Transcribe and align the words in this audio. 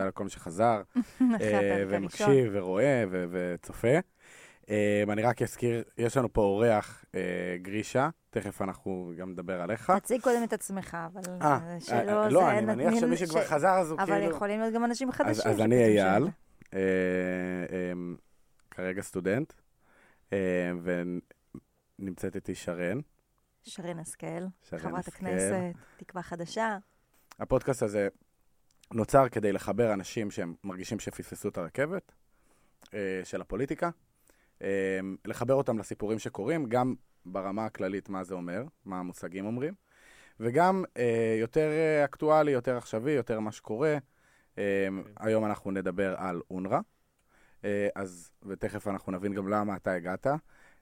תודה 0.00 0.08
לכל 0.08 0.24
מי 0.24 0.30
שחזר, 0.30 0.82
אחרי 1.36 1.70
אה. 1.70 1.84
ומקשיב 1.88 2.50
ורואה 2.52 3.04
וצופה. 3.10 3.98
אה, 4.70 5.04
אני 5.08 5.22
רק 5.22 5.42
אזכיר, 5.42 5.84
יש 5.98 6.16
לנו 6.16 6.32
פה 6.32 6.40
אורח, 6.40 7.04
אה, 7.14 7.56
גרישה, 7.62 8.08
תכף 8.30 8.62
אנחנו 8.62 9.12
גם 9.16 9.30
נדבר 9.30 9.60
עליך. 9.60 9.90
תציג 9.90 10.20
קודם 10.20 10.44
את 10.44 10.52
עצמך, 10.52 10.96
אבל 11.06 11.22
שלא. 11.80 12.28
לא, 12.28 12.50
אני 12.50 12.66
מניח 12.66 12.94
שמי 13.00 13.16
שכבר 13.16 13.44
חזר 13.44 13.68
אז 13.68 13.90
הוא 13.90 14.00
אבל 14.00 14.20
כאילו... 14.20 14.30
יכולים 14.36 14.60
להיות 14.60 14.74
גם 14.74 14.84
אנשים 14.84 15.12
חדשים. 15.12 15.50
אז 15.52 15.60
אני 15.60 15.84
אייל, 15.84 16.28
אה, 16.74 16.80
כרגע 18.70 19.02
סטודנט, 19.02 19.52
ונמצאת 21.98 22.36
איתי 22.36 22.54
שרן. 22.54 23.00
שרן 23.62 23.98
השכל, 23.98 24.46
חברת. 24.62 25.08
הכנסת, 25.08 25.72
תקווה 25.96 26.22
חדשה. 26.22 26.78
הפודקאסט 27.40 27.82
הזה 27.82 28.08
נוצר 28.94 29.28
כדי 29.28 29.52
לחבר 29.52 29.92
אנשים 29.92 30.30
שהם 30.30 30.54
מרגישים 30.64 30.98
שפספסו 30.98 31.48
את 31.48 31.58
הרכבת 31.58 32.12
אה, 32.94 33.20
של 33.24 33.40
הפוליטיקה, 33.40 33.90
אה, 34.62 35.00
לחבר 35.24 35.54
אותם 35.54 35.78
לסיפורים 35.78 36.18
שקורים, 36.18 36.66
גם 36.66 36.94
ברמה 37.26 37.64
הכללית 37.64 38.08
מה 38.08 38.24
זה 38.24 38.34
אומר, 38.34 38.64
מה 38.84 38.98
המושגים 38.98 39.46
אומרים, 39.46 39.74
וגם 40.40 40.84
אה, 40.96 41.36
יותר 41.40 41.70
אקטואלי, 42.04 42.50
יותר 42.50 42.76
עכשווי, 42.76 43.12
יותר 43.12 43.40
מה 43.40 43.52
שקורה. 43.52 43.98
אה, 44.58 44.88
היום 45.18 45.44
אנחנו 45.44 45.70
נדבר 45.70 46.14
על 46.18 46.40
אונר"א, 46.50 46.78
אה, 47.64 47.88
אז, 47.94 48.30
ותכף 48.42 48.88
אנחנו 48.88 49.12
נבין 49.12 49.34
גם 49.34 49.48
למה 49.48 49.76
אתה 49.76 49.92
הגעת, 49.92 50.26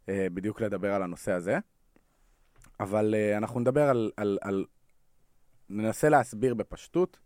אה, 0.09 0.27
בדיוק 0.35 0.61
לדבר 0.61 0.95
על 0.95 1.03
הנושא 1.03 1.33
הזה. 1.33 1.59
אבל 2.81 3.15
אנחנו 3.37 3.61
נדבר 3.61 3.89
על, 3.89 4.11
על, 4.17 4.39
על 4.41 4.65
ננסה 5.69 6.09
להסביר 6.09 6.55
בפשטות 6.55 7.19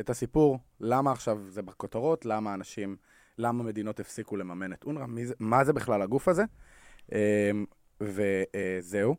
את 0.00 0.10
הסיפור, 0.10 0.58
למה 0.80 1.12
עכשיו 1.12 1.38
זה 1.48 1.62
בכותרות, 1.62 2.24
למה 2.24 2.54
אנשים, 2.54 2.96
למה 3.38 3.64
מדינות 3.64 4.00
הפסיקו 4.00 4.36
לממן 4.36 4.72
את 4.72 4.84
אונר"א, 4.84 5.06
מה 5.40 5.64
זה 5.64 5.72
בכלל 5.72 6.02
הגוף 6.02 6.28
הזה, 6.28 6.42
אמ, 7.12 7.64
וזהו. 8.00 9.16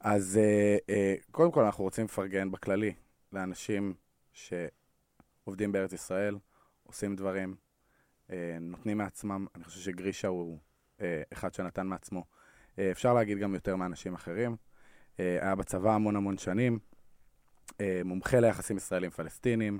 אז 0.00 0.38
אה, 0.42 0.76
אה, 0.90 1.14
קודם 1.30 1.52
כל 1.52 1.64
אנחנו 1.64 1.84
רוצים 1.84 2.04
לפרגן 2.04 2.50
בכללי 2.50 2.94
לאנשים 3.32 3.94
שעובדים 4.32 5.72
בארץ 5.72 5.92
ישראל, 5.92 6.38
עושים 6.82 7.16
דברים, 7.16 7.54
אה, 8.30 8.56
נותנים 8.60 8.98
מעצמם, 8.98 9.46
אני 9.54 9.64
חושב 9.64 9.80
שגרישה 9.80 10.28
הוא 10.28 10.58
אחד 11.32 11.54
שנתן 11.54 11.86
מעצמו. 11.86 12.24
אפשר 12.90 13.14
להגיד 13.14 13.38
גם 13.38 13.54
יותר 13.54 13.76
מאנשים 13.76 14.14
אחרים. 14.14 14.56
היה 15.18 15.54
בצבא 15.54 15.94
המון 15.94 16.16
המון 16.16 16.38
שנים, 16.38 16.78
מומחה 18.04 18.40
ליחסים 18.40 18.76
ישראלים-פלסטינים, 18.76 19.78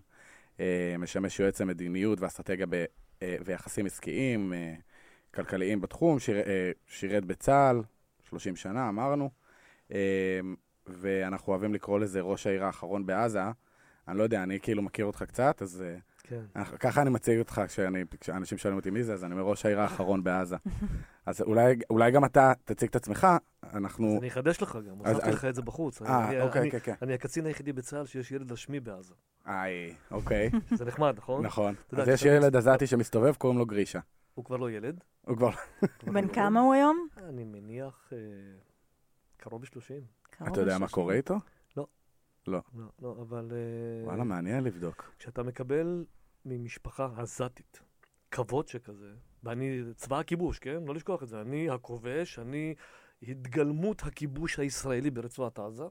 משמש 0.98 1.40
יועץ 1.40 1.60
למדיניות 1.60 2.20
ואסטרטגיה 2.20 2.66
ב, 2.66 2.84
אה, 3.22 3.36
ויחסים 3.44 3.86
עסקיים, 3.86 4.52
אה, 4.52 4.74
כלכליים 5.34 5.80
בתחום, 5.80 6.18
שיר, 6.18 6.36
אה, 6.36 6.70
שירת 6.86 7.24
בצה"ל, 7.24 7.82
30 8.28 8.56
שנה, 8.56 8.88
אמרנו, 8.88 9.30
אה, 9.92 10.40
ואנחנו 10.86 11.52
אוהבים 11.52 11.74
לקרוא 11.74 11.98
לזה 11.98 12.20
ראש 12.20 12.46
העיר 12.46 12.64
האחרון 12.64 13.06
בעזה. 13.06 13.42
אני 14.08 14.18
לא 14.18 14.22
יודע, 14.22 14.42
אני 14.42 14.60
כאילו 14.60 14.82
מכיר 14.82 15.04
אותך 15.04 15.22
קצת, 15.22 15.62
אז 15.62 15.82
אה, 15.86 15.96
כן. 16.30 16.44
אנחנו- 16.56 16.78
ככה 16.78 17.02
אני 17.02 17.10
מציג 17.10 17.38
אותך 17.38 17.60
כשאני- 17.66 18.04
כשאנשים 18.20 18.58
שואלים 18.58 18.78
אותי 18.78 18.90
מי 18.90 19.02
זה, 19.02 19.12
אז 19.14 19.24
אני 19.24 19.32
אומר 19.32 19.44
ראש 19.44 19.66
העיר 19.66 19.80
האחרון 19.80 20.24
בעזה. 20.24 20.56
אז 21.26 21.40
אולי, 21.42 21.78
אולי 21.90 22.10
גם 22.10 22.24
אתה 22.24 22.52
תציג 22.64 22.88
את 22.88 22.96
עצמך, 22.96 23.26
אנחנו... 23.72 24.08
אז 24.12 24.18
אני 24.18 24.28
אחדש 24.28 24.62
לך 24.62 24.78
גם, 24.88 24.96
אז- 25.04 25.12
הוספתי 25.14 25.28
אז- 25.30 25.34
לך 25.34 25.44
את 25.44 25.54
זה 25.54 25.62
בחוץ. 25.62 26.02
אני- 26.02 26.10
אה, 26.10 26.42
אוקיי, 26.42 26.62
אני- 26.62 26.70
כן, 26.70 26.78
כן. 26.82 26.94
אני 27.02 27.14
הקצין 27.14 27.46
היחידי 27.46 27.72
בצה"ל 27.72 28.06
שיש 28.06 28.32
ילד 28.32 28.52
רשמי 28.52 28.80
בעזה. 28.80 29.14
איי, 29.46 29.94
אוקיי, 30.10 30.50
זה 30.78 30.84
נחמד, 30.84 31.14
נכון? 31.16 31.46
נכון. 31.46 31.74
אז 31.92 32.08
יש 32.08 32.22
ילד 32.24 32.56
עזתי 32.56 32.86
שמסתובב, 32.86 33.34
קוראים 33.34 33.58
לו 33.58 33.66
גרישה. 33.66 34.00
הוא 34.34 34.44
כבר 34.44 34.56
לא 34.56 34.70
ילד. 34.70 35.04
הוא 35.20 35.36
כבר... 35.36 35.50
בן 36.06 36.24
לא 36.24 36.32
כמה 36.32 36.60
הוא 36.60 36.74
היום? 36.74 37.08
אני 37.28 37.44
מניח 37.44 38.10
אה, 38.12 38.18
קרוב 39.36 39.62
ל-30. 39.64 39.70
קרוב 40.30 40.48
אתה 40.50 40.60
יודע 40.60 40.78
מה. 40.78 40.88
קורה 40.88 41.14
איתו? 41.14 41.34
לא, 42.46 42.60
לא, 43.02 43.16
אבל... 43.22 43.48
אה, 43.52 44.06
וואלה, 44.06 44.24
מעניין 44.24 44.64
לבדוק. 44.64 45.12
כשאתה 45.18 45.42
מקבל 45.42 46.04
ממשפחה 46.44 47.08
עזתית 47.16 47.80
כבוד 48.30 48.68
שכזה, 48.68 49.14
ואני 49.42 49.80
צבא 49.96 50.18
הכיבוש, 50.18 50.58
כן? 50.58 50.82
לא 50.86 50.94
לשכוח 50.94 51.22
את 51.22 51.28
זה. 51.28 51.40
אני 51.40 51.70
הכובש, 51.70 52.38
אני 52.38 52.74
התגלמות 53.22 54.02
הכיבוש 54.02 54.58
הישראלי 54.58 55.10
ברצועת 55.10 55.58
עזה, 55.58 55.84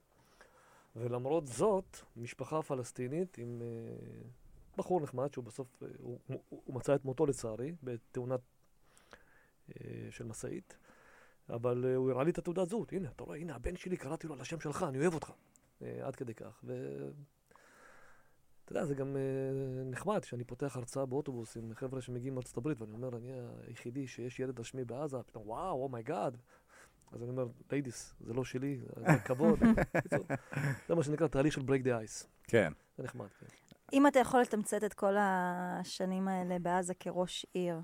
ולמרות 0.95 1.47
זאת, 1.47 1.97
משפחה 2.15 2.61
פלסטינית 2.61 3.37
עם 3.37 3.61
אה, 3.61 4.29
בחור 4.77 5.01
נחמד, 5.01 5.33
שהוא 5.33 5.45
בסוף, 5.45 5.83
אה, 5.83 5.87
הוא, 5.97 6.19
הוא, 6.27 6.41
הוא 6.49 6.75
מצא 6.75 6.95
את 6.95 7.05
מותו 7.05 7.25
לצערי, 7.25 7.75
בתאונת 7.83 8.41
אה, 9.69 10.07
של 10.11 10.25
משאית, 10.25 10.77
אבל 11.49 11.85
אה, 11.85 11.95
הוא 11.95 12.11
הראה 12.11 12.23
לי 12.23 12.31
את 12.31 12.37
התעודת 12.37 12.69
זהות. 12.69 12.93
הנה, 12.93 13.09
אתה 13.09 13.23
רואה, 13.23 13.37
הנה, 13.37 13.55
הבן 13.55 13.75
שלי, 13.75 13.97
קראתי 13.97 14.27
לו 14.27 14.33
על 14.33 14.41
השם 14.41 14.59
שלך, 14.59 14.85
אני 14.89 14.99
אוהב 14.99 15.13
אותך. 15.13 15.31
אה, 15.81 16.07
עד 16.07 16.16
כדי 16.16 16.33
כך. 16.33 16.61
ו... 16.63 16.73
אתה 18.69 18.78
יודע, 18.78 18.85
זה 18.85 18.96
גם 18.96 19.16
אה, 19.16 19.91
נחמד 19.91 20.24
שאני 20.24 20.44
פותח 20.44 20.78
הרצאה 20.78 21.06
באוטובוס 21.06 21.57
עם 21.57 21.72
חבר'ה 21.74 22.02
שמגיעים 22.02 22.35
מארצות 22.35 22.57
הברית, 22.57 22.81
ואני 22.81 22.94
אומר, 22.94 23.18
אני 23.18 23.31
היחידי 23.68 24.07
שיש 24.07 24.40
ילד 24.40 24.59
רשמי 24.59 24.85
בעזה, 24.85 25.18
פתאום, 25.25 25.47
וואו, 25.47 25.84
oh 25.84 25.97
my 25.97 26.10
God. 26.10 26.38
אז 27.12 27.22
אני 27.22 27.29
אומר, 27.29 27.47
ladies, 27.72 28.16
זה 28.19 28.34
לא 28.34 28.44
שלי, 28.44 28.79
זה 28.96 29.19
כבוד. 29.25 29.59
זה 30.88 30.96
מה 30.96 31.03
שנקרא 31.03 31.28
תהליך 31.28 31.53
של 31.53 31.62
break 31.62 31.84
the 31.84 31.88
ice. 31.88 32.28
כן. 32.44 32.74
זה 32.97 33.03
נחמד, 33.03 33.28
כן. 33.40 33.46
אם 33.94 34.08
אתה 34.08 34.19
יכול 34.19 34.41
לתמצת 34.41 34.84
את 34.84 34.94
כל 34.94 35.16
השנים 35.19 36.28
האלה 36.28 36.59
בעזה 36.59 36.94
כראש 36.94 37.46
עיר, 37.53 37.79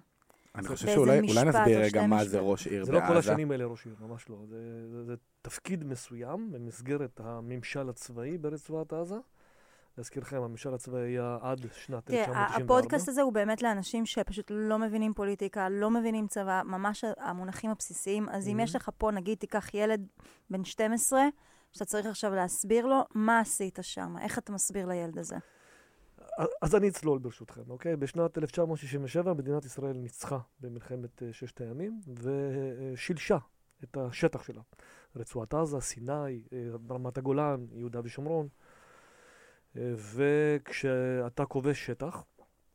אני 0.56 0.68
חושב 0.68 0.88
שאולי 0.88 1.22
נסביר 1.22 1.80
רגע 1.80 2.08
מה 2.08 2.26
זה. 2.26 2.40
ראש 2.40 2.68
עיר 2.68 2.86
זה 2.86 2.92
לא 2.92 3.00
כל 3.00 3.14
בעזה. 3.14 3.32
השנים 3.32 3.52
האלה 3.52 3.66
ראש 3.66 3.86
עיר, 3.86 3.96
ממש 4.00 4.30
לא. 4.30 4.38
זה 5.06 5.16
תפקיד 5.42 5.84
מסוים 5.84 6.52
במסגרת 6.52 7.20
הממשל 7.24 7.90
הצבאי 7.90 8.38
ברצועת 8.38 8.94
עזה. 8.94 9.16
להזכירכם, 9.98 10.42
הממשל 10.44 10.74
הצבאי 10.74 11.02
היה 11.02 11.38
עד 11.42 11.60
שנת 11.74 12.06
תראה, 12.06 12.20
1994. 12.20 12.64
הפודקאסט 12.64 13.10
הזה 13.10 13.22
הוא 13.22 13.34
באמת 13.34 13.62
לאנשים 13.62 14.06
שפשוט 14.06 14.52
לא 14.56 14.80
מבינים 14.80 15.14
פוליטיקה, 15.14 15.70
לא 15.70 15.92
מבינים 15.92 16.28
צבא, 16.28 16.62
ממש 16.66 17.04
המונחים 17.18 17.72
הבסיסיים. 17.72 18.30
אז 18.30 18.48
אם. 18.48 18.60
יש 18.60 18.76
לך 18.76 18.90
פה, 18.98 19.12
נגיד, 19.12 19.38
תיקח 19.38 19.74
ילד 19.74 20.08
בן 20.50 20.64
12, 20.64 21.22
שאתה 21.72 21.86
צריך 21.86 22.06
עכשיו 22.06 22.36
להסביר 22.36 22.86
לו, 22.86 23.02
מה 23.16 23.40
עשית 23.40 23.80
שם? 23.82 24.16
איך 24.22 24.38
אתה 24.38 24.52
מסביר 24.52 24.86
לילד 24.86 25.18
הזה? 25.18 25.36
אז 26.62 26.76
אני 26.76 26.90
אצלול 26.90 27.20
ברשותכם, 27.20 27.62
אוקיי? 27.70 27.96
בשנת 27.96 28.38
1967 28.38 29.34
מדינת 29.34 29.66
ישראל 29.66 29.94
ניצחה 29.94 30.40
במלחמת 30.60 31.24
אה, 31.24 31.34
ששת 31.34 31.62
הימים 31.62 32.02
ושילשה 32.24 33.38
את 33.84 33.98
השטח 33.98 34.44
שלה. 34.44 34.62
רצועת 35.16 35.54
עזה, 35.54 35.80
סיני, 35.80 36.44
אה, 36.54 36.68
רמת 36.90 37.18
הגולן, 37.18 37.66
יהודה 37.74 38.00
ושומרון. 38.04 38.48
וכשאתה 39.76 41.46
כובש 41.46 41.86
שטח 41.86 42.24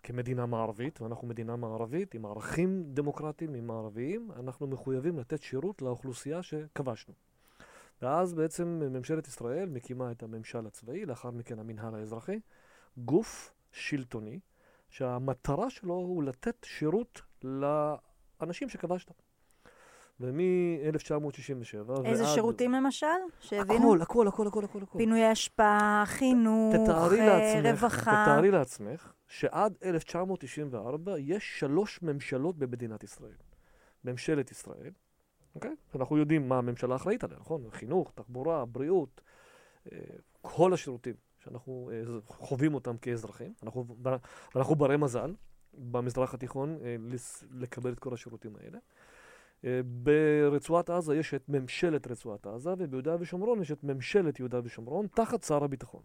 כמדינה 0.02 0.46
מערבית, 0.46 1.00
ואנחנו 1.00 1.28
מדינה 1.28 1.56
מערבית 1.56 2.14
עם 2.14 2.26
ערכים 2.26 2.84
דמוקרטיים, 2.86 3.54
עם 3.54 3.66
מערביים, 3.66 4.30
אנחנו 4.36 4.66
מחויבים 4.66 5.18
לתת 5.18 5.42
שירות 5.42 5.82
לאוכלוסייה 5.82 6.42
שכבשנו. 6.42 7.14
ואז 8.02 8.34
בעצם 8.34 8.82
ממשלת 8.92 9.28
ישראל 9.28 9.68
מקימה 9.68 10.10
את 10.10 10.22
הממשל 10.22 10.66
הצבאי, 10.66 11.06
לאחר 11.06 11.30
מכן 11.30 11.58
המינהל 11.58 11.94
האזרחי, 11.94 12.40
גוף 12.98 13.52
שלטוני, 13.72 14.40
שהמטרה 14.88 15.70
שלו 15.70 15.94
הוא 15.94 16.22
לתת 16.22 16.56
שירות 16.64 17.22
לאנשים 17.42 18.68
שכבשת. 18.68 19.12
ומ-1967 20.20 21.76
ועד... 21.86 22.06
איזה 22.06 22.26
שירותים 22.26 22.72
למשל? 22.72 23.06
שהבינו? 23.40 23.94
הכל, 24.02 24.28
הכל, 24.28 24.46
הכל, 24.46 24.64
הכל, 24.64 24.82
הכל. 24.82 24.98
פינוי 24.98 25.32
אשפה, 25.32 26.02
חינוך, 26.06 26.74
תתארי 26.74 27.20
אה, 27.20 27.26
לעצמך, 27.26 27.82
רווחה. 27.82 28.24
תתארי 28.24 28.50
לעצמך 28.50 29.12
שעד 29.28 29.74
1994 29.84 31.18
יש 31.18 31.58
שלוש 31.58 32.02
ממשלות 32.02 32.58
במדינת 32.58 33.04
ישראל. 33.04 33.36
ממשלת 34.04 34.50
ישראל, 34.50 34.90
אוקיי? 35.54 35.74
אנחנו 35.94 36.16
יודעים 36.16 36.48
מה 36.48 36.58
הממשלה 36.58 36.96
אחראית 36.96 37.24
עליה, 37.24 37.38
נכון? 37.40 37.62
חינוך, 37.70 38.12
תחבורה, 38.14 38.64
בריאות, 38.64 39.20
אה, 39.92 39.98
כל 40.40 40.72
השירותים 40.72 41.14
שאנחנו 41.38 41.90
אה, 41.92 42.02
חווים 42.26 42.74
אותם 42.74 42.96
כאזרחים. 42.96 43.52
אנחנו, 43.62 43.86
אנחנו 44.56 44.74
ברי 44.74 44.96
מזל 44.96 45.34
במזרח 45.74 46.34
התיכון 46.34 46.78
לקבל 47.50 47.92
את 47.92 47.98
כל 47.98 48.14
השירותים 48.14 48.56
האלה. 48.56 48.78
אה, 49.64 49.80
ברצועת 49.84 50.90
עזה 50.90 51.16
יש 51.16 51.34
את 51.34 51.48
ממשלת 51.48 52.06
רצועת 52.06 52.46
עזה, 52.46 52.74
וביהודה 52.78 53.16
ושומרון 53.20 53.62
יש 53.62 53.72
את 53.72 53.84
ממשלת 53.84 54.38
יהודה 54.38 54.60
ושומרון 54.64 55.06
תחת 55.14 55.42
שר 55.42 55.64
הביטחון. 55.64 56.02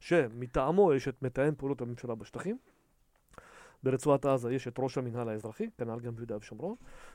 שמטעמו 0.00 0.94
יש 0.94 1.08
את 1.08 1.22
מתאם 1.22 1.54
פעולות 1.54 1.80
הממשלה 1.80 2.14
בשטחים. 2.14 2.58
ברצועת 3.82 4.24
עזה 4.24 4.52
יש 4.52 4.68
את 4.68 4.74
ראש 4.78 4.98
המינהל 4.98 5.28
האזרחי, 5.28 5.70
כנ"ל 5.78 6.00
גם 6.00 6.16
ביהודה 6.16 6.36
ושומרון, 6.36 6.74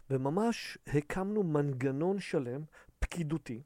וממש 0.09 0.77
הקמנו 0.87 1.43
מנגנון 1.43 2.19
שלם, 2.19 2.61
פקידותי, 2.99 3.61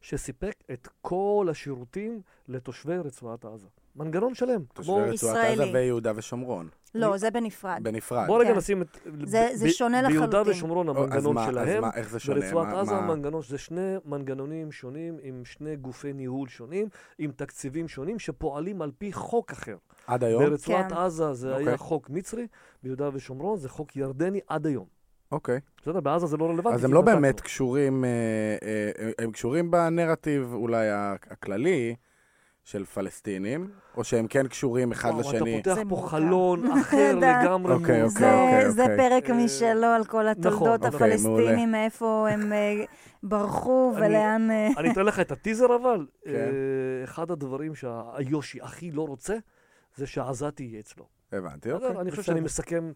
שסיפק 0.00 0.64
את 0.72 0.88
כל 1.00 1.46
השירותים 1.50 2.22
לתושבי 2.48 2.98
רצועת 2.98 3.44
עזה. 3.44 3.68
מנגנון 3.96 4.34
שלם. 4.34 4.62
תושבי 4.74 4.92
רצועת 4.92 5.36
עזה 5.36 5.52
ישראלי. 5.52 5.72
ויהודה 5.72 6.12
ושומרון. 6.16 6.68
לא, 6.94 7.16
זה 7.16 7.30
בנפרד. 7.30 7.78
בנפרד. 7.82 8.26
בוא 8.26 8.40
רגע 8.40 8.50
כן. 8.50 8.56
נשים 8.56 8.82
את... 8.82 8.98
זה- 9.24 9.70
שונה 9.70 10.08
ביהודה 10.08 10.26
לחלוטין. 10.28 10.52
ושומרון 10.52 10.88
או, 10.88 10.92
אז 10.92 10.98
המנגנון 10.98 11.38
אז 11.38 11.46
שלהם, 11.46 11.82
מה, 11.82 11.90
איך 11.94 12.08
זה 12.08 12.18
שונה? 12.18 12.40
ברצועת 12.40 12.74
עזה 12.74 12.94
המנגנון, 12.94 13.42
זה 13.48 13.58
שני 13.58 13.94
מנגנונים 14.04 14.72
שונים 14.72 15.16
עם 15.22 15.44
שני 15.44 15.76
גופי 15.76 16.12
ניהול 16.12 16.48
שונים, 16.48 16.88
עם 17.18 17.30
תקציבים 17.36 17.88
שונים 17.88 18.18
שפועלים 18.18 18.82
על 18.82 18.90
פי 18.98 19.12
חוק 19.12 19.52
אחר. 19.52 19.76
עד 20.06 20.24
היום? 20.24 20.44
ברצועת 20.44 20.92
כן. 20.92 20.96
עזה 20.98 21.34
זה 21.34 21.48
היה 21.48 21.58
אוקיי. 21.58 21.76
חוק 21.76 22.10
מצרי, 22.10 22.46
ביהודה 22.82 23.10
ושומרון 23.12 23.58
זה 23.58 23.68
חוק 23.68 23.96
ירדני 23.96 24.40
עד 24.48 24.66
היום. 24.66 24.86
אוקיי. 25.32 25.60
בסדר? 25.82 26.00
בעזה 26.00 26.26
זה 26.26 26.36
לא 26.36 26.44
רלוונטי. 26.44 26.74
אז 26.74 26.84
הם 26.84 26.92
לא. 26.92 27.00
באמת 27.00 27.40
קשורים, 27.40 28.04
אה, 28.04 28.10
אה, 28.62 29.10
הם 29.18 29.32
קשורים 29.32 29.70
בנרטיב 29.70 30.52
אולי 30.52 30.86
הכללי 30.90 31.94
של 32.64 32.84
פלסטינים, 32.84 33.70
או 33.96 34.04
שהם 34.04 34.26
כן 34.26 34.48
קשורים 34.48 34.92
אחד 34.92 35.10
וואו, 35.10 35.20
לשני? 35.20 35.60
אתה 35.60 35.70
פותח 35.70 35.74
זה 35.74 35.82
פה. 35.88 36.06
חלון 36.08 36.72
אחר 36.80 37.14
לגמרי. 37.14 37.74
אוקיי. 37.74 38.08
זה, 38.08 38.34
אוקיי, 38.34 38.70
זה 38.70 38.82
אוקיי. 38.82 38.96
פרק 38.96 39.30
משלו 39.30 39.86
על 39.86 40.04
כל 40.04 40.28
התולדות 40.28 40.54
נכון, 40.54 40.68
אוקיי. 40.70 40.88
הפלסטינים, 40.88 41.72
מאיפה 41.72 42.28
הם 42.30 42.52
אה, 42.52 42.84
ברחו 43.22 43.94
ולאן... 43.96 44.50
אה, 44.50 44.68
אני 44.78 44.92
אתן 44.92 45.04
לך 45.04 45.20
את 45.20 45.32
הטיזר 45.32 45.76
אבל. 45.76 46.06
כן. 46.24 46.30
אה, 46.30 47.04
אחד 47.04 47.30
הדברים 47.30 47.74
שהיושי 47.74 48.60
הכי 48.60 48.90
לא 48.90 49.02
רוצה, 49.06 49.36
זה 49.96 50.06
שעזתי 50.06 50.62
יהיה 50.62 50.80
אצלו. 50.80 51.06
הבנתי? 51.32 51.72
אוקיי. 51.72 52.00
אני 52.00 52.10
חושב. 52.10 52.22
שאני 52.22 52.40
מסכם 52.40 52.92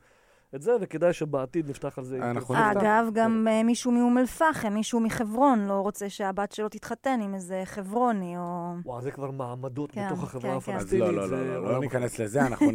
את 0.54 0.62
זה, 0.62 0.76
וכדאי 0.80 1.12
שבעתיד 1.12 1.70
נפתח 1.70 1.98
על 1.98 2.04
זה. 2.04 2.16
אנחנו 2.16 2.54
יותר. 2.54 2.66
נפתח. 2.68 2.82
אגב, 2.82 3.06
גם 3.12 3.46
אה, 3.50 3.62
מישהו 3.62 3.92
מאום 3.92 4.18
אל-פחם, 4.18 4.74
מישהו 4.74 5.00
מחברון, 5.00 5.66
לא 5.66 5.72
רוצה 5.72 6.08
שהבת 6.08 6.52
שלו 6.52 6.68
תתחתן 6.68 7.20
עם 7.22 7.34
איזה 7.34 7.62
חברוני, 7.64 8.36
או... 8.36 8.72
וואו, 8.84 9.00
זה 9.00 9.10
כבר 9.10 9.30
מעמדות 9.30 9.92
כן, 9.92 10.06
בתוך 10.06 10.22
החברה 10.22 10.60
כן, 10.60 10.72
כן. 10.72 10.76
אז 10.76 10.82
הפלסטינית. 10.82 11.14
לא, 11.14 11.30
לא, 11.30 11.30
לא, 11.30 11.62
לא, 11.62 11.72
לא 11.72 11.80
ניכנס 11.80 12.18
לזה, 12.18 12.46
אנחנו 12.46 12.66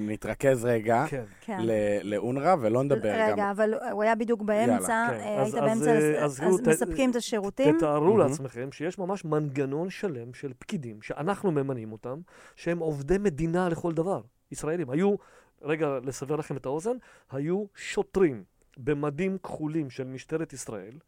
נתרכז 0.00 0.64
רגע. 0.64 1.04
כן. 1.10 1.24
כן. 1.40 1.58
לאונר"א 2.02 2.56
ולא 2.60 2.82
נדבר 2.82 3.18
גם. 3.18 3.32
רגע, 3.32 3.50
אבל 3.50 3.74
הוא 3.92 4.02
היה 4.02 4.14
בדיוק 4.14 4.42
באמצע, 4.42 5.06
כן. 5.10 5.14
אה, 5.14 5.42
היית 5.42 5.54
באמצע, 5.54 5.90
אה, 5.90 6.24
אז 6.24 6.40
מספקים 6.66 7.10
את 7.10 7.16
השירותים. 7.16 7.76
תתארו. 7.76 8.18
לעצמכם 8.18 8.72
שיש 8.72 8.98
ממש 8.98 9.24
מנגנון 9.24 9.90
שלם 9.90 10.34
של 10.34 10.52
פקידים, 10.58 11.02
שאנחנו 11.02 11.50
ממנים 11.50 11.92
אותם, 11.92 12.20
שהם 12.56 12.78
עובדי 12.78 13.18
מדינה 13.18 13.68
לכל 13.68 13.92
דבר. 13.92 14.20
ישראלים. 14.52 14.90
היו, 14.90 15.14
רגע, 15.62 15.98
לסבר 16.02 16.36
לכם 16.36 16.56
את 16.56 16.66
האוזן, 16.66 16.96
היו 17.30 17.64
שוטרים 17.74 18.44
במדים 18.76 19.38
כחולים 19.38 19.90
של 19.90 20.04
משטרת 20.04 20.52
ישראל, 20.52 20.98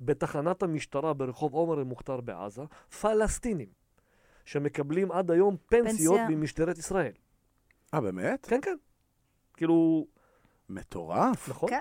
בתחנת 0.00 0.62
המשטרה 0.62 1.14
ברחוב 1.14 1.54
עומר 1.54 1.78
אל-מוכתר 1.78 2.20
בעזה, 2.20 2.62
פלסטינים, 3.00 3.68
שמקבלים 4.44 5.12
עד 5.12 5.30
היום 5.30 5.56
פנסיות 5.66 6.18
פנסיה. 6.18 6.36
ממשטרת 6.36 6.78
ישראל. 6.78 7.12
אה, 7.94 8.00
באמת? 8.00 8.46
כן, 8.46 8.60
כן. 8.62 8.76
כאילו, 9.56 10.06
מטורף. 10.68 11.48
נכון? 11.48 11.70
כן. 11.70 11.80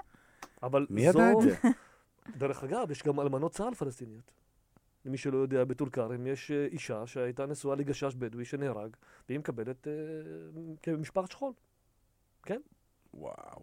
אבל 0.63 0.87
מי 0.89 1.01
ידע 1.01 1.31
את 1.31 1.41
זה? 1.41 1.55
דרך 2.41 2.63
אגב, 2.63 2.91
יש 2.91 3.03
גם 3.03 3.19
אלמנות 3.19 3.51
צה"ל 3.51 3.73
פלסטיניות. 3.73 4.31
למי 5.05 5.17
שלא 5.17 5.37
יודע, 5.37 5.63
בטול 5.63 5.89
כרם 5.89 6.27
יש 6.27 6.51
אה, 6.51 6.65
אישה 6.65 7.07
שהייתה 7.07 7.45
נשואה 7.45 7.75
לגשש 7.75 8.15
בדואי 8.15 8.45
שנהרג, 8.45 8.95
והיא 9.29 9.39
מקבלת 9.39 9.87
אה, 9.87 9.93
כמשפחת 10.81 11.31
שכול. 11.31 11.53
וואו, 13.13 13.61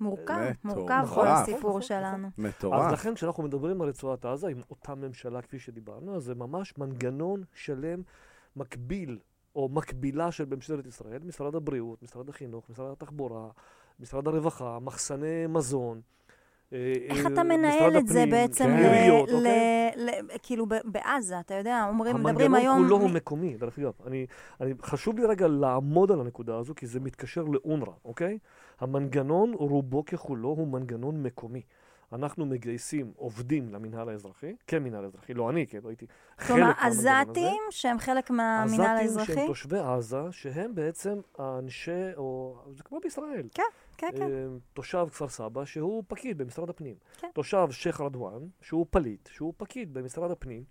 מורכב, 0.00 0.52
מורכב. 0.64 0.82
כל 0.88 1.02
נכון, 1.02 1.26
הסיפור 1.26 1.80
שלנו. 1.80 2.26
אז 2.26 2.32
מטורף. 2.38 2.92
לכן 2.92 3.14
כשאנחנו 3.14 3.42
מדברים 3.42 3.82
על 3.82 3.88
רצועת 3.88 4.24
עזה 4.24 4.48
עם 4.48 4.60
אותה 4.70 4.94
ממשלה 4.94 5.42
כפי 5.42 5.58
שדיברנו, 5.58 6.16
אז 6.16 6.22
זה 6.24 6.34
ממש 6.34 6.78
מנגנון 6.78 7.44
שלם 7.54 8.02
מקביל, 8.56 9.18
או 9.56 9.68
מקבילה 9.68 10.32
של 10.32 10.44
ממשלת 10.44 10.86
ישראל, 10.86 11.22
משרד 11.22 11.54
הבריאות, 11.54 12.02
משרד 12.02 12.28
החינוך, 12.28 12.70
משרד 12.70 12.92
התחבורה, 12.92 13.48
משרד 14.00 14.28
הרווחה, 14.28 14.78
מחסני 14.78 15.46
מזון. 15.48 16.00
אה, 16.72 16.92
איך 17.08 17.26
אה, 17.26 17.32
אתה 17.32 17.42
מנהל 17.42 17.98
את 17.98 18.08
זה 18.08 18.24
בעצם, 18.30 18.64
כן. 18.64 19.10
אוקיי? 19.28 19.92
כאילו 20.42 20.66
בעזה, 20.84 21.40
אתה 21.40 21.54
יודע, 21.54 21.86
אומרים, 21.88 22.16
מדברים 22.16 22.54
היום... 22.54 22.76
המנגנון 22.76 22.98
כולו 22.98 23.02
הוא 23.02 23.10
מקומי, 23.10 23.56
דרך 23.56 23.78
אגב. 23.78 23.92
חשוב 24.82 25.18
לי 25.18 25.26
רגע 25.26 25.48
לעמוד 25.48 26.12
על 26.12 26.20
הנקודה 26.20 26.58
הזו, 26.58 26.74
כי 26.74 26.86
זה 26.86 27.00
מתקשר 27.00 27.44
לאונר"א, 27.44 27.92
אוקיי? 28.04 28.38
המנגנון, 28.80 29.52
רובו 29.54 30.04
ככולו, 30.04 30.48
הוא 30.48 30.68
מנגנון 30.68 31.22
מקומי. 31.22 31.62
אנחנו 32.12 32.46
מגייסים 32.46 33.12
עובדים 33.16 33.74
למינהל 33.74 34.08
האזרחי, 34.08 34.54
כמינהל 34.66 35.04
האזרחי, 35.04 35.34
לא 35.34 35.50
אני, 35.50 35.66
כן, 35.66 35.78
לא 35.84 35.88
הייתי 35.88 36.06
חלק 36.38 36.46
כלומר, 36.46 36.66
מהמנגנון 36.66 36.86
הזה. 36.86 37.18
עזתים 37.18 37.62
שהם 37.70 37.98
חלק 37.98 38.30
מהמינהל 38.30 38.96
עזתים 38.96 39.18
האזרחי? 39.18 39.34
שהם 39.34 39.46
תושבי 39.46 39.78
עזה, 39.78 40.22
שהם 40.30 40.74
בעצם 40.74 41.20
האנשי, 41.38 42.14
או 42.16 42.56
זה 42.76 42.82
כמו 42.82 43.00
בישראל. 43.02 43.48
כן, 43.54 43.62
כן. 44.00 44.22
אה, 44.22 44.46
תושב 44.72 45.06
כפר 45.10 45.28
סבא 45.28 45.64
שהוא 45.64 46.04
פקיד 46.08 46.38
במשרד 46.38 46.70
הפנים. 46.70 46.94
כן. 47.18 47.28
תושב 47.34 47.66
שייח' 47.70 48.00
רדואן 48.00 48.42
שהוא 48.60 48.86
פליט, 48.90 49.28
שהוא 49.32 49.54
פקיד 49.56 49.94
במשרד 49.94 50.30
הפנים 50.30 50.64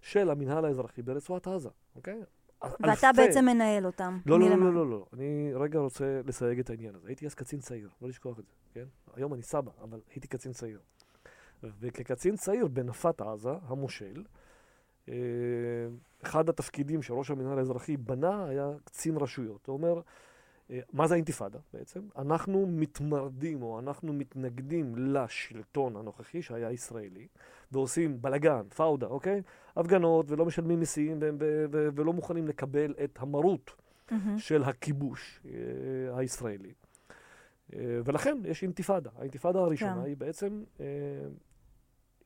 של 0.00 0.30
המינהל 0.30 0.64
האזרחי 0.64 1.02
ברצועת 1.02 1.46
עזה, 1.46 1.68
אוקיי? 1.96 2.20
ואתה 2.62 3.08
אלפי- 3.10 3.16
בעצם 3.16 3.44
מנהל 3.44 3.86
אותם. 3.86 4.18
לא, 4.26 4.40
לא, 4.40 4.48
לא. 4.50 4.56
לא, 4.56 4.74
לא, 4.74 4.90
לא. 4.90 5.06
אני 5.12 5.50
רגע 5.54 5.78
רוצה 5.78 6.20
לסייג 6.26 6.58
את 6.58 6.70
העניין 6.70 6.94
הזה. 6.94 7.08
הייתי 7.08 7.26
אז 7.26 7.34
קצין 7.34 7.58
צעיר, 7.60 7.88
לא 8.02 8.08
לשכוח 8.08 8.38
את 8.38 8.44
זה, 8.46 8.52
כן? 8.74 8.84
היום 9.14 9.34
אני 9.34 9.42
סבא, 9.42 9.70
אבל 9.82 10.00
הייתי 10.14 10.28
קצין 10.28 10.52
צעיר. 10.52 10.80
וכקצין 11.80 12.36
צעיר 12.36 12.68
בנפת 12.68 13.20
עזה, 13.20 13.50
המושל, 13.62 14.24
אה, 15.08 15.14
אחד 16.22 16.48
התפקידים 16.48 17.02
שראש 17.02 17.30
המינהל 17.30 17.58
האזרחי 17.58 17.96
בנה 17.96 18.44
היה 18.48 18.70
קצין 18.84 19.16
רשויות. 19.16 19.66
הוא 19.66 19.76
אומר, 19.76 20.00
מה 20.92 21.06
זה 21.06 21.14
האינתיפאדה 21.14 21.58
בעצם? 21.72 22.00
אנחנו 22.18 22.66
מתמרדים 22.66 23.62
או 23.62 23.78
אנחנו 23.78 24.12
מתנגדים 24.12 24.94
לשלטון 24.96 25.96
הנוכחי 25.96 26.42
שהיה 26.42 26.70
ישראלי, 26.70 27.26
ועושים 27.72 28.22
בלאגן, 28.22 28.62
פאודה, 28.76 29.06
אוקיי? 29.06 29.42
הפגנות 29.76 30.30
ולא 30.30 30.44
משלמים 30.44 30.80
מיסים 30.80 31.18
ו- 31.20 31.30
ו- 31.40 31.64
ו- 31.72 31.88
ולא 31.94 32.12
מוכנים 32.12 32.48
לקבל 32.48 32.94
את 33.04 33.18
המרות 33.20 33.70
מהמם. 34.10 34.38
של 34.38 34.62
הכיבוש 34.62 35.40
אה, 35.44 36.18
הישראלי. 36.18 36.72
אה, 37.74 38.00
ולכן 38.04 38.38
יש 38.44 38.62
אינתיפאדה. 38.62 39.10
האינתיפאדה 39.18 39.58
הראשונה 39.58 39.94
כן. 39.94 40.04
היא 40.06 40.16
בעצם 40.16 40.64
אה, 40.80 40.86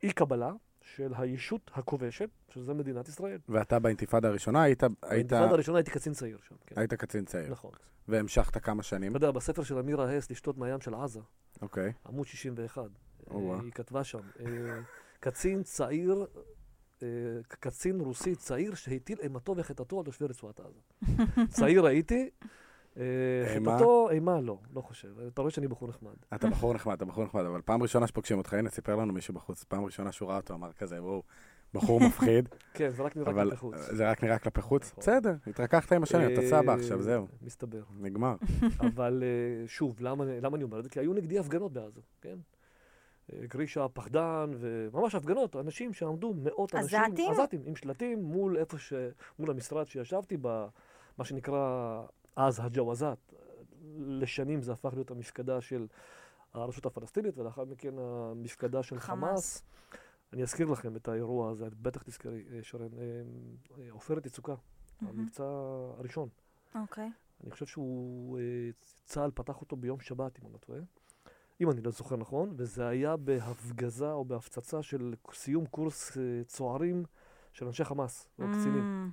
אי 0.03 0.11
קבלה 0.11 0.51
של 0.95 1.13
הישות 1.17 1.71
הכובשת, 1.73 2.29
שזה 2.49 2.73
מדינת 2.73 3.07
ישראל. 3.07 3.39
ואתה 3.49 3.79
באינתיפאדה 3.79 4.27
הראשונה 4.27 4.63
היית, 4.63 4.83
היית, 4.83 4.93
באינתיפאדה 5.01 5.49
הראשונה 5.49 5.77
הייתי 5.77 5.91
קצין 5.91 6.13
צעיר 6.13 6.37
שם, 6.47 6.55
כן. 6.65 6.79
היית 6.79 6.93
קצין 6.93 7.25
צעיר, 7.25 7.51
נכון. 7.51 7.71
והמשכת 8.07 8.57
כמה 8.63 8.83
שנים, 8.83 9.15
אתה 9.15 9.25
יודע, 9.25 9.31
בספר 9.31 9.63
של 9.63 9.77
אמירה 9.77 10.17
הס, 10.17 10.31
לשתות 10.31 10.57
מהים 10.57 10.81
של 10.81 10.95
עזה, 10.95 11.19
אוקיי. 11.61 11.93
עמוד 12.05 12.27
61, 12.27 12.81
או-אה. 13.27 13.55
אה, 13.55 13.61
היא 13.63 13.71
כתבה 13.71 14.03
שם, 14.03 14.19
אה, 14.39 14.45
קצין 15.19 15.63
צעיר, 15.63 16.25
אה, 17.03 17.07
קצין 17.47 18.01
רוסי 18.01 18.35
צעיר 18.35 18.75
שהטיל 18.75 19.19
אימתו 19.21 19.57
וחטאתו 19.57 19.99
על 19.99 20.05
תושבי 20.05 20.25
רצועת 20.25 20.59
עזה. 20.59 20.79
צעיר 21.57 21.85
הייתי? 21.85 22.29
חטאתו, 23.55 24.09
אימה 24.09 24.41
לא, 24.41 24.57
לא 24.73 24.81
חושב. 24.81 25.19
אתה 25.27 25.41
רואה 25.41 25.51
שאני 25.51 25.67
בחור 25.67 25.89
נחמד. 25.89 26.15
אתה 26.35 26.47
בחור 26.49 26.73
נחמד, 26.73 26.93
אתה 26.93 27.05
בחור 27.05 27.23
נחמד, 27.23 27.45
אבל 27.45 27.61
פעם 27.65 27.81
ראשונה 27.81 28.07
שפוגשים 28.07 28.37
אותך, 28.37 28.53
הנה, 28.53 28.69
סיפר 28.69 28.95
לנו 28.95 29.13
מישהו 29.13 29.33
בחוץ, 29.33 29.63
פעם 29.63 29.85
ראשונה 29.85 30.11
שהוא 30.11 30.29
ראה 30.29 30.37
אותו, 30.37 30.53
אמר 30.53 30.73
כזה, 30.73 31.03
וואו, 31.03 31.23
בחור 31.73 31.99
מפחיד, 31.99 32.49
כן, 32.73 32.89
זה 32.89 33.03
רק 33.03 33.15
נראה 33.15 33.31
אבל 33.31 33.43
כלפי 33.43 33.57
חוץ. 33.57 33.75
זה 33.77 34.09
רק 34.09 34.23
נראה 34.23 34.39
כלפי 34.39 34.61
חוץ. 34.61 34.91
נכון. 34.91 35.01
בסדר, 35.01 35.35
התרככת 35.47 35.91
עם 35.91 36.03
השנים, 36.03 36.33
אתה 36.33 36.41
סבא 36.49 36.73
עכשיו, 36.73 36.97
אה, 36.97 37.03
זהו, 37.03 37.27
מסתבר. 37.41 37.83
נגמר. 37.99 38.35
אבל 38.93 39.23
אה, 39.23 39.67
שוב, 39.67 39.95
למה 39.99 40.25
למה 40.25 40.55
אני 40.55 40.63
אומר 40.63 40.79
את 40.79 40.83
זה? 40.83 40.89
כי 40.89 40.99
היו 40.99 41.13
נגדי 41.13 41.39
הפגנות 41.39 41.73
בעזה, 41.73 42.01
כן? 42.21 42.37
אה, 43.33 43.39
גרישה 43.47 43.87
פחדן, 43.87 44.51
וממש 44.59 45.15
הפגנות, 45.15 45.55
אנשים 45.55 45.93
שעמדו, 45.93 46.33
מאות 46.37 46.75
אנשים. 46.75 46.99
עזתים? 46.99 47.31
עזתים, 47.31 47.61
עם 47.65 47.75
שלטים 47.75 48.23
מול 48.23 48.57
איפה 48.57 48.77
ש... 48.77 48.93
מול 49.39 49.51
המשרד 49.51 49.87
שישבתי, 49.87 50.37
במה 50.37 51.23
שנקרא 51.23 52.01
אז 52.37 52.59
הג'ווזת. 52.59 53.17
לשנים 53.97 54.61
זה 54.61 54.73
הפך 54.73 54.93
להיות 54.93 55.11
המפקדה 55.11 55.61
של 55.61 55.87
הרשות 56.53 56.85
הפלסטינית, 56.85 57.37
ולאחר 57.37 57.65
מכן 57.65 57.93
המפקדה 57.99 58.83
של 58.83 58.99
חמאס. 58.99 59.29
חמאס. 59.29 59.63
אני 60.33 60.43
אזכיר 60.43 60.67
לכם 60.67 60.95
את 60.95 61.07
האירוע 61.07 61.51
הזה, 61.51 61.67
את 61.67 61.73
בטח 61.73 62.03
תזכרי, 62.03 62.43
אה, 62.51 62.59
שרן. 62.63 62.87
אה, 62.97 62.99
אה, 63.79 63.91
עופרת 63.91 64.25
יצוקה, 64.25 64.55
מהמם. 65.01 65.19
המבצע 65.19 65.43
הראשון. 65.97 66.29
אוקיי. 66.75 67.09
אני 67.43 67.51
חושב 67.51 67.65
שהוא, 67.65 68.39
צה"ל 69.05 69.31
פתח 69.35 69.61
אותו 69.61 69.75
ביום 69.75 69.99
שבת, 69.99 70.39
אם 70.39 70.45
אני 70.45 70.53
לא 70.53 70.57
טועה, 70.57 70.79
אם 71.61 71.71
אני 71.71 71.81
לא 71.81 71.91
זוכר 71.91 72.15
נכון, 72.15 72.53
וזה 72.57 72.87
היה 72.87 73.17
בהפגזה 73.17 74.11
או 74.11 74.25
בהפצצה 74.25 74.83
של 74.83 75.13
סיום 75.33 75.65
קורס 75.65 76.17
צוערים 76.45 77.03
של 77.53 77.65
אנשי 77.65 77.83
חמאס, 77.83 78.27
או 78.39 78.45
קצינים. 78.53 79.11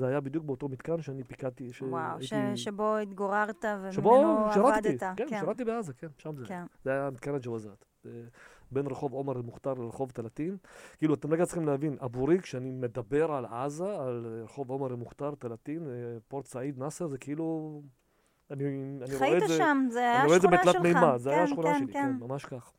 זה 0.00 0.06
היה 0.06 0.20
בדיוק 0.20 0.44
באותו 0.44 0.68
מתקן 0.68 1.02
שאני 1.02 1.24
פיקדתי, 1.24 1.70
וואו, 1.80 2.22
ש- 2.22 2.28
שהייתי... 2.28 2.56
שבו 2.56 2.96
התגוררת 2.96 3.64
שבו 3.90 4.08
וממנו 4.08 4.52
שירתתי, 4.52 4.88
עבדת. 4.88 5.02
כן, 5.16 5.28
שירתתי 5.28 5.64
בעזה, 5.64 5.92
כן, 5.92 6.06
שם 6.18 6.36
זה. 6.36 6.44
כן. 6.46 6.64
זה 6.84 6.90
היה 6.90 7.10
מתקן 7.10 7.34
הג'ווזאת. 7.34 7.84
אה, 8.06 8.10
בין 8.70 8.86
רחוב 8.86 9.12
עומר 9.12 9.36
אל-מוכתר 9.36 9.74
לרחוב 9.74 10.10
תלתין. 10.10 10.56
כאילו, 10.98 11.14
אתם 11.14 11.32
רגע 11.32 11.44
צריכים 11.44 11.66
להבין, 11.66 11.96
עבורי, 12.00 12.40
כשאני 12.40 12.70
מדבר 12.70 13.32
על 13.32 13.46
עזה, 13.46 14.00
על 14.00 14.42
רחוב 14.44 14.70
עומר 14.70 14.86
אל-מוכתר, 14.90 15.34
תלתין, 15.38 15.88
אה, 15.88 16.18
פורט 16.28 16.46
סעיד, 16.46 16.78
נאסר, 16.78 17.06
זה 17.06 17.18
כאילו... 17.18 17.82
אני, 18.50 18.64
אני 18.64 19.14
רואה 19.14 19.18
חיית 19.18 19.42
את 19.42 19.48
זה... 19.48 19.56
שם, 19.56 19.86
זה 19.90 19.98
היה 19.98 20.18
אני 20.20 20.26
רואה 20.26 20.36
את 20.36 20.42
זה 20.42 20.48
השכונה 20.48 20.72
בתלת 20.72 20.72
שלך. 20.72 20.82
מימד, 20.82 21.16
זה 21.16 21.30
היה 21.30 21.38
כן, 21.38 21.44
השכונה 21.44 21.72
כן, 21.72 21.78
שלי, 21.78 21.92
כן, 21.92 22.16
ממש 22.20 22.44
כך. 22.44 22.72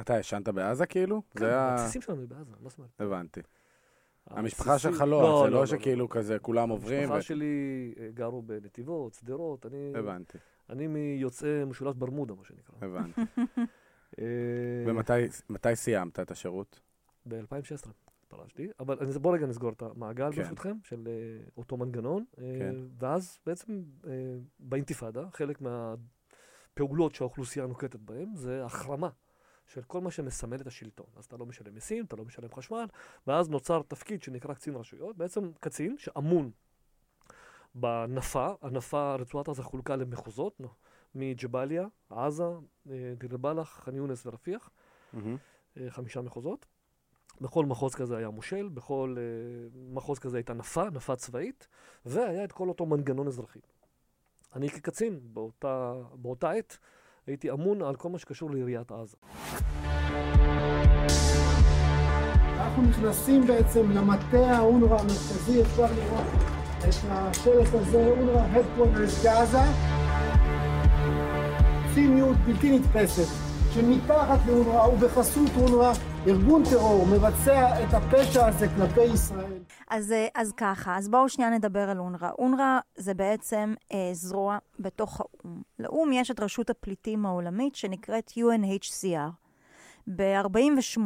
אתה 0.00 0.18
ישנת 0.18 0.48
בעזה 0.48 0.86
כאילו? 0.86 1.22
כן, 1.30 1.40
זה 1.40 1.46
היה... 1.46 1.72
הבסיסים 1.72 2.02
שלנו 2.02 2.26
בעזה, 2.28 2.52
מה 2.60 2.68
זאת 2.68 2.78
אומרת? 2.78 2.90
הבנתי. 3.00 3.40
המשפחה 4.30 4.78
שלך 4.78 5.00
לא, 5.00 5.42
זה 5.44 5.50
לא 5.50 5.66
שכאילו 5.66 6.08
כזה 6.08 6.38
כולם 6.38 6.68
עוברים. 6.70 6.98
המשפחה 7.00 7.22
שלי 7.22 7.46
אה, 8.00 8.08
גרו 8.14 8.42
בנתיבות, 8.42 9.14
שדרות, 9.14 9.66
אני, 9.66 9.92
הבנתי, 9.94 10.38
אני 10.70 10.86
מיוצאי 10.86 11.64
משולש 11.64 11.94
ברמודה, 11.96 12.34
מה 12.34 12.44
שנקרא. 12.44 12.74
הבנתי. 12.80 13.20
אה, 14.18 14.24
ומתי 14.86 15.12
מתי 15.50 15.76
סיימת 15.76 16.20
את 16.20 16.30
השירות? 16.30 16.80
ב-2016 17.28 17.88
פרשתי, 18.28 18.68
אבל 18.80 18.96
אני- 19.00 19.12
בוא 19.18 19.34
רגע 19.34 19.46
נסגור 19.46 19.70
את 19.70 19.82
המעגל 19.82 20.30
כן. 20.32 20.42
ברשותכם, 20.42 20.76
של 20.82 21.08
אה, 21.08 21.44
אותו 21.56 21.76
מנגנון, 21.76 22.24
כן. 22.36 22.74
ואז 22.98 23.38
בעצם 23.46 23.82
באינתיפאדה, 24.60 25.24
חלק 25.32 25.58
מהפעולות 25.60 27.14
שהאוכלוסייה 27.14 27.66
נוקטת 27.66 28.00
בהן, 28.00 28.28
זה 28.34 28.64
החרמה 28.64 29.08
של 29.68 29.82
כל 29.82 30.00
מה 30.00 30.10
שמסמל 30.10 30.60
את 30.60 30.66
השלטון. 30.66 31.06
אז 31.16 31.24
אתה 31.24 31.36
לא 31.36 31.46
משלם 31.46 31.74
מיסים, 31.74 32.04
אתה 32.04 32.16
לא 32.16 32.24
משלם 32.24 32.48
חשמל, 32.54 32.86
ואז 33.26 33.48
נוצר 33.48 33.82
תפקיד 33.82 34.22
שנקרא 34.22 34.54
קצין 34.54 34.76
רשויות, 34.76 35.16
בעצם 35.16 35.50
קצין 35.60 35.98
שאמון 35.98 36.50
בנפה, 37.74 38.48
הנפה, 38.62 39.14
רצועת 39.14 39.48
עזה 39.48 39.62
חולקה 39.62 39.96
למחוזות, 39.96 40.60
מג'באליה, 41.14 41.86
עזה, 42.10 42.44
אה, 42.90 43.12
דיר 43.18 43.30
אל-בלח, 43.32 43.80
ח'אן 43.84 43.94
יונס 43.94 44.26
ורפיח. 44.26 44.70
אה, 45.76 45.90
חמישה 45.90 46.20
מחוזות. 46.20 46.66
בכל 47.40 47.66
מחוז 47.66 47.94
כזה 47.94 48.16
היה 48.16 48.30
מושל, 48.30 48.68
בכל 48.68 49.16
אה, 49.18 49.68
מחוז 49.94 50.18
כזה 50.18 50.36
הייתה 50.36 50.54
נפה, 50.54 50.90
נפה 50.90 51.16
צבאית, 51.16 51.68
והיה 52.06 52.44
את 52.44 52.52
כל 52.52 52.68
אותו 52.68 52.86
מנגנון 52.86 53.26
אזרחי. 53.26 53.60
אני 54.54 54.70
כקצין 54.70 55.20
באותה, 55.22 55.94
באותה 56.14 56.50
עת 56.50 56.78
הייתי 57.28 57.50
אמון 57.50 57.82
על 57.82 57.96
כל 57.96 58.08
מה 58.08 58.18
שקשור 58.18 58.50
לעיריית 58.50 58.92
עזה. 58.92 59.16
אנחנו 62.56 62.82
נכנסים 62.82 63.46
בעצם 63.46 63.90
למטה 63.90 64.56
האונר"א 64.56 64.94
המרכזי, 65.00 65.62
אפשר 65.62 65.82
לראות 65.82 66.26
את 66.78 66.84
השלט 66.84 67.74
הזה, 67.74 68.06
אונר"א 68.06 68.44
Headquarters 68.54 69.24
בעזה. 69.24 69.62
ציניות 71.94 72.36
בלתי 72.36 72.78
נתפסת, 72.78 73.47
שמתחת 73.74 74.38
לאונר"א 74.46 74.88
ובחסות 74.88 75.50
אונר"א, 75.56 75.92
ארגון 76.26 76.62
טרור 76.70 77.06
מבצע 77.06 77.84
את 77.84 77.94
הפשע 77.94 78.46
הזה 78.46 78.66
כלפי 78.68 79.04
ישראל. 79.14 79.62
אז, 79.88 80.12
אה, 80.12 80.26
אז 80.34 80.52
ככה, 80.56 80.96
אז 80.96 81.08
בואו 81.08 81.28
שנייה 81.28 81.50
נדבר 81.50 81.90
על 81.90 81.98
אונר"א. 81.98 82.30
אונר"א 82.38 82.78
זה 82.96 83.14
בעצם 83.14 83.74
אה, 83.92 84.10
זרוע 84.12 84.58
בתוך 84.78 85.20
האו"ם. 85.20 85.62
לאו"ם 85.78 86.12
יש 86.12 86.30
את 86.30 86.40
רשות 86.40 86.70
הפליטים 86.70 87.26
העולמית 87.26 87.74
שנקראת 87.74 88.30
UNHCR. 88.30 89.30
ב-48' 90.16 91.00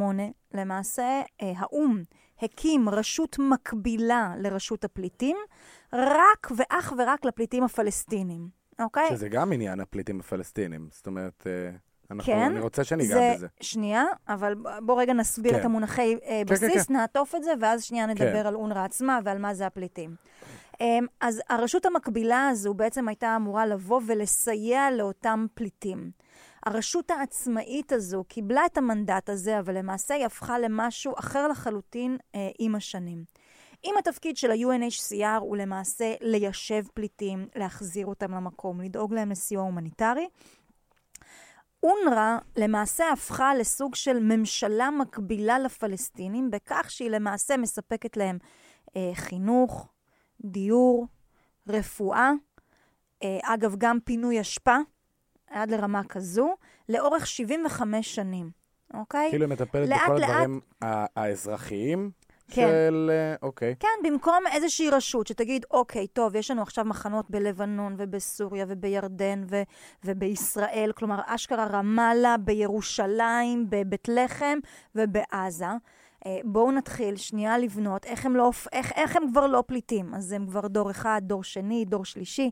למעשה 0.55 1.23
אה, 1.43 1.53
האו"ם 1.57 2.03
הקים 2.43 2.89
רשות 2.89 3.37
מקבילה 3.39 4.35
לרשות 4.39 4.85
הפליטים, 4.85 5.37
רק 5.93 6.49
ואך 6.57 6.93
ורק 6.99 7.25
לפליטים 7.25 7.65
הפלסטינים, 7.65 8.49
אוקיי? 8.81 9.09
שזה 9.11 9.29
גם 9.29 9.53
עניין 9.53 9.81
הפליטים 9.81 10.21
הפלסטינים. 10.21 10.89
זאת 10.91 11.07
אומרת, 11.07 11.47
אה, 11.47 11.77
אנחנו- 12.13 12.33
כן, 12.33 12.39
אני 12.43 12.61
רוצה 12.61 12.85
שניגע 12.85 13.15
זה, 13.15 13.33
בזה. 13.37 13.47
שנייה, 13.61 14.05
אבל 14.29 14.55
בוא 14.83 15.01
רגע 15.01 15.13
נסביר 15.13 15.53
כן. 15.53 15.61
את 15.61 15.65
המונחי 15.65 16.15
אה, 16.25 16.43
כן, 16.47 16.55
בסיס, 16.55 16.87
כן. 16.87 16.95
נעטוף 16.95 17.35
את 17.35 17.45
זה, 17.45 17.53
ואז 17.61 17.83
שנייה 17.85 18.07
נדבר 18.07 18.41
כן. 18.43 18.47
על 18.47 18.55
אונר"א 18.55 18.85
עצמה 18.85 19.19
ועל 19.25 19.39
מה 19.39 19.55
זה 19.55 19.67
הפליטים. 19.67 20.15
אמ, 20.81 21.07
אז 21.21 21.43
הרשות 21.49 21.87
המקבילה 21.87 22.49
הזו 22.49 22.75
בעצם 22.75 23.09
הייתה 23.09 23.37
אמורה 23.37 23.67
לבוא 23.67 24.01
ולסייע 24.07 24.91
לאותם 24.91 25.47
פליטים. 25.55 26.11
הרשות 26.67 27.11
העצמאית 27.11 27.93
הזו 27.93 28.25
קיבלה 28.29 28.67
את 28.67 28.79
המנדט 28.79 29.29
הזה, 29.29 29.59
אבל 29.59 29.79
למעשה 29.79 30.15
היא 30.15 30.27
הפכה 30.27 30.59
למשהו 30.59 31.13
אחר 31.19 31.49
לחלוטין 31.49 32.17
אה, 32.35 32.49
עם 32.59 32.75
השנים. 32.75 33.25
אם 33.85 33.95
התפקיד 33.99 34.37
של 34.37 34.51
ה-UNHCR 34.51 35.39
הוא 35.41 35.57
למעשה 35.57 36.15
ליישב 36.21 36.83
פליטים, 36.95 37.47
להחזיר 37.57 38.07
אותם 38.07 38.35
למקום, 38.35 38.81
לדאוג 38.81 39.15
להם 39.15 39.31
לסיוע 39.31 39.63
הומניטרי, 39.63 40.29
אונר"א 41.83 42.39
למעשה 42.57 43.13
הפכה 43.13 43.55
לסוג 43.55 43.95
של 43.95 44.19
ממשלה 44.21 44.91
מקבילה 44.91 45.59
לפלסטינים, 45.59 46.51
בכך 46.51 46.91
שהיא 46.91 47.11
למעשה 47.11 47.57
מספקת 47.57 48.17
להם 48.17 48.39
אה, 48.97 49.11
חינוך, 49.15 49.89
דיור, 50.45 51.07
רפואה, 51.69 52.31
אה, 53.23 53.39
אגב, 53.43 53.75
גם 53.79 53.99
פינוי 54.05 54.41
אשפה, 54.41 54.77
עד 55.51 55.71
לרמה 55.71 56.05
כזו, 56.05 56.55
לאורך 56.89 57.27
75 57.27 58.15
שנים, 58.15 58.51
אוקיי? 58.95 59.31
כאילו 59.31 59.45
היא 59.45 59.53
מטפלת 59.53 59.89
לאט, 59.89 60.01
בכל 60.05 60.19
לאט. 60.19 60.31
הדברים 60.31 60.61
האזרחיים 60.81 62.11
כן. 62.49 62.69
של... 62.69 63.11
אה, 63.13 63.35
אוקיי. 63.43 63.75
כן, 63.81 63.89
במקום 64.05 64.45
איזושהי 64.53 64.91
רשות 64.91 65.27
שתגיד, 65.27 65.67
אוקיי, 65.71 66.07
טוב, 66.07 66.37
יש 66.37 66.51
לנו 66.51 66.63
עכשיו 66.63 66.85
מחנות 66.85 67.31
בלבנון 67.31 67.95
ובסוריה 67.99 68.65
ובירדן 68.69 69.43
ו- 69.51 69.63
ובישראל, 70.05 70.93
כלומר, 70.97 71.21
אשכרה 71.27 71.67
רמאללה, 71.67 72.37
בירושלים, 72.37 73.67
בבית 73.71 74.09
לחם 74.09 74.59
ובעזה. 74.95 75.67
אה, 76.27 76.41
בואו 76.45 76.73
נתחיל 76.73 77.17
שנייה 77.17 77.59
לבנות 77.59 78.07
איך 78.07 78.27
הם, 78.27 78.37
לא, 78.37 78.51
איך, 78.73 78.93
איך 78.93 79.17
הם 79.17 79.23
כבר 79.31 79.47
לא 79.47 79.65
פליטים. 79.67 80.15
אז 80.15 80.33
הם 80.33 80.47
כבר 80.47 80.67
דור 80.67 80.91
אחד, 80.91 81.23
דור 81.25 81.45
שני, 81.45 81.85
דור 81.85 82.05
שלישי. 82.05 82.51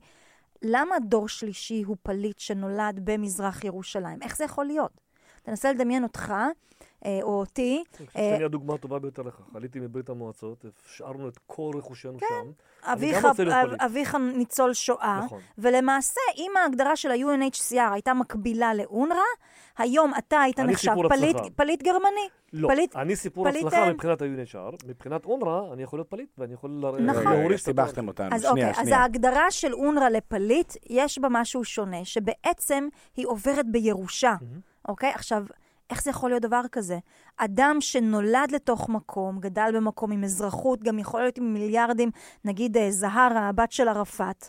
למה 0.63 0.97
דור 0.99 1.29
שלישי 1.29 1.83
הוא 1.83 1.97
פליט 2.03 2.39
שנולד 2.39 3.01
במזרח 3.05 3.65
ירושלים? 3.65 4.23
איך 4.23 4.37
זה 4.37 4.45
יכול 4.45 4.65
להיות? 4.65 5.01
תנסה 5.51 5.73
לדמיין 5.73 6.03
אותך, 6.03 6.35
אה, 7.07 7.19
או 7.23 7.41
אותי, 7.41 7.83
אני 8.01 8.07
חושב 8.07 8.19
שאני 8.19 8.45
הדוגמה 8.45 8.75
הטובה 8.75 8.99
ביותר 8.99 9.23
לכך. 9.23 9.41
עליתי 9.55 9.81
מברית 9.81 10.09
המועצות, 10.09 10.65
השארנו 10.87 11.29
את 11.29 11.39
כל 11.47 11.71
רכושנו 11.75 12.19
שם. 12.21 12.51
אני 12.87 13.13
אביך, 13.87 14.17
ניצול 14.37 14.75
שואה, 14.75 15.21
נכון. 15.25 15.41
ולמעשה, 15.59 16.21
אם 16.37 16.51
ההגדרה 16.63 16.97
של 16.97 17.11
ה-UNHCR 17.11 17.93
הייתה 17.93 18.15
מקבילה 18.15 18.75
לאונר"א, 18.75 19.17
היום 19.79 20.13
אתה 20.19 20.41
היית 20.41 20.59
נחשב 20.61 20.93
פליט, 21.57 21.83
גרמני. 21.83 22.29
לא, 22.53 22.69
פליט- 22.69 22.97
אני 22.97 23.17
סיפור 23.17 23.51
פליט, 23.51 23.67
הצלחה 23.67 23.83
אה, 23.87 23.93
מבחינת 23.93 24.23
ה-UNHR, 24.23 24.77
מבחינת 24.87 25.25
אונר"א, 25.25 25.73
אני 25.73 25.83
יכול 25.83 25.99
להיות 25.99 26.11
פליט 26.11 26.29
ואני 26.39 26.55
יכול 26.55 26.71
ל- 26.71 27.01
נכון. 27.05 27.23
להוריש 27.33 27.61
את 27.61 27.65
סיבכתם. 27.65 28.09
אותנו. 28.09 28.35
אז 28.35 28.41
שנייה, 28.41 28.51
אוקיי, 28.51 28.71
אז 28.71 28.77
שנייה. 28.77 28.99
ההגדרה 28.99 29.51
של 29.51 29.75
אונר"א 29.75 30.09
לפליט, 30.09 30.73
יש 30.91 31.19
בה 31.19 31.29
משהו 31.31 31.65
שונה, 31.65 32.05
שבעצם 32.05 32.89
היא 33.17 33.27
עוברת 33.27 33.67
בירושה, 33.73 34.35
מהמם. 34.41 34.61
אוקיי? 34.91 35.11
עכשיו, 35.11 35.45
איך 35.91 36.03
זה 36.03 36.11
יכול 36.11 36.31
להיות 36.31 36.43
דבר 36.43 36.63
כזה? 36.73 36.99
אדם 37.37 37.77
שנולד 37.81 38.51
לתוך 38.53 38.89
מקום, 38.89 39.41
גדל 39.41 39.71
במקום 39.75 40.13
עם 40.13 40.25
אזרחות, 40.25 40.83
גם 40.83 40.99
יכול 40.99 41.21
להיות 41.21 41.39
עם 41.39 41.55
מיליארדים, 41.55 42.11
נגיד 42.45 42.77
אה, 42.77 42.91
זהרה, 42.91 43.49
הבת 43.49 43.73
של 43.73 43.89
ערפאת, 43.89 44.49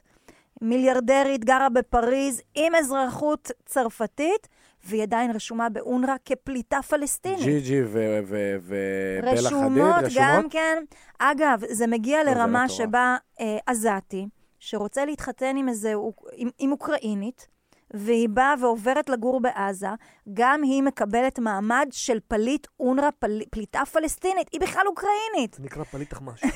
מיליארדרית, 0.62 1.46
גרה 1.46 1.70
בפריז, 1.70 2.42
עם 2.56 2.76
אזרחות 2.76 3.52
צרפתית, 3.66 4.48
והיא 4.86 5.04
עדיין 5.04 5.32
רשומה 5.32 5.70
באונר"א 5.70 6.16
כפליטה 6.26 6.82
פלסטינית. 6.82 7.40
ג'י 7.46 7.62
ג'י 7.62 7.82
ו- 7.84 8.20
ו- 8.26 8.56
ובלה 8.62 9.32
חדיד, 9.32 9.46
רשומות, 9.46 9.96
גם 9.96 10.06
רשומות? 10.06 10.46
כן. 10.52 10.84
אגב, 11.20 11.62
זה 11.70 11.88
מגיע 11.88 12.24
לא, 12.24 12.32
זה 12.32 12.40
לרמה. 12.40 12.70
שבה 12.70 13.18
אה, 13.40 13.58
עזתי, 13.66 14.28
שרוצה 14.60 15.06
להתחתן 15.06 15.58
עם 15.58 15.70
איזה, 15.70 15.94
עם, 16.34 16.50
עם 16.60 16.72
אוקראינית, 16.72 17.48
והיא 17.94 18.30
באה 18.30 18.54
ועוברת 18.62 19.10
לגור 19.10 19.42
בעזה, 19.42 19.88
גם 20.34 20.64
היא 20.64 20.84
מקבלת 20.84 21.40
מעמד 21.40 21.88
של 21.92 22.20
פליט 22.28 22.68
אונר"א, 22.80 23.10
פל, 23.20 23.42
פליטה 23.52 23.86
פלסטינית. 23.86 24.48
היא 24.52 24.62
בכלל 24.62 24.84
אוקראינית. 24.88 25.54
זה 25.54 25.64
נקרא 25.64 25.84
פליט 25.84 26.10
תחמ"ש. 26.10 26.44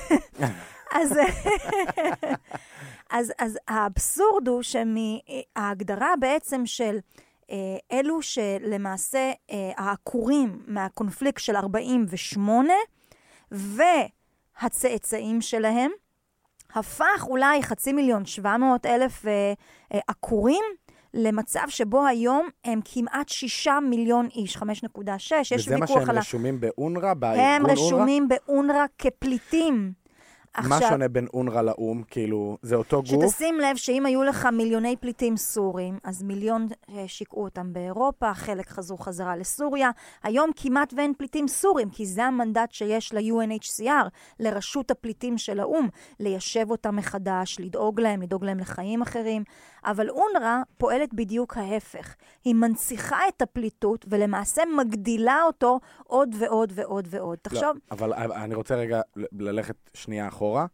אז, 0.96 1.20
אז, 3.10 3.34
אז 3.40 3.60
האבסורד 3.68 4.48
הוא 4.48 4.62
שמההגדרה 4.62 6.14
בעצם 6.20 6.66
של 6.66 6.98
אה, 7.52 7.56
אלו 7.92 8.22
שלמעשה 8.22 9.32
אה, 9.52 9.72
העקורים 9.78 10.62
מהקונפליקט 10.68 11.42
של 11.42 11.56
48 11.56 12.74
והצאצאים 13.52 15.42
שלהם, 15.42 15.92
הפך 16.76 17.26
אולי 17.28 17.64
חצי 17.64 17.94
מיליון, 17.94 18.26
700 18.26 18.86
אלף 18.86 19.26
אה, 19.26 19.54
אה, 19.94 20.00
עקורים 20.08 20.64
למצב 21.16 21.66
שבו 21.68 22.06
היום 22.06 22.48
הם 22.66 22.80
כמעט 22.86 23.30
6 23.30 23.68
מיליון 23.90 24.28
איש, 24.36 24.58
5.6, 24.58 24.64
יש 25.42 25.54
וזה 25.54 25.78
מה 25.78 25.82
ויכוח 25.82 26.00
שהם 26.00 26.10
על 26.10 26.18
ה... 26.18 26.20
רשומים 26.20 26.60
באונר"א, 26.60 27.14
בארגון 27.14 27.40
הם 27.40 27.62
אונר"א? 27.62 27.74
רשומים 27.74 28.28
באונר"א 28.28 28.86
כפליטים. 28.98 29.92
מה 30.64 30.76
עכשיו- 30.76 30.90
שונה 30.90 31.08
בין 31.08 31.28
אונר"א 31.34 31.62
לאו"ם? 31.62 32.02
כאילו, 32.08 32.58
זה 32.62 32.76
אותו 32.76 33.04
גוף? 33.04 33.26
שתשים 33.34 33.60
לב 33.60 33.76
שאם 33.76 34.06
היו 34.06 34.24
לך 34.24 34.46
מיליוני 34.46 34.96
פליטים 34.96 35.38
סורים, 35.38 36.00
אז 36.04 36.24
מיליון 36.24 36.68
אה, 36.90 37.04
שיקעו 37.08 37.44
אותם 37.44 37.74
באירופה, 37.74 38.34
חלק 38.34 38.70
חזרו 38.70 38.98
חזרה 38.98 39.36
לסוריה. 39.38 39.90
היום 40.24 40.50
כמעט 40.56 40.94
ואין 40.98 41.14
פליטים 41.18 41.48
סורים, 41.48 41.90
כי 41.90 42.06
זה 42.06 42.26
המנדט 42.26 42.72
שיש 42.72 43.14
ל-UNHCR, 43.14 44.10
לרשות 44.40 44.92
הפליטים 44.92 45.38
של 45.38 45.60
האו"ם, 45.60 45.88
ליישב 46.20 46.72
אותם 46.72 46.96
מחדש, 46.96 47.58
לדאוג 47.60 48.00
להם, 48.02 48.22
לדאוג 48.22 48.46
להם 48.46 48.60
לחיים 48.60 49.02
אחרים. 49.02 49.44
אבל 49.86 50.10
אונר"א 50.10 50.62
פועלת 50.78 51.14
בדיוק 51.14 51.58
ההפך. 51.58 52.16
היא 52.46 52.56
מנציחה 52.56 53.28
את 53.28 53.42
הפליטות 53.42 54.06
ולמעשה 54.10 54.62
מגדילה 54.78 55.42
אותו 55.46 55.80
עוד 56.04 56.36
ועוד 56.40 56.72
ועוד 56.76 57.08
ועוד. 57.10 57.38
תחשוב, 57.42 57.62
לא, 57.64 57.74
אבל 57.92 58.14
אני 58.14 58.56
רוצה 58.56 58.76
רגע 58.76 59.02
ללכת 59.16 59.76
שנייה 59.94 60.28
אחורה. 60.28 60.66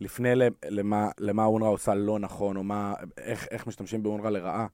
לפני 0.00 0.28
למה, 0.68 1.08
למה 1.18 1.44
אונר"א 1.44 1.68
עושה 1.68 1.94
לא 1.94 2.18
נכון, 2.18 2.56
או 2.56 2.62
מה, 2.62 2.94
איך, 3.18 3.46
איך 3.50 3.66
משתמשים 3.66 4.02
באונר"א 4.02 4.30
לרעה, 4.30 4.66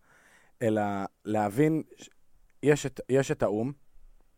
אלא 0.63 0.83
להבין, 1.25 1.83
יש 2.63 2.87
את, 2.87 3.01
יש 3.09 3.31
את 3.31 3.43
האו"ם, 3.43 3.73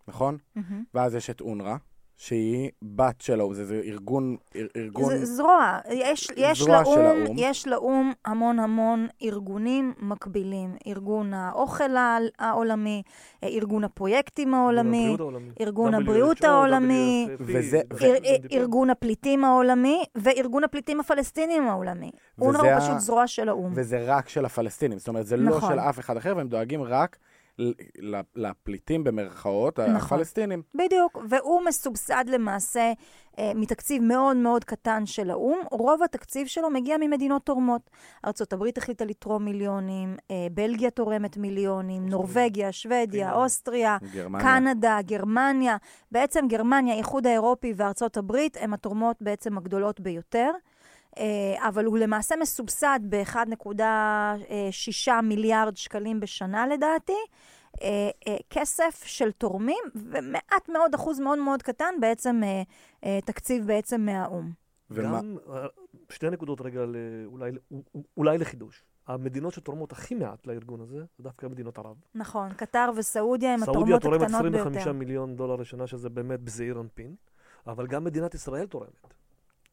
נכון? 0.09 0.39
מהמם. 0.55 0.85
ואז 0.95 1.15
יש 1.15 1.31
את 1.31 1.41
אונר"א, 1.41 1.77
שהיא 2.23 2.71
בת 2.83 3.21
של 3.21 3.41
האו"ם, 3.41 3.55
זה, 3.55 3.65
זה 3.65 3.81
ארגון, 3.85 4.37
אר- 4.57 4.67
ארגון, 4.77 5.17
ז- 5.17 5.25
זרוע. 5.37 5.79
יש, 5.91 6.29
יש, 6.37 6.63
זרוע 6.63 6.85
של 6.85 6.91
לאו"ם, 6.91 7.07
האו"ם. 7.25 7.37
יש 7.39 7.67
לאו"ם 7.69 8.13
המון 8.25 8.59
המון 8.59 9.07
ארגונים 9.23 9.93
מקבילים. 9.99 10.77
ארגון 10.87 11.35
האוכל 11.35 11.85
העולמי, 12.39 13.03
אה, 13.45 13.49
ארגון 13.49 13.85
הפרויקטים 13.85 14.55
העולמי, 14.55 15.17
ארגון 15.61 15.95
הבריאות 15.95 16.45
העולמי, 16.45 17.29
ארגון 18.53 18.91
הפליטים 18.91 19.45
העולמי 19.45 20.05
וארגון 20.15 20.65
הפליטים 20.65 21.01
הפלסטינים 21.01 21.69
העולמי. 21.69 22.11
אונר"א 22.41 22.73
הוא 22.73 22.81
פשוט 22.81 22.99
זרוע 22.99 23.27
של 23.27 23.49
האו"ם. 23.49 23.73
וזה 23.75 24.05
רק 24.07 24.29
של 24.29 24.45
הפלסטינים. 24.45 24.99
זאת 24.99 25.09
אומרת, 25.09 25.27
זה 25.27 25.37
לא 25.37 25.57
נכון. 25.57 25.73
של 25.73 25.79
אף 25.79 25.99
אחד 25.99 26.17
אחר, 26.17 26.35
והם 26.37 26.49
דואגים 26.49 26.83
רק 26.83 27.17
לפליטים 28.35 29.05
במרכאות, 29.05 29.79
נכון. 29.79 30.19
הפלסטינים. 30.19 30.63
בדיוק, 30.75 31.19
והוא 31.29 31.63
מסובסד 31.65 32.25
למעשה 32.29 32.93
אה, 33.39 33.53
מתקציב 33.55 34.03
מאוד 34.03 34.37
מאוד 34.37 34.65
קטן 34.65 35.07
של 35.07 35.31
האו"ם. 35.31 35.59
רוב 35.71 36.03
התקציב 36.03 36.47
שלו 36.47 36.71
מגיע 36.71 36.97
ממדינות 37.01 37.43
תורמות. 37.45 37.91
ארה"ב 38.25 38.65
החליטה 38.77 39.05
לתרום 39.05 39.45
מיליונים, 39.45 40.17
אה, 40.31 40.47
בלגיה 40.53 40.91
תורמת 40.91 41.37
מיליונים, 41.37 42.09
נורבגיה, 42.09 42.73
שוודיה, 42.73 43.07
פינלנד. 43.07 43.35
אוסטריה, 43.35 43.99
גרמניה. 44.15 44.45
קנדה, 44.45 44.99
גרמניה. 45.03 45.77
בעצם 46.13 46.49
גרמניה, 46.49 46.95
האיחוד 46.95 47.27
האירופי 47.27 47.73
וארצות 47.77 48.17
הברית 48.17 48.57
הם 48.61 48.75
התורמות 48.75 49.17
בעצם 49.21 49.59
הגדולות 49.59 50.01
ביותר. 50.01 50.51
אה, 51.19 51.69
אבל 51.69 51.85
הוא 51.85 51.99
למעשה 51.99 52.37
מסובסד 52.37 53.01
ב-1.6 53.09 55.13
מיליארד 55.23 55.77
שקלים 55.77 56.21
בשנה 56.21 56.67
לדעתי. 56.67 57.19
אה, 57.83 58.11
אה, 58.29 58.37
כסף 58.51 59.03
של 59.07 59.33
תורמים, 59.33 59.85
ומעט 59.95 60.69
מאוד, 60.69 60.95
אחוז 60.95 61.21
מאוד 61.21 61.39
מאוד 61.39 61.63
קטן, 61.63 61.95
בעצם 62.01 62.41
אה, 62.45 62.63
אה, 63.05 63.19
תקציב 63.25 63.67
בעצם 63.67 64.01
מהאו"ם. 64.01 64.53
ומה, 64.91 65.19
גם, 65.19 65.37
שתי 66.11 66.31
נקודות 66.31 66.61
רגע, 66.61 66.81
אולי, 67.27 67.51
אולי 68.17 68.39
לחידוש. 68.39 68.85
המדינות 69.07 69.53
שתורמות 69.53 69.93
הכי 69.93 70.15
מעט 70.15 70.47
לארגון 70.47 70.81
הזה, 70.81 70.97
זה 70.97 71.25
דווקא 71.25 71.47
מדינות 71.47 71.79
ערב. 71.79 71.97
נכון, 72.15 72.53
קטר 72.53 72.91
וסעודיה 72.97 73.55
הם 73.55 73.65
סעודיה 73.65 73.97
התורמות 73.97 74.03
תורמת 74.03 74.23
הקטנות 74.23 74.41
25 74.41 74.77
ביותר. 74.77 74.93
מיליון 74.93 75.37
דולר 75.37 75.57
לשנה, 75.57 75.87
שזה 75.87 76.09
באמת 76.09 76.41
בזעיר 76.41 76.81
אנפין, 76.81 77.15
אבל 77.67 77.87
גם 77.87 78.05
מדינת 78.05 78.35
ישראל 78.35 78.67
תורמת. 78.67 79.15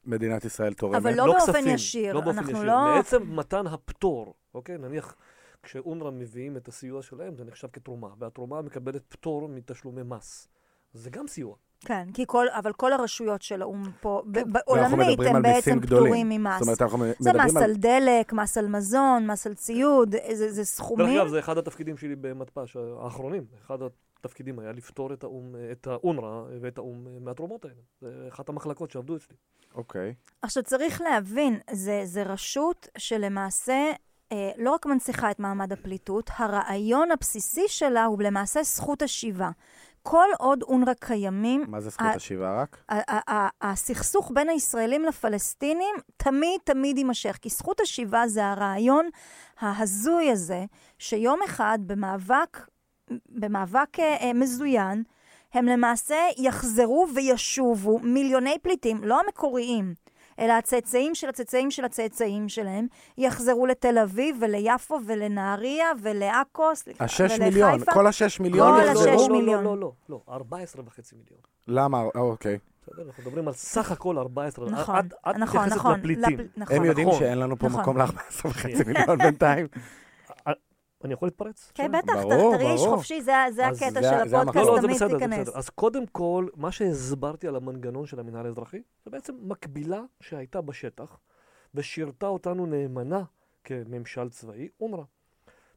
מדינת 0.05 0.45
ישראל 0.45 0.73
תורמת? 0.73 0.95
אבל 0.95 1.13
לא 1.13 1.25
באופן 1.25 1.53
כספים, 1.53 1.75
ישיר, 1.75 2.13
לא 2.13 2.21
באופן 2.21 2.43
ישיר. 2.43 2.63
לא- 2.63 2.95
מעצם 2.95 3.35
מתן 3.35 3.67
הפטור, 3.67 4.33
אוקיי? 4.53 4.77
נניח, 4.77 5.15
כשאונר"א 5.63 6.11
מביאים 6.11 6.57
את 6.57 6.67
הסיוע 6.67 7.01
שלהם, 7.01 7.35
זה 7.35 7.43
נחשב 7.43 7.67
כתרומה, 7.73 8.07
והתרומה 8.19 8.61
מקבלת 8.61 9.01
פטור 9.09 9.47
מתשלומי 9.49 10.01
מס. 10.03 10.47
זה 10.93 11.09
גם 11.09 11.27
סיוע. 11.27 11.55
כן, 11.85 12.07
כי 12.13 12.23
כל, 12.27 12.45
אבל 12.49 12.73
כל 12.73 12.93
הרשויות 12.93 13.41
של 13.41 13.61
האו"ם 13.61 13.83
פה, 14.01 14.21
כן. 14.33 14.43
מדברים 14.47 15.35
הם 15.35 15.41
בעצם. 15.41 15.79
פטורים 15.79 16.29
ממס. 16.29 16.63
זאת 16.63 16.81
אומרת, 16.93 17.15
זה 17.19 17.33
מס 17.33 17.55
על... 17.57 17.63
על 17.63 17.73
דלק, 17.75 18.33
מס 18.33 18.57
על 18.57 18.67
מזון, 18.67 19.31
מס 19.31 19.47
על 19.47 19.53
ציוד, 19.53 20.15
זה, 20.33 20.51
זה 20.51 20.65
סכומים. 20.65 21.07
דרך 21.07 21.17
אגב, 21.17 21.27
זה 21.27 21.39
אחד 21.39 21.57
התפקידים 21.57 21.97
שלי 21.97 22.15
במתפ"ש 22.15 22.77
האחרונים. 23.01 23.43
אחד 23.65 23.77
התפקידים 24.19 24.59
היה 24.59 24.71
לפתור 24.71 25.13
את 25.13 25.23
האו"ם, 25.23 25.55
את 25.71 25.87
האונר"א 25.87 26.43
ואת 26.61 26.77
האו"ם 26.77 27.23
מהתרומות 27.25 27.65
האלה. 27.65 27.81
זה 28.01 28.25
אחת 28.29 28.49
המחלקות 28.49 28.91
שעבדו 28.91 29.15
אצלי. 29.15 29.35
אוקיי. 29.75 30.13
עכשיו, 30.41 30.63
צריך 30.63 31.01
להבין, 31.01 31.59
זה, 31.71 32.01
זה 32.03 32.23
רשות 32.23 32.87
שלמעשה 32.97 33.91
אה, 34.31 34.51
לא 34.57 34.71
רק 34.71 34.85
מנציחה 34.85 35.31
את 35.31 35.39
מעמד 35.39 35.73
הפליטות, 35.73 36.29
הרעיון 36.37 37.11
הבסיסי 37.11 37.67
שלה 37.67 38.05
הוא 38.05 38.21
למעשה 38.21 38.63
זכות 38.63 39.01
השיבה. 39.01 39.49
כל 40.03 40.27
עוד 40.39 40.63
אונר"א 40.63 40.93
קיימים, 40.93 41.63
מה 41.67 41.81
זה 41.81 41.89
זכות 41.89 42.07
השיבה 42.15 42.61
רק? 42.61 42.83
הסכסוך 43.61 44.31
בין 44.35 44.49
הישראלים 44.49 45.05
לפלסטינים 45.05 45.95
תמיד 46.17 46.61
תמיד 46.63 46.97
יימשך, 46.97 47.37
כי 47.41 47.49
זכות 47.49 47.79
השיבה 47.79 48.27
זה 48.27 48.45
הרעיון 48.45 49.09
ההזוי 49.59 50.31
הזה, 50.31 50.65
שיום 50.99 51.39
אחד 51.45 51.79
במאבק, 51.85 52.57
במאבק 53.29 53.99
אה, 53.99 54.17
אה, 54.21 54.33
מזוין, 54.33 55.03
הם 55.53 55.65
למעשה 55.65 56.15
יחזרו 56.37 57.07
וישובו 57.15 57.99
מיליוני 57.99 58.55
פליטים, 58.61 59.03
לא 59.03 59.19
המקוריים, 59.25 59.93
אלא 60.39 60.53
הצאצאים 60.53 61.15
של 61.15 61.29
הצאצאים 61.29 61.71
של 61.71 61.85
הצאצאים 61.85 62.49
שלהם, 62.49 62.87
יחזרו 63.17 63.65
לתל 63.65 63.97
אביב 63.97 64.37
וליפו 64.41 64.99
ולנהריה 65.05 65.85
ולעכו, 66.01 66.75
סליחה, 66.75 67.03
השש 67.03 67.39
מיליון, 67.39 67.71
ולחיפה. 67.73 67.91
כל 67.91 68.07
השש 68.07 68.39
מיליון 68.39 68.73
כל 68.81 68.85
יחזרו? 68.87 69.03
השש 69.03 69.21
לא, 69.21 69.27
לא, 69.29 69.35
מיליון. 69.39 69.63
לא, 69.63 69.77
לא, 69.77 69.91
לא, 70.09 70.21
14 70.29 70.83
וחצי 70.85 71.15
מיליון. 71.15 71.39
למה? 71.67 71.97
אה, 72.15 72.21
אוקיי. 72.21 72.57
בסדר? 72.83 73.03
אנחנו 73.07 73.23
מדברים 73.23 73.47
על 73.47 73.53
סך 73.53 73.91
הכל 73.91 74.17
14. 74.17 74.69
נכון, 74.69 74.95
את, 74.99 75.05
את 75.29 75.35
נכון, 75.35 75.65
נכון, 75.69 75.99
לפליטים. 75.99 76.39
לפ- 76.39 76.45
נכון. 76.57 76.75
הם 76.75 76.85
יודעים 76.85 77.07
נכון. 77.07 77.19
שאין 77.19 77.37
לנו 77.39 77.59
פה 77.59 77.67
נכון. 77.67 77.81
מקום 77.81 77.97
ל-14 77.97 78.45
וחצי 78.45 78.83
מיליון 78.87 79.17
בינתיים. 79.17 79.67
אני 81.03 81.13
יכול 81.13 81.25
להתפרץ? 81.27 81.71
כן? 81.75 81.91
בטח, 81.91 82.13
תרגיש 82.23 82.81
ברור. 82.81 82.95
חופשי, 82.95 83.21
זה, 83.21 83.43
הקטע 83.47 83.73
זה- 83.75 84.01
של 84.01 84.35
הפודקאסט, 84.35 84.55
לא, 84.67 84.75
לא, 84.75 84.81
זה 84.81 84.87
תמיד 84.87 84.97
זה 84.97 85.07
תיכנס. 85.09 85.47
בסדר. 85.47 85.57
אז 85.57 85.69
קודם 85.69 86.07
כל, 86.07 86.47
מה 86.55 86.71
שהסברתי 86.71 87.47
על 87.47 87.55
המנגנון 87.55 88.05
של 88.05 88.19
המינהל 88.19 88.45
האזרחי, 88.45 88.81
זה 89.05 89.11
בעצם 89.11 89.35
מקבילה 89.41 90.01
שהייתה 90.21 90.61
בשטח, 90.61 91.19
ושירתה 91.75 92.27
אותנו 92.27 92.65
נאמנה 92.65 93.23
כממשל 93.63 94.29
צבאי, 94.29 94.67
אונר"א. 94.81 95.03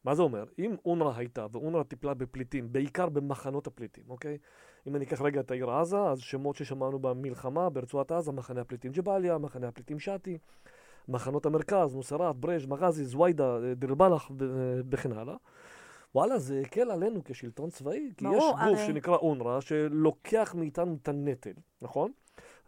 מה 0.05 0.15
זה 0.15 0.23
אומר? 0.23 0.45
אם 0.59 0.75
אונר"א 0.85 1.13
הייתה, 1.17 1.47
ואונר"א 1.53 1.83
טיפלה 1.83 2.15
בפליטים, 2.15 2.73
בעיקר 2.73 3.09
במחנות 3.09 3.67
הפליטים, 3.67 4.05
אוקיי? 4.09 4.39
אם 4.87 4.97
אני 4.97 5.05
אקח 5.05 5.21
רגע 5.23 5.41
את 5.41 5.51
העיר 5.51 5.71
עזה, 5.71 5.99
אז 6.03 6.19
שמות 6.19 6.57
ששמענו 6.57 6.99
במלחמה 6.99 7.71
ברצועת 7.71 8.13
עזה, 8.13 8.33
מחנה 8.33 8.61
הפליטים 8.61 8.93
ג'באליה, 8.93 9.39
מחנה 9.39 9.69
הפליטים 9.69 9.99
שאטי, 9.99 10.39
מחנות 11.09 11.47
המרכז, 11.47 11.95
נוסרת, 11.95 12.37
ברז', 12.37 12.67
מגזי, 12.67 13.05
זווידה, 13.05 13.59
דיר 13.77 13.95
בלח 13.95 14.31
ו- 14.39 14.81
וכן 14.91 15.13
הלאה. 15.13 15.35
וואלה, 16.15 16.39
זה 16.39 16.61
הקל 16.67 16.91
עלינו 16.91 17.21
כשלטון 17.25 17.71
צבאי, 17.71 18.13
כי 18.17 18.25
ברור, 18.25 18.37
יש 18.37 18.45
גוף 18.45 18.61
הרי- 18.61 18.87
שנקרא 18.87 19.17
אונר"א, 19.17 19.61
שלוקח 19.61 20.55
מאיתנו 20.59 20.97
את 21.03 21.09
הנטל, 21.09 21.53
נכון? 21.83 22.13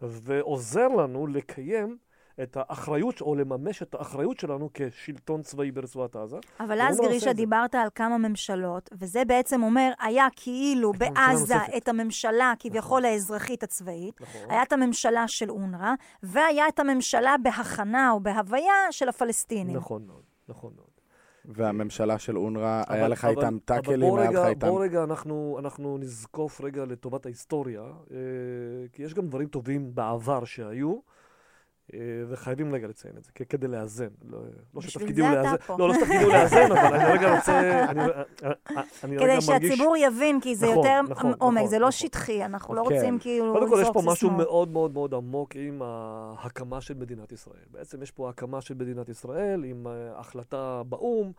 ועוזר 0.01 0.87
לנו 0.87 1.27
לקיים 1.27 1.97
את 2.43 2.57
האחריות, 2.59 3.21
או 3.21 3.35
לממש 3.35 3.81
את 3.81 3.95
האחריות 3.95 4.39
שלנו 4.39 4.69
כשלטון 4.73 5.41
צבאי 5.41 5.71
ברצועת 5.71 6.15
עזה. 6.15 6.37
אבל 6.59 6.81
אז, 6.81 6.99
גרישה. 6.99 7.33
דיברת 7.33 7.75
על 7.75 7.87
כמה 7.95 8.17
ממשלות, 8.17 8.89
וזה 8.99 9.25
בעצם 9.25 9.63
אומר, 9.63 9.91
היה 9.99 10.27
כאילו 10.35 10.91
את 10.91 11.01
הממשלה 11.01 11.57
בעזה. 11.57 11.77
את 11.77 11.87
הממשלה 11.87 12.53
כביכול 12.59 13.05
האזרחית 13.05 13.63
הצבאית, 13.63 14.21
נכון. 14.21 14.51
היה 14.51 14.63
את 14.63 14.73
הממשלה 14.73 15.27
של 15.27 15.49
אונר"א, 15.49 15.93
והיה 16.23 16.67
את 16.67 16.79
הממשלה 16.79 17.35
בהכנה 17.43 18.11
או 18.11 18.19
בהוויה 18.19 18.73
של 18.91 19.09
הפלסטינים. 19.09 19.77
נכון 19.77 20.05
מאוד, 20.07 20.23
נכון 20.49 20.73
מאוד. 20.75 20.95
והממשלה 21.45 22.19
של 22.19 22.37
אונר"א, 22.37 22.83
היה 22.87 23.07
לך 23.07 23.25
איתם 23.25 23.57
טאקלים, 23.65 24.17
היה 24.17 24.31
לך 24.31 24.45
איתם... 24.47 24.67
בוא 24.67 24.83
רגע 24.83 25.03
אנחנו, 25.03 25.57
אנחנו 25.59 25.97
נזקוף 25.97 26.61
רגע 26.61 26.85
לטובת 26.85 27.25
ההיסטוריה, 27.25 27.81
אה, 27.81 28.17
כי 28.93 29.03
יש 29.03 29.13
גם 29.13 29.27
דברים 29.27 29.47
טובים 29.47 29.95
בעבר 29.95 30.45
שהיו, 30.45 30.91
אה, 30.93 30.99
וחייבים 32.27 32.75
רגע 32.75 32.87
לציין 32.87 33.17
את 33.17 33.23
זה, 33.23 33.31
כדי 33.31 33.67
לאזן. 33.67 34.07
לא, 34.29 34.39
לא 34.73 34.81
שתפקידי 34.81 35.21
הוא 35.21 35.29
לאזן. 35.29 35.55
לא, 35.79 35.87
לא 35.87 35.93
שתפקידי 35.93 36.23
הוא 36.23 36.33
לאזן, 36.33 36.71
אבל 36.71 36.93
אני 36.93 37.03
רגע 37.11 37.35
רוצה, 37.35 37.85
אני, 37.89 37.99
אה, 38.01 38.07
אה, 38.43 38.51
רגע 39.03 39.19
כדי 39.19 39.27
מרגיש... 39.27 39.45
שהציבור 39.45 39.97
יבין, 39.97 40.41
כי 40.41 40.55
זה 40.55 40.65
נכון, 40.65 40.77
יותר 40.77 41.01
נכון, 41.09 41.33
עומק, 41.37 41.57
נכון, 41.57 41.69
זה 41.69 41.79
לא. 41.79 41.91
שטחי, 41.91 42.45
אנחנו 42.45 42.73
לא 42.73 42.85
כן. 42.89 42.95
רוצים 42.95 43.19
כאילו 43.19 43.53
קודם 43.53 43.69
כל, 43.69 43.79
יש 43.81 43.87
פה 43.93 44.01
משהו. 44.05 44.31
מאוד 44.31 44.69
מאוד 44.69 44.93
מאוד 44.93 45.13
עמוק 45.13 45.55
עם 45.55 45.81
ההקמה 45.81 46.81
של 46.81 46.93
מדינת 46.93 47.31
ישראל. 47.31 47.65
בעצם 47.71 48.03
יש 48.03 48.11
פה 48.11 48.29
הקמה 48.29 48.61
של 48.61 48.73
מדינת 48.73 49.09
ישראל 49.09 49.63
עם 49.63 49.87
אה, 49.87 50.19
החלטה 50.19 50.81
באו"ם, 50.89 51.31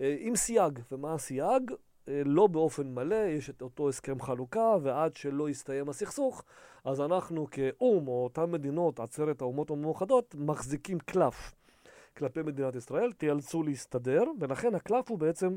אה, 0.00 0.16
עם 0.18 0.36
סייג. 0.36 0.78
ומה 0.92 1.14
הסייג? 1.14 1.70
אה, 2.08 2.22
לא 2.24 2.46
באופן 2.46 2.94
מלא, 2.94 3.26
יש 3.26 3.50
את 3.50 3.62
אותו 3.62 3.88
הסכם 3.88 4.20
חלוקה, 4.20 4.76
ועד 4.82 5.16
שלא 5.16 5.48
יסתיים 5.50 5.88
הסכסוך, 5.88 6.44
אז 6.84 7.00
אנחנו 7.00 7.46
כאו"ם, 7.50 8.08
או 8.08 8.24
אותן 8.24 8.50
מדינות, 8.50 9.00
עצרת 9.00 9.40
האומות 9.40 9.70
המאוחדות, 9.70 10.34
מחזיקים 10.38 10.98
קלף. 10.98 11.54
כלפי 12.16 12.42
מדינת 12.42 12.74
ישראל, 12.74 13.12
תיאלצו 13.12 13.62
להסתדר, 13.62 14.22
ולכן 14.40 14.74
הקלף 14.74 15.10
הוא 15.10 15.18
בעצם 15.18 15.56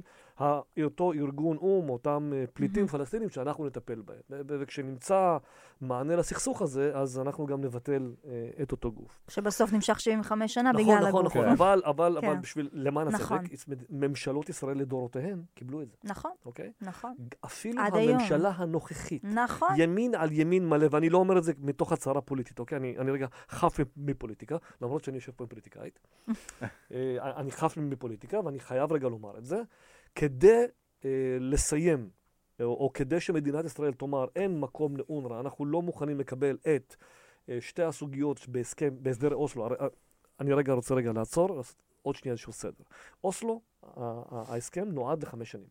אותו 0.84 1.14
ארגון 1.14 1.58
או"ם, 1.58 1.90
אותם 1.90 2.32
אה, 2.36 2.44
פליטים 2.54 2.88
פלסטינים 2.88 3.30
שאנחנו 3.30 3.66
נטפל 3.66 4.02
בהם. 4.02 4.42
וכשנמצא 4.48 5.38
מענה 5.82 6.16
לסכסוך 6.16 6.62
הזה, 6.62 6.92
אז 6.96 7.20
אנחנו 7.20 7.46
גם 7.46 7.62
נבטל 7.62 8.14
אה, 8.26 8.50
את 8.64 8.72
אותו 8.72 8.92
גוף. 8.92 9.22
שבסוף 9.28 9.74
נמשך 9.74 10.00
75 10.00 10.54
שנה 10.54 10.72
נכון, 10.72 10.84
בגלל 10.84 11.08
נכון, 11.08 11.08
הגוף. 11.08 11.36
נכון. 11.36 11.46
נכון, 11.46 11.68
אבל, 11.68 11.82
אבל, 11.86 12.18
כן. 12.22 12.28
אבל 12.28 12.38
בשביל, 12.38 12.70
למען 12.74 13.08
נכון. 13.08 13.40
הצדק, 13.54 13.78
ממשלות 13.90 14.50
ישראל 14.50 14.78
לדורותיהן 14.78 15.44
קיבלו 15.54 15.82
את 15.82 15.90
זה, 15.90 15.98
נכון, 16.04 16.32
אוקיי? 16.46 16.72
נכון, 16.82 17.16
אפילו 17.46 17.82
עד 17.82 17.96
היום. 17.96 18.20
הממשלה 18.20 18.50
הנוכחית. 18.56 19.24
נכון. 19.24 19.70
ימין 19.78 20.16
על 20.16 20.32
ימין 20.32 20.70
מלא, 20.70 20.88
ואני 20.92 21.10
לא 21.10 21.18
אומר 21.18 21.38
את 21.38 21.44
זה 21.44 21.54
מתוך 21.60 21.92
הצהרה 21.92 22.22
פוליטית, 22.22 22.60
אוקיי? 22.60 22.78
אני, 22.78 22.98
אני 22.98 23.12
רגע 23.12 23.28
חף 23.50 23.78
מפוליטיקה, 23.98 24.58
למרות 24.82 25.04
שאני 25.04 25.18
יושב 25.18 25.32
פה 25.32 25.44
עם 25.44 25.48
פוליטיקאית. 25.48 26.00
אה, 26.92 27.40
אני 27.40 27.52
חף 27.52 27.78
מפוליטיקה, 27.78 28.40
ואני 28.46 28.60
חייב 28.60 28.92
רגע 28.92 29.08
לומר 29.10 29.38
את 29.38 29.46
זה. 29.46 29.62
כדי 30.16 30.64
אה, 31.06 31.38
לסיים, 31.40 32.10
או, 32.60 32.66
או 32.66 32.92
כדי 32.94 33.20
שמדינת 33.20 33.66
ישראל 33.66 33.94
תאמר, 33.94 34.26
אין 34.36 34.60
מקום 34.60 34.98
לאונר"א, 34.98 35.40
אנחנו 35.40 35.66
לא 35.66 35.82
מוכנים 35.82 36.20
לקבל 36.20 36.58
את 36.76 36.96
אה, 37.50 37.58
שתי 37.62 37.84
הסוגיות 37.84 38.48
בהסכם, 38.48 38.96
בהסדר 39.00 39.34
אוסלו. 39.36 39.66
הרי, 39.66 39.76
אה, 39.82 39.88
אני 40.40 40.54
רגע 40.54 40.74
רוצה 40.74 40.96
רגע 40.96 41.12
לעצור, 41.14 41.62
עוד 42.02 42.16
שנייה 42.16 42.32
איזשהו 42.32 42.54
סדר. 42.54 42.84
אוסלו, 43.24 43.62
ההסכם 44.32 44.90
נועד 44.92 45.24
לחמש 45.24 45.52
שנים. 45.52 45.68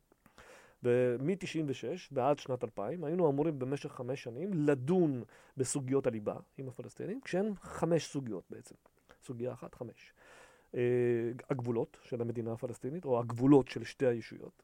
מ-96 1.20 2.08
ועד 2.12 2.38
שנת 2.38 2.64
2000 2.64 3.04
היינו 3.04 3.30
אמורים 3.30 3.58
במשך 3.58 3.92
חמש 3.92 4.22
שנים 4.22 4.50
לדון 4.52 5.22
בסוגיות 5.56 6.06
הליבה 6.06 6.36
עם 6.58 6.68
הפלסטינים, 6.68 7.20
כשהן 7.20 7.52
חמש 7.60 8.06
סוגיות 8.06 8.44
בעצם. 8.50 8.74
סוגיה 9.24 9.52
אחת, 9.52 9.74
חמש. 9.74 10.12
אה, 10.74 10.80
הגבולות 11.50 11.96
של 12.02 12.20
המדינה 12.20 12.52
הפלסטינית, 12.52 13.04
או 13.04 13.20
הגבולות 13.20 13.68
של 13.68 13.84
שתי 13.84 14.06
הישויות. 14.06 14.62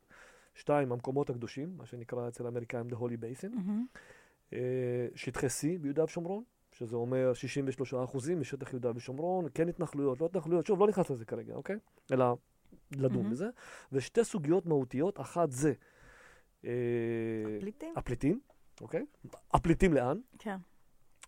שתיים, 0.54 0.92
המקומות 0.92 1.30
הקדושים, 1.30 1.76
מה 1.76 1.86
שנקרא 1.86 2.28
אצל 2.28 2.44
האמריקאים 2.44 2.86
The 2.90 2.94
Holy 2.94 3.22
Basin. 3.22 3.56
אה, 4.52 5.06
שטחי 5.14 5.46
C 5.46 5.78
ביהודה 5.80 6.04
ושומרון, 6.04 6.42
שזה 6.72 6.96
אומר 6.96 7.32
63 7.34 7.94
אחוזים 7.94 8.40
משטח 8.40 8.72
יהודה 8.72 8.90
ושומרון, 8.94 9.46
כן 9.54 9.68
התנחלויות, 9.68 10.20
לא 10.20 10.26
התנחלויות, 10.26 10.66
שוב, 10.66 10.80
לא 10.80 10.88
נכנס 10.88 11.10
לזה 11.10 11.24
כרגע, 11.24 11.54
אוקיי? 11.54 11.76
אלא 12.12 12.36
לדון 12.92 13.16
מהמם. 13.16 13.30
בזה. 13.30 13.48
ושתי 13.92 14.24
סוגיות 14.24 14.66
מהותיות, 14.66 15.20
אחת 15.20 15.50
זה 15.50 15.72
אה, 16.64 16.70
פליטים? 17.60 17.94
הפליטים, 17.96 18.40
אוקיי? 18.80 19.06
הפליטים 19.52 19.94
לאן? 19.94 20.20
כן. 20.38 20.56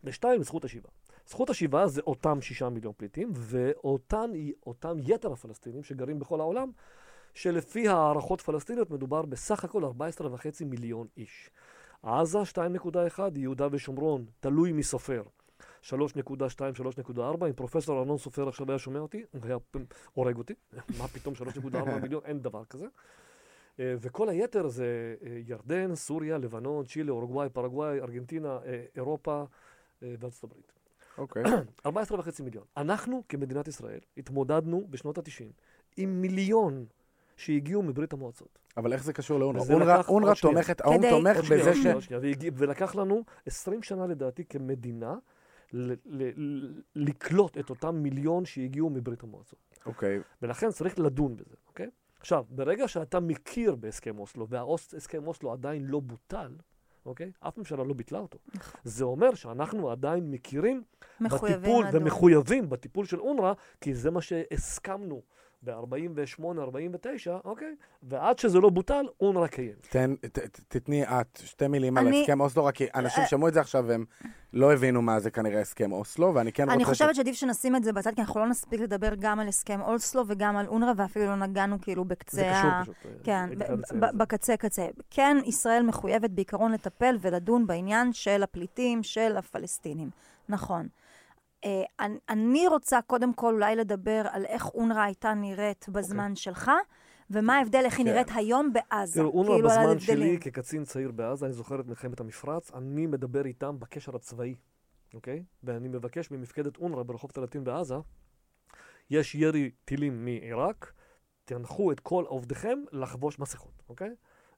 ושתיים, 0.05 0.43
זכות 0.43 0.65
השיבה. 0.65 0.89
זכות 1.27 1.51
השיבה 1.51 1.87
זה 1.87 2.01
אותם 2.07 2.41
שישה 2.41 2.69
מיליון 2.69 2.93
פליטים, 2.97 3.33
ואותם 3.35 4.31
אותם 4.67 4.97
יתר 4.99 5.33
הפלסטינים 5.33 5.83
שגרים 5.83 6.19
בכל 6.19 6.41
העולם, 6.41 6.71
שלפי 7.35 7.89
הערכות 7.89 8.41
פלסטיניות 8.41 8.91
מדובר 8.91 9.23
בסך 9.23 9.65
הכל 9.65 9.85
14.5 9.85 10.65
מיליון 10.67 11.07
איש. 11.17 11.51
עזה 12.03 12.39
2.1, 12.43 13.21
יהודה 13.37 13.69
ושומרון, 13.71 14.25
תלוי 14.41 14.73
מי 14.73 14.83
סופר. 14.83 15.23
3.2, 15.83 15.91
3.4, 15.91 17.47
אם 17.47 17.53
פרופסור 17.53 17.99
ארנון 17.99 18.19
סופר 18.19 18.49
עכשיו 18.49 18.71
היה 18.71 18.79
שומע 18.79 18.99
אותי, 18.99 19.25
הוא 19.33 19.41
היה 19.45 19.57
הורג 20.15 20.37
אותי. 20.37 20.55
מה 20.99 21.09
פתאום 21.09 21.35
3.4 21.35 21.91
מיליון, 22.03 22.23
אין 22.25 22.43
דבר 22.43 22.65
כזה. 22.65 22.87
אה, 23.81 23.95
וכל 24.01 24.29
היתר 24.29 24.69
זה 24.69 25.15
אה, 25.23 25.41
ירדן, 25.47 25.95
סוריה, 25.95 26.39
לבנון, 26.39 26.85
צ'ילה, 26.85 27.13
אורוגוואי, 27.13 27.49
פרגוואי, 27.49 28.01
ארגנטינה, 28.01 28.59
אה, 28.67 28.85
אירופה 28.97 29.45
וארצות 30.03 30.45
הברית. 30.45 30.73
אוקיי. 31.19 31.43
14.5 31.87 31.91
מיליון. 32.45 32.65
אנחנו, 32.77 33.23
כמדינת 33.29 33.69
ישראל, 33.69 33.99
התמודדנו 34.17 34.87
בשנות 34.91 35.19
ה-90 35.19 35.45
עם 35.97 36.21
מיליון 36.23 36.87
שהגיעו 37.37 37.83
מברית 37.83 38.13
המועצות. 38.13 38.59
אבל 38.77 38.93
איך 38.93 39.05
זה 39.05 39.13
קשור 39.13 39.41
לאונר"א? 39.41 39.63
אונר"א- 39.73 39.85
לקח- 39.99 40.09
אונר"א 40.09 40.29
עוד 40.29 40.37
שנייה. 40.37 40.55
תומכת, 40.55 40.81
האו"ם 40.81 41.11
תומך 41.11 41.37
בזה 41.51 41.75
ש... 41.75 41.87
ולקח 42.57 42.95
לנו 42.95 43.25
20 43.47 43.83
שנה 43.83 44.07
לדעתי 44.07 44.45
כמדינה 44.45 45.15
ל- 45.73 45.93
ל- 45.93 46.33
ל- 46.37 46.83
לקלוט 46.95 47.59
את 47.59 47.71
אותם 47.71 47.95
מיליון 47.97 48.45
שהגיעו 48.45 48.91
מברית 48.91 49.23
המועצות. 49.23 49.59
אוקיי. 49.87 50.21
ולכן 50.43 50.71
צריך 50.71 50.99
לדון 50.99 51.37
בזה, 51.37 51.55
אוקיי? 51.69 51.91
עכשיו, 52.21 52.45
ברגע 52.51 52.89
שאתה 52.89 53.21
מכיר 53.21 53.75
בהסכם 53.75 54.19
אוסלו, 54.19 54.49
והסכם 54.49 55.27
אוסלו 55.27 55.53
עדיין 55.53 55.85
לא 55.85 56.01
בוטל, 56.01 56.57
אוקיי? 57.07 57.33
אף 57.41 57.59
ממשלה 57.59 57.85
לא 57.85 57.95
ביטלה 57.95 58.19
אותו. 58.19 58.39
זה 58.85 59.05
אומר 59.05 59.35
שאנחנו 59.35 59.91
עדיין 59.91 60.31
מכירים 60.31 60.83
בטיפול 61.21 61.49
לדון. 61.51 61.85
ומחויבים 61.93 62.69
בטיפול 62.71 63.07
של 63.07 63.21
אונר"א, 63.21 63.53
כי 63.81 63.95
זה 63.95 64.11
מה 64.11 64.23
שהסכמנו 64.23 65.23
ב-48-49, 65.65 66.45
אוקיי? 67.45 67.75
ועד 68.03 68.39
שזה 68.39 68.61
לא 68.61 68.71
בוטל, 68.71 69.07
אונר"א 69.21 69.47
קיים. 69.47 69.73
תן, 69.91 70.15
ת- 70.17 70.39
ת- 70.39 70.61
תתני 70.69 71.05
את 71.05 71.41
שתי 71.45 71.67
מילים 71.69 71.99
על 71.99 72.07
אני- 72.07 72.21
הסכם 72.21 72.41
אוסלו, 72.41 72.65
רק 72.65 72.75
כי 72.75 72.87
אנשים 72.95 73.23
אה, 73.23 73.29
שמעו 73.29 73.49
את 73.49 73.55
זה 73.55 73.61
עכשיו 73.61 73.85
והם 73.87 74.05
לא 74.53 74.73
הבינו 74.73 75.03
מה 75.03 75.21
זה 75.21 75.31
כנראה 75.31 75.61
הסכם 75.61 75.93
אוסלו, 75.93 76.35
ואני 76.35 76.53
כן 76.53 76.63
רוצה... 76.63 76.75
אני 76.75 76.85
ש- 76.85 76.89
חושבת 76.89 77.15
שעדיף 77.15 77.35
שנשים 77.37 77.77
את 77.77 77.85
זה 77.85 77.93
בצד, 77.93 78.15
כי 78.15 78.21
אנחנו 78.21 78.41
לא 78.41 78.47
נספיק 78.49 78.81
לדבר 78.81 79.13
גם 79.19 79.41
על 79.41 79.49
הסכם 79.49 79.81
אולסלו 79.81 80.23
וגם 80.27 80.57
על 80.57 80.67
אונר"א, 80.67 80.93
ואפילו 80.97 81.27
לא 81.27 81.37
נגענו 81.37 81.81
כאילו 81.81 82.05
בקצה 82.05 82.37
זה 82.37 82.51
ה... 82.57 82.83
קשור 82.83 82.95
פשוט. 82.95 83.07
אה, 83.07 83.11
כן, 83.25 83.49
זה. 83.89 83.97
בקצה 84.17 84.57
קצה. 84.57 84.87
כן, 85.11 85.37
ישראל 85.45 85.83
מחויבת 85.83 86.31
בעיקרון 86.31 86.73
לטפל 86.73 87.17
ולדון 87.21 87.67
בעניין 87.67 88.13
של 88.13 88.43
הפליטים, 88.43 89.03
של 89.03 89.37
הפלסטינים. 89.37 90.11
נכון. 90.49 90.89
אה, 91.65 91.83
אני- 92.29 92.67
רוצה 92.69 93.01
קודם 93.07 93.35
כל 93.35 93.55
אולי 93.55 93.77
לדבר 93.77 94.23
על 94.31 94.45
איך 94.47 94.75
אונר"א 94.75 95.01
הייתה 95.01 95.35
נראית 95.35 95.87
בזמן 95.89 96.37
שלך, 96.37 96.71
ומה 97.31 97.57
ההבדל, 97.59 97.83
איך 97.85 97.99
היא 97.99 98.07
כן. 98.07 98.13
נראית 98.13 98.29
היום 98.35 98.73
בעזה. 98.73 99.21
תראו, 99.21 99.31
אונר"א 99.31 99.53
כאילו, 99.55 99.69
בזמן. 99.69 99.99
שלי 99.99 100.39
כקצין 100.41 100.85
צעיר 100.85 101.11
בעזה, 101.13 101.47
אני 101.47 101.53
זוכר 101.55 101.81
את 101.81 101.87
מלחמת 101.87 102.21
המפרץ, 102.21 102.71
אני 102.75 103.07
מדבר 103.07 103.45
איתם 103.47 103.79
בקשר 103.79 104.17
הצבאי, 104.17 104.55
אוקיי? 105.15 105.43
ואני 105.65 105.89
מבקש 105.89 106.31
ממפקדת 106.31 106.77
אונר"א 106.77 107.03
ברחוב 107.03 107.31
תלתין 107.31 107.65
בעזה, 107.65 107.95
יש 109.11 109.35
ירי 109.35 109.71
טילים 109.85 110.25
מעיראק, 110.25 110.93
תנחו 111.45 111.93
את 111.93 112.01
כל 112.01 112.25
עובדיכם 112.29 112.79
לחבוש 112.93 113.39
מסכות, 113.39 113.83
אוקיי? 113.89 114.11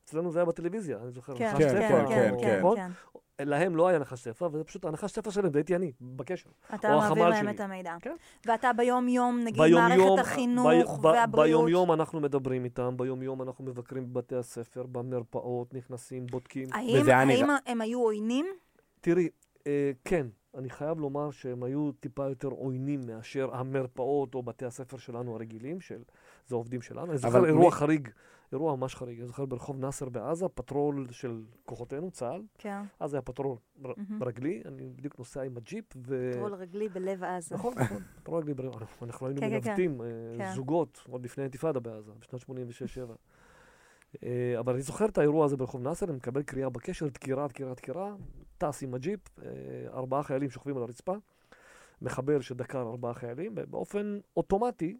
אצלנו 0.05 0.33
זה 0.33 0.39
היה 0.39 0.47
בטלוויזיה, 0.47 0.99
אני 1.03 1.11
זוכר, 1.11 1.37
כן, 1.39 1.51
נחש 1.53 1.63
כן, 1.63 1.69
ספר, 1.69 2.09
כן, 2.09 2.31
או- 2.63 2.75
כן, 2.77 2.91
להם 3.41 3.77
לא 3.77 3.89
היה 3.89 3.99
נחש 3.99 4.19
ספר, 4.21 4.49
וזה 4.53 4.65
פשוט 4.65 4.85
הנחש 4.85 5.11
ספר 5.13 5.31
שלהם, 5.31 5.51
והייתי 5.53 5.77
אני, 5.77 5.93
בקשר. 6.01 6.51
אתה 6.75 6.89
מעביר 6.89 7.05
החמ"ל 7.05 7.29
להם 7.29 7.45
שלי. 7.47 7.55
את 7.55 7.61
המידע. 7.61 7.97
כן. 8.01 8.15
ואתה 8.47 8.71
ביום-יום, 8.73 9.41
נגיד, 9.45 9.63
ביום-יום- 9.63 10.09
מערכת 10.09 10.27
החינוך 10.27 10.67
בי- 10.67 11.01
ב- 11.01 11.05
והבריאות. 11.05 11.35
ביום-יום 11.49 11.93
אנחנו 11.93 12.21
מדברים 12.21 12.65
איתם, 12.65 12.95
ביום-יום 12.97 13.43
אנחנו 13.43 13.65
מבקרים 13.65 14.13
בבתי 14.13 14.37
הספר, 14.37 14.83
במרפאות, 14.93 15.75
נכנסים, 15.75 16.27
בודקים. 16.27 16.69
האם, 16.73 17.09
האם 17.11 17.29
נראה- 17.29 17.57
הם 17.67 17.81
היו 17.81 18.01
עוינים? 18.01 18.47
תראי, 19.01 19.29
אה, 19.67 19.91
כן, 20.05 20.27
אני 20.57 20.71
חייב 20.71 20.99
לומר 21.01 21.31
שהם 21.31 21.63
היו 21.63 21.91
טיפה 22.01 22.29
יותר 22.29 22.49
עוינים 22.49 23.01
מאשר 23.07 23.49
המרפאות 23.53 24.35
או 24.35 24.43
בתי 24.43 24.65
הספר 24.67 24.97
שלנו 24.97 25.35
הרגילים, 25.35 25.81
של, 25.81 26.03
זה 26.47 26.55
עובדים 26.55 26.83
שלנו. 26.83 27.11
אני 27.11 27.19
זוכר 27.19 27.45
אירוע 27.47 27.65
מי- 27.65 27.71
חריג, 27.71 28.09
אירוע 28.55 28.77
ממש 28.77 28.95
חריג. 28.95 29.19
אני 29.19 29.27
זוכר 29.27 29.45
ברחוב 29.45 29.79
נאסר 29.79 30.09
בעזה, 30.09 30.49
פטרול 30.49 31.07
של 31.11 31.43
כוחותינו, 31.65 32.11
צה"ל. 32.11 32.43
כן. 32.59 32.79
אז 33.01 33.15
היה 33.15 33.23
פטרול 33.23 33.57
ר-. 33.85 33.91
רגלי, 34.21 34.63
אני 34.65 34.89
בדיוק 34.97 35.19
נוסע 35.19 35.43
עם 35.43 35.57
הג'יפ, 35.57 35.85
ו... 36.07 36.31
טרול 36.33 36.55
רגלי 36.55 36.89
בלב 36.89 37.25
עזה. 37.25 37.55
נכון, 37.55 37.75
נכון, 37.79 38.03
פטרול 38.23 38.41
רגלי, 38.41 38.55
בר- 38.55 38.71
אנחנו 39.03 39.27
היינו 39.27 39.41
כן, 39.41 39.51
כן, 39.51 39.61
כן. 39.61 39.67
מנווטים 39.69 40.01
אה. 40.41 40.53
זוגות 40.55 41.05
עוד 41.11 41.25
לפני 41.25 41.43
האינתיפאדה 41.43 41.81
בעזה, 41.81 42.13
בשנת 42.21 42.41
86-7. 42.43 42.47
אה, 44.23 44.55
אבל 44.59 44.73
אני 44.73 44.83
זוכר 44.83 45.07
את 45.07 45.19
האירוע 45.19 45.45
הזה 45.45 45.57
ברחוב 45.57 45.83
נאסר, 45.83 46.07
אני 46.07 46.17
מקבל 46.17 46.43
קריאה 46.43 46.69
בקשר, 46.69 47.09
דקירה, 47.09 47.49
דקירה, 47.49 47.75
דקירה, 47.75 48.15
טס 48.59 48.83
עם 48.83 48.95
הג'יפ, 48.95 49.21
אה, 49.43 49.49
ארבעה 49.93 50.23
חיילים 50.23 50.51
שוכבים 50.51 50.77
על 50.77 50.83
הרצפה, 50.83 51.15
מחבר 52.03 52.41
שדקר 52.41 52.81
ארבעה 52.83 53.15
חיילים, 53.15 53.53
ובאופן 53.57 54.19
אוטומטי 54.37 54.97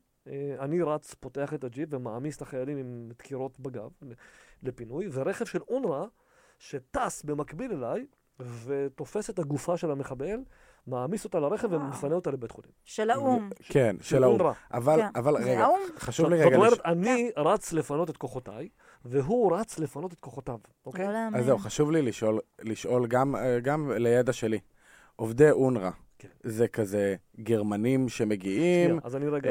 אני 0.59 0.83
רץ, 0.83 1.15
פותח 1.15 1.55
את 1.55 1.65
הג'יפ 1.65 1.89
ומעמיס 1.93 2.37
את 2.37 2.43
החיילים 2.43 2.77
עם 2.79 3.09
דקירות 3.09 3.61
בגב 3.61 3.91
לפינוי, 4.63 5.09
ורכב 5.13 5.45
של 5.45 5.61
אונר"א 5.69 6.05
שטס 6.59 7.23
במקביל 7.23 7.73
אליי 7.73 8.07
ותופס 8.65 9.31
את 9.31 9.39
הגופה 9.39 9.77
של 9.77 9.91
המחבל, 9.91 10.37
מעמיס 10.87 11.25
אותה 11.25 11.41
לרכב 11.41 11.69
וואו. 11.73 11.81
ומפנה 11.81 12.15
אותה 12.15 12.31
לבית 12.31 12.51
חולים. 12.51 12.71
של 12.85 13.11
האו"ם. 13.11 13.51
כן, 13.63 13.97
של 14.01 14.25
האו"ם. 14.25 14.41
אונר"א. 14.41 14.53
אבל, 14.77 15.01
כן. 15.01 15.09
אבל 15.15 15.37
רגע, 15.37 15.65
האו"ם? 15.65 15.81
חשוב 15.99 16.31
לי 16.31 16.39
זאת 16.39 16.47
רגע... 16.47 16.57
אומרת, 16.57 16.73
לש- 16.73 16.81
אני 16.85 17.31
רץ 17.37 17.73
לפנות 17.73 18.11
את 18.11 18.17
כוחותיי, 18.17 18.69
והוא 19.05 19.57
רץ 19.57 19.79
לפנות 19.79 20.13
את 20.13 20.21
כוחותיו, 20.21 20.59
אוקיי? 20.87 21.07
לא. 21.07 21.19
אז 21.39 21.45
זהו, 21.45 21.59
חשוב 21.59 21.91
לי 21.91 22.03
לשאול, 22.03 22.41
לשאול 22.63 23.07
גם, 23.07 23.37
אה, 23.37 23.61
גם 23.61 23.91
לידע 23.97 24.33
שלי. 24.33 24.59
עובדי 25.17 25.51
אונר"א, 25.51 25.91
כן. 25.91 25.97
זה 26.43 26.69
כזה 26.69 27.17
גרמנים 27.41 28.09
שמגיעים, 28.09 28.99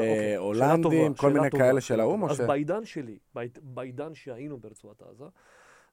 אוקיי. 0.02 0.36
הולנדים, 0.36 1.14
כל 1.14 1.32
מיני 1.32 1.50
כאלה 1.50 1.80
של 1.80 2.00
האו"ם, 2.00 2.24
אז 2.24 2.40
בעידן 2.46 2.84
שלי, 2.84 3.18
בעיד- 3.34 3.58
בעידן 3.62 4.14
שהיינו 4.14 4.58
ברצועת 4.58 5.02
עזה, 5.02 5.24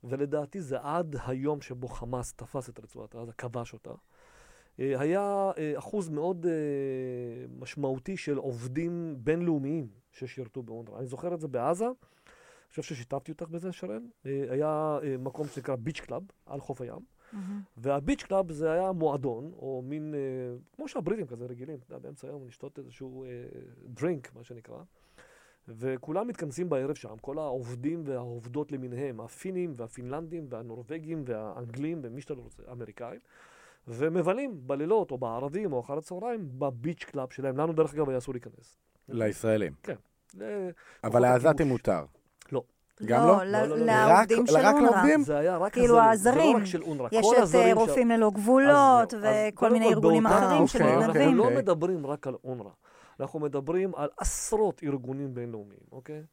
ולדעתי 0.03 0.61
זה 0.61 0.77
עד 0.81 1.15
היום 1.27 1.61
שבו 1.61 1.87
חמאס 1.87 2.33
תפס 2.33 2.69
את 2.69 2.79
רצועת 2.79 3.15
עזה, 3.15 3.31
כבש 3.33 3.73
אותה. 3.73 3.91
אה, 4.79 4.99
היה 4.99 5.51
אה, 5.57 5.73
אחוז 5.77 6.09
מאוד 6.09 6.45
משמעותי 7.59 8.17
של 8.17 8.37
עובדים 8.37 9.15
בינלאומיים 9.17 9.87
ששירתו 10.11 10.63
באונר"א. 10.63 10.97
אני 10.97 11.05
זוכר 11.05 11.33
את 11.33 11.39
זה 11.39 11.47
בעזה, 11.47 11.85
אני 11.85 11.93
חושב 12.69 12.81
ששיתפתי 12.95 13.31
אותך 13.31 13.47
בזה, 13.49 13.71
שרן. 13.71 14.03
היה 14.25 14.97
מקום 15.19 15.47
שנקרא 15.47 15.75
Beach 15.75 15.99
Club, 15.99 16.21
על 16.45 16.59
חוף 16.59 16.81
הים. 16.81 17.20
מהמם. 17.33 17.61
וה 17.77 17.90
Beach 17.90 18.23
Club 18.23 18.51
זה 18.51 18.71
היה 18.71 18.91
מועדון, 18.91 19.51
או 19.55 19.81
מין, 19.85 20.13
אה, 20.15 20.19
כמו 20.75 20.87
שהבריטים 20.87 21.27
כזה 21.27 21.45
רגילים, 21.45 21.75
אתה 21.75 21.93
יודע, 21.93 22.03
באמצע 22.03 22.27
היום 22.27 22.47
לשתות 22.47 22.79
איזשהו 22.79 23.23
אה, 23.23 23.29
drink, 23.85 24.35
מה 24.35 24.43
שנקרא. 24.43 24.77
וכולם 25.67 26.27
מתכנסים 26.27 26.69
בערב 26.69 26.95
שם, 26.95 27.15
כל 27.21 27.37
העובדים 27.37 28.01
והעובדות 28.05 28.71
למיניהם, 28.71 29.21
הפינים 29.21 29.73
והפינלנדים 29.77 30.45
והנורבגים 30.49 31.23
והאנגלים 31.25 31.99
ומי 32.03 32.21
שאתה 32.21 32.33
לא 32.33 32.41
רוצה, 32.41 32.63
האמריקאים, 32.67 33.19
ומבלים 33.87 34.67
בלילות 34.67 35.11
או 35.11 35.17
בערבים 35.17 35.73
או 35.73 35.79
אחר 35.79 35.97
הצהריים 35.97 36.49
ב 36.59 36.67
Beach 36.67 37.03
Club 37.03 37.29
שלהם. 37.31 37.57
לנו 37.57 37.73
דרך 37.73 37.93
אגב 37.93 38.09
היה 38.09 38.17
אסור 38.17 38.33
להיכנס. 38.33 38.77
לישראלים. 39.09 39.73
ל- 40.37 40.69
אבל 41.03 41.19
לעזתים. 41.21 41.67
מותר. 41.67 42.05
לא. 43.01 43.07
גם 43.07 43.27
לא? 43.27 43.43
ל- 43.43 43.51
לא, 43.51 43.61
לא, 43.65 43.77
לא. 43.77 43.85
לעובדים 43.85 44.47
של 44.47 44.57
רק 44.57 44.75
אונר"א. 44.75 44.91
לעובדים? 44.91 45.21
זה 45.23 45.37
היה 45.37 45.57
רק 45.57 45.73
כאילו 45.73 45.99
הזרים, 46.01 46.17
זה 46.17 46.29
לא 46.31 46.41
הזרים. 46.41 46.57
רק 46.57 46.65
של 46.65 46.83
אונר"א. 46.83 47.07
יש 47.11 47.25
כל 47.25 47.35
את 47.37 47.41
הזרים 47.41 47.77
אה, 47.77 47.83
רופאים 47.83 48.09
ללא 48.09 48.31
גבולות 48.31 49.13
וכל 49.21 49.69
מיני 49.69 49.89
ארגונים 49.89 50.27
אחרים 50.27 50.67
של 50.67 50.79
אוקיי, 50.83 50.97
מתנדבים. 50.97 51.21
אנחנו 51.21 51.37
לא 51.37 51.43
אוקיי. 51.43 51.57
מדברים 51.57 52.05
רק 52.05 52.27
על 52.27 52.35
אונר"א, 52.43 52.69
אנחנו 53.19 53.39
מדברים 53.39 53.95
על 53.95 54.09
עשרות 54.17 54.81
ארגונים 54.83 55.33
בינלאומיים, 55.33 55.81
אוקיי? 55.91 56.23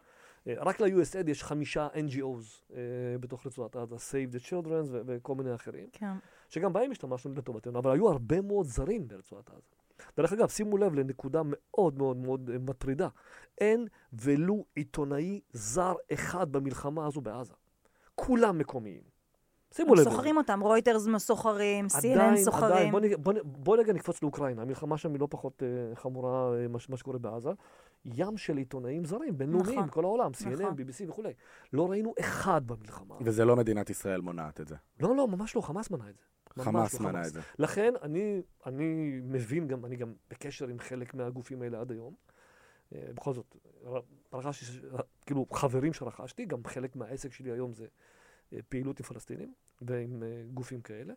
אה, 0.49 0.55
רק 0.59 0.81
ל-USAID 0.81 1.31
יש 1.31 1.45
חמישה 1.45 1.89
NGOs 1.95 2.75
אה, 2.75 2.79
בתוך 3.21 3.47
רצועת 3.47 3.77
עזה, 3.77 3.97
Save 3.97 4.35
the 4.35 4.49
Children 4.49 4.67
וכל 5.07 5.35
מיני 5.35 5.55
אחרים, 5.55 5.87
כן. 5.93 6.13
שגם 6.49 6.73
בהם 6.73 6.91
השתמשנו 6.91 7.35
לטובתנו, 7.35 7.79
אבל 7.79 7.91
היו 7.93 8.09
הרבה 8.09 8.41
מאוד 8.41 8.67
זרים 8.67 9.09
ברצועת 9.09 9.51
עזה. 9.51 9.78
דרך 10.17 10.33
אגב, 10.33 10.49
שימו 10.49 10.79
לב 10.79 10.95
לנקודה 10.95 11.43
מאוד 11.45 11.99
מאוד 11.99 12.17
מאוד 12.17 12.51
אה, 12.53 12.59
מטרידה. 12.59 13.09
אין 13.61 13.87
ולו 14.13 14.65
עיתונאי 14.75 15.41
זר 15.53 15.95
אחד 16.13 16.53
במלחמה 16.53 17.07
הזו 17.07 17.21
בעזה. 17.21 17.55
כולם 18.15 18.59
מקומיים. 18.59 19.19
שימו 19.75 19.95
לב. 19.95 20.05
סוחרים 20.05 20.37
אותם, 20.37 20.61
רויטרס 20.61 21.07
סוחרים, 21.19 21.87
עדיין, 21.99 22.19
CNN 22.19 22.23
עדיין, 22.23 22.45
סוחרים. 22.45 22.91
בוא, 22.93 23.01
נג- 23.01 23.15
בוא, 23.19 23.33
נ- 23.33 23.37
בוא 23.45 23.77
רגע 23.77 23.93
נקפוץ 23.93 24.23
לאוקראינה, 24.23 24.63
המלחמה 24.63 24.99
שם 24.99 25.13
היא 25.13 25.21
לא 25.21 25.27
פחות 25.31 25.63
uh, 25.63 25.97
חמורה, 25.97 26.51
uh, 26.65 26.69
מה, 26.89 26.97
שקורה 26.97 27.19
בעזה. 27.19 27.51
ים 28.05 28.37
של 28.37 28.57
עיתונאים 28.57 29.05
זרים, 29.05 29.39
בינלאומיים, 29.39 29.75
נכון, 29.79 29.89
בכל 29.89 30.05
העולם, 30.05 30.31
CNN, 30.35 30.49
נכון. 30.63 30.73
BBC 30.79 31.09
וכולי. 31.11 31.33
לא 31.73 31.91
ראינו 31.91 32.15
אחד 32.21 32.67
במלחמה. 32.67 33.15
וזה 33.21 33.45
לא 33.45 33.57
מדינת 33.57 33.91
ישראל 33.91 34.21
מונעת 34.21 34.61
את 34.61 34.69
זה. 34.69 34.77
לא, 35.01 35.17
לא, 35.17 35.29
ממש 35.29 35.57
לא, 35.57 35.61
חמאס 35.61 35.91
מנע 35.91 36.09
את 36.11 36.17
זה. 36.17 36.23
חמאס 36.59 37.01
מנע 37.01 37.27
את 37.27 37.33
זה. 37.33 37.41
לכן, 37.59 37.93
אני, 38.03 38.43
אני 38.67 39.21
מבין 39.25 39.69
גם, 39.69 39.85
אני 39.85 39.97
גם 39.97 40.13
בקשר 40.31 40.69
עם 40.69 40.79
חלק 40.79 41.15
מהגופים 41.15 41.63
האלה 41.63 41.81
עד 41.81 41.91
היום. 41.91 42.15
אה, 42.95 43.09
בכל 43.15 43.33
זאת, 43.33 43.57
רכשתי, 44.33 44.79
כאילו, 45.27 45.47
חברים 45.53 45.93
שרכשתי, 45.93 46.45
גם 46.45 46.65
חלק 46.65 46.97
מהעסק 46.97 47.33
שלי 47.33 47.53
היום 47.53 47.75
זה 47.75 47.87
אה, 48.53 48.59
פעילות 48.69 49.01
עם 49.01 49.07
פלסטינים 49.07 49.55
ועם 49.83 50.23
אה, 50.23 50.43
גופים 50.55 50.81
כאלה. 50.81 51.15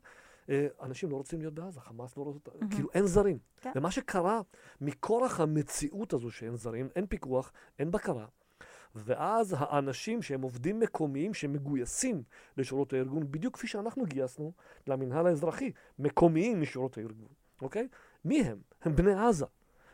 אנשים 0.81 1.09
לא 1.09 1.15
רוצים 1.15 1.39
להיות 1.39 1.53
בעזה, 1.53 1.81
חמאס 1.81 2.17
לא 2.17 2.23
רוצה, 2.23 2.51
מהמם. 2.55 2.69
כאילו 2.69 2.89
אין 2.93 3.05
זרים. 3.05 3.39
כן. 3.61 3.71
ומה 3.75 3.91
שקרה, 3.91 4.41
מכורח 4.81 5.39
המציאות 5.39 6.13
הזו 6.13 6.31
שאין 6.31 6.55
זרים, 6.55 6.89
אין 6.95 7.05
פיקוח, 7.05 7.51
אין 7.79 7.91
בקרה. 7.91 8.25
ואז 8.95 9.55
האנשים 9.57 10.21
שהם 10.21 10.41
עובדים 10.41 10.79
מקומיים 10.79 11.33
שמגויסים 11.33 12.23
לשורות 12.57 12.93
הארגון, 12.93 13.31
בדיוק 13.31 13.55
כפי 13.55 13.67
שאנחנו 13.67 14.05
גייסנו 14.05 14.51
למינהל 14.87 15.27
האזרחי, 15.27 15.71
מקומיים 15.99 16.61
משורות 16.61 16.97
הארגון, 16.97 17.27
אוקיי? 17.61 17.87
מי 18.25 18.41
הם? 18.41 18.57
הם 18.83 18.95
בני 18.95 19.13
עזה. 19.13 19.45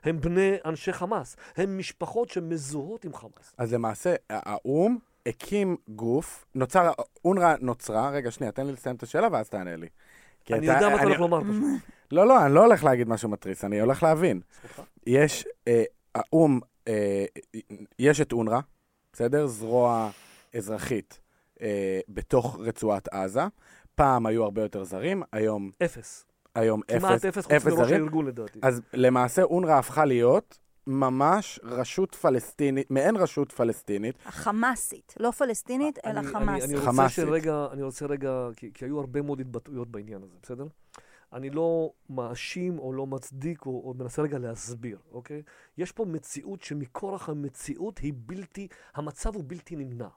הם 0.03 0.21
בני 0.21 0.55
אנשי 0.65 0.93
חמאס. 0.93 1.35
הם 1.55 1.77
משפחות 1.77 2.29
שמזוהות 2.29 3.05
עם 3.05 3.13
חמאס. 3.13 3.53
אז 3.57 3.73
למעשה, 3.73 4.15
האו"ם 4.29 4.97
הקים 5.25 5.77
גוף, 5.87 6.45
נוצר, 6.55 6.91
אונר"א 7.25 7.55
נוצרה, 7.61 8.09
רגע, 8.09 8.31
שנייה, 8.31 8.51
תן 8.51 8.65
לי 8.65 8.71
לסיים 8.71 8.95
את 8.95 9.03
השאלה 9.03 9.27
ואז 9.31 9.49
תענה 9.49 9.75
לי. 9.75 9.87
אני 10.51 10.65
יודע 10.65 10.89
מה 10.89 10.95
אתה 10.95 11.03
הולך 11.03 11.19
לומר 11.19 11.41
פשוט. 11.41 11.63
לא, 12.11 12.27
לא, 12.27 12.45
אני 12.45 12.53
לא 12.53 12.65
הולך 12.65 12.83
להגיד 12.83 13.09
משהו 13.09 13.29
מתריס, 13.29 13.63
אני 13.65 13.79
הולך 13.79 14.03
להבין. 14.03 14.41
יש, 15.07 15.47
אה, 15.67 15.83
האו"ם, 16.15 16.59
אה, 16.87 17.25
יש 17.99 18.21
את 18.21 18.31
אונר"א, 18.33 18.59
בסדר? 19.17 19.47
זרוע 19.47 20.09
אזרחית 20.55 21.19
אה, 21.61 21.99
בתוך 22.09 22.57
רצועת 22.59 23.07
עזה. 23.07 23.41
פעם 23.95 24.25
היו 24.25 24.43
הרבה 24.43 24.61
יותר 24.61 24.83
זרים, 24.83 25.23
היום, 25.31 25.71
אפס. 25.85 26.25
היום 26.55 26.81
כמעט 26.81 27.11
אפס, 27.11 27.25
אפס 27.25 27.43
חוץ 27.45 27.51
אפס 27.53 27.65
מראש 27.67 27.87
זרים. 27.87 28.01
הארגון 28.01 28.25
לדעתי. 28.25 28.59
אז 28.61 28.81
למעשה 28.93 29.43
אונר"א 29.43 29.71
הפכה 29.73 30.05
להיות 30.05 30.57
ממש 30.87 31.59
רשות 31.63 32.15
פלסטינית, 32.15 32.91
מעין 32.91 33.15
רשות 33.15 33.51
פלסטינית. 33.51 34.15
החמאסית, 34.25 35.13
לא 35.19 35.31
פלסטינית, 35.31 35.99
אלא 36.05 36.11
אני- 36.19 36.27
אני- 36.27 36.27
חמאסית. 36.35 36.63
אני 36.69 36.75
רוצה 36.75 36.85
חמאסית. 36.91 37.25
שרגע, 37.25 37.65
אני 37.71 37.83
רוצה 37.83 38.05
רגע, 38.05 38.47
כי, 38.55 38.71
כי 38.73 38.85
היו 38.85 38.99
הרבה 38.99 39.21
מאוד 39.21 39.39
התבטאויות 39.39 39.87
בעניין 39.91 40.21
הזה, 40.23 40.35
בסדר? 40.43 40.65
אני 41.33 41.49
לא 41.49 41.93
מאשים 42.09 42.79
או 42.79 42.93
לא 42.93 43.07
מצדיק 43.07 43.65
או, 43.65 43.71
או 43.71 43.93
מנסה 43.93 44.21
רגע 44.21 44.37
להסביר, 44.37 44.99
אוקיי? 45.11 45.41
יש 45.77 45.91
פה 45.91 46.05
מציאות 46.05 46.61
שמכורח 46.61 47.29
המציאות 47.29 47.97
היא 47.97 48.13
בלתי, 48.15 48.67
המצב 48.95 49.35
הוא 49.35 49.43
בלתי 49.47 49.75
נמנע. 49.75 50.07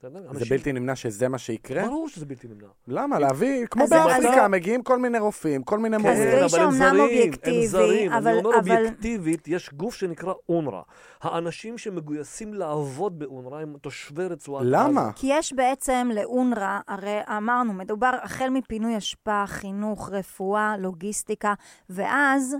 בסדר? 0.00 0.22
זה 0.22 0.28
אנשים- 0.30 0.48
בלתי 0.56 0.72
נמנע 0.72 0.96
שזה 0.96 1.28
מה 1.28 1.38
שיקרה? 1.38 1.82
ברור 1.86 2.08
שזה 2.08 2.26
בלתי 2.26 2.48
נמנע. 2.48 2.66
למה? 2.88 3.18
להביא, 3.18 3.66
כמו 3.66 3.84
באפריקה, 3.86 4.48
מגיעים 4.48 4.82
כל 4.82 4.98
מיני 4.98 5.18
רופאים, 5.18 5.62
כל 5.62 5.78
מיני 5.78 5.96
אז 5.96 6.02
מורים. 6.02 6.18
כן, 6.18 6.44
אבל 6.44 6.60
הם 6.60 6.70
זרים, 6.70 7.30
הם 7.44 7.66
זרים. 7.66 8.12
אבל- 8.12 8.28
אני 8.30 8.38
אומר 8.38 8.58
אבל- 8.58 8.58
אובייקטיבית, 8.58 9.48
יש 9.48 9.70
גוף 9.72 9.94
שנקרא 9.94 10.32
אונר"א. 10.48 10.80
האנשים 11.22 11.78
שמגויסים 11.78 12.54
לעבוד 12.54 13.18
באונר"א 13.18 13.60
הם 13.60 13.74
תושבי 13.80 14.24
רצועת 14.26 14.62
עזה. 14.62 14.70
למה? 14.76 15.10
כי 15.16 15.26
יש 15.30 15.52
בעצם 15.52 16.10
לאונר"א, 16.14 16.78
הרי 16.88 17.18
אמרנו, 17.36 17.72
מדובר 17.72 18.10
החל 18.22 18.48
מפינוי 18.50 18.98
אשפה, 18.98 19.44
חינוך, 19.46 20.10
רפואה, 20.12 20.76
לוגיסטיקה, 20.78 21.54
ואז 21.90 22.56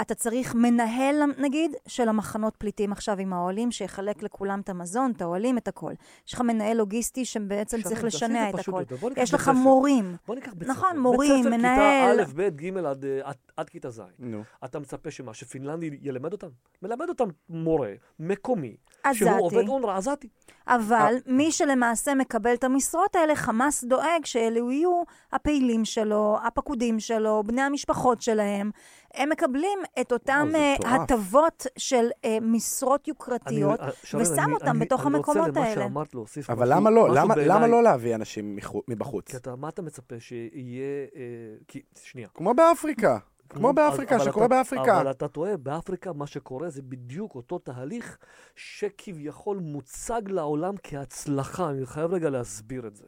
אתה 0.00 0.14
צריך 0.14 0.54
מנהל, 0.54 1.22
נגיד, 1.38 1.70
של 1.86 2.08
המחנות 2.08 2.56
פליטים 2.56 2.92
עכשיו 2.92 3.18
עם 3.18 3.32
האוהלים, 3.32 3.70
שיחלק 3.70 4.22
לכולם 4.22 4.60
את 4.60 4.68
המזון, 4.68 5.12
את 5.16 5.22
האוהלים, 5.22 5.58
את 5.58 5.68
הכל. 5.68 5.92
יש 6.28 6.34
לך 6.34 6.40
מנהל 6.40 6.76
לוגיסטי 6.76 7.24
שבעצם 7.24 7.82
צריך 7.82 8.04
לשנע 8.04 8.50
את 8.50 8.54
הכל. 8.54 8.82
יש 9.16 9.30
בית 9.30 9.40
לך. 9.40 9.48
מורים. 9.48 10.16
בוא 10.26 10.34
ניקח 10.34 10.52
בית 10.54 10.68
נכון, 10.68 10.88
ספר. 10.90 11.00
מורים, 11.00 11.44
בית 11.44 11.52
מנהל. 11.52 12.16
ספר 12.16 12.24
כיתה 12.24 12.42
א', 12.42 12.50
ב', 12.50 12.56
ג' 12.56 12.76
עד, 12.86 13.04
אה, 13.04 13.20
עד, 13.24 13.36
עד 13.56 13.68
כיתה 13.68 13.90
ז'. 13.90 14.02
נו. 14.18 14.42
אתה 14.64 14.78
מצפה 14.78 15.10
שמה, 15.10 15.34
שפינלנדי 15.34 15.90
ילמד 16.02 16.32
אותם? 16.32 16.48
מלמד 16.82 17.08
אותם 17.08 17.28
מורה 17.48 17.92
מקומי, 18.18 18.76
עזתי. 19.04 19.18
שהוא 19.24 19.40
עובד 19.40 19.68
אונר"א 19.68 19.96
עזתי. 19.96 20.28
אבל 20.66 21.14
מי 21.26 21.52
שלמעשה 21.52 22.14
מקבל 22.14 22.54
את 22.54 22.64
המשרות 22.64 23.16
האלה, 23.16 23.36
חמאס 23.36 23.84
דואג 23.84 24.24
שאלו 24.24 24.70
יהיו 24.70 25.02
הפעילים 25.32 25.84
שלו, 25.84 26.38
הפקודים 26.44 27.00
שלו, 27.00 27.42
בני 27.46 27.62
המשפחות 27.62 28.22
שלהם. 28.22 28.70
הם 29.14 29.28
מקבלים 29.30 29.78
את 30.00 30.12
אותם 30.12 30.48
זה 30.50 30.56
אה. 30.84 30.94
הטבות 30.94 31.66
של 31.78 32.08
אה, 32.24 32.38
משרות 32.42 33.08
יוקרתיות, 33.08 33.80
אני- 33.80 33.88
אה, 33.88 34.20
ושם 34.20 34.38
אני- 34.44 34.52
אותם 34.52 34.66
אני- 34.70 34.78
בתוך 34.78 35.06
המקומות 35.06 35.36
אני 35.36 35.48
רוצה 35.48 35.60
האלה. 35.60 35.74
למה 35.74 35.84
שאמרת 35.84 36.14
להוסיף 36.14 36.50
אבל 36.50 36.62
משהו- 36.66 36.76
למה 36.76 36.90
לא? 36.90 37.08
משהו 37.28 37.42
למה- 37.46 37.66
לא 37.66 37.82
להביא 37.82 38.14
אנשים 38.14 38.58
מבחוץ? 38.88 39.30
כי 39.30 39.36
אתה, 39.36 39.56
מה 39.56 39.68
אתה 39.68 39.82
מצפה 39.82 40.14
שיהיה... 40.20 40.84
אה, 41.16 41.20
כי, 41.68 41.82
שנייה. 42.02 42.28
כמו 42.34 42.54
באפריקה. 42.54 43.18
כמו 43.48 43.72
באפריקה, 43.72 44.20
שקורה 44.20 44.46
אתה- 44.46 44.54
באפריקה. 44.56 45.00
אבל 45.00 45.10
אתה 45.10 45.28
טועה, 45.28 45.56
באפריקה 45.56 46.12
מה 46.12 46.26
שקורה 46.26 46.70
זה 46.70 46.82
בדיוק 46.82 47.34
אותו 47.34 47.58
תהליך 47.58 48.18
שכביכול 48.56 49.58
מוצג 49.58 50.22
לעולם 50.28 50.74
כהצלחה. 50.82 51.70
אני 51.70 51.86
חייב 51.86 52.12
רגע 52.12 52.30
להסביר 52.30 52.86
את 52.86 52.96
זה. 52.96 53.04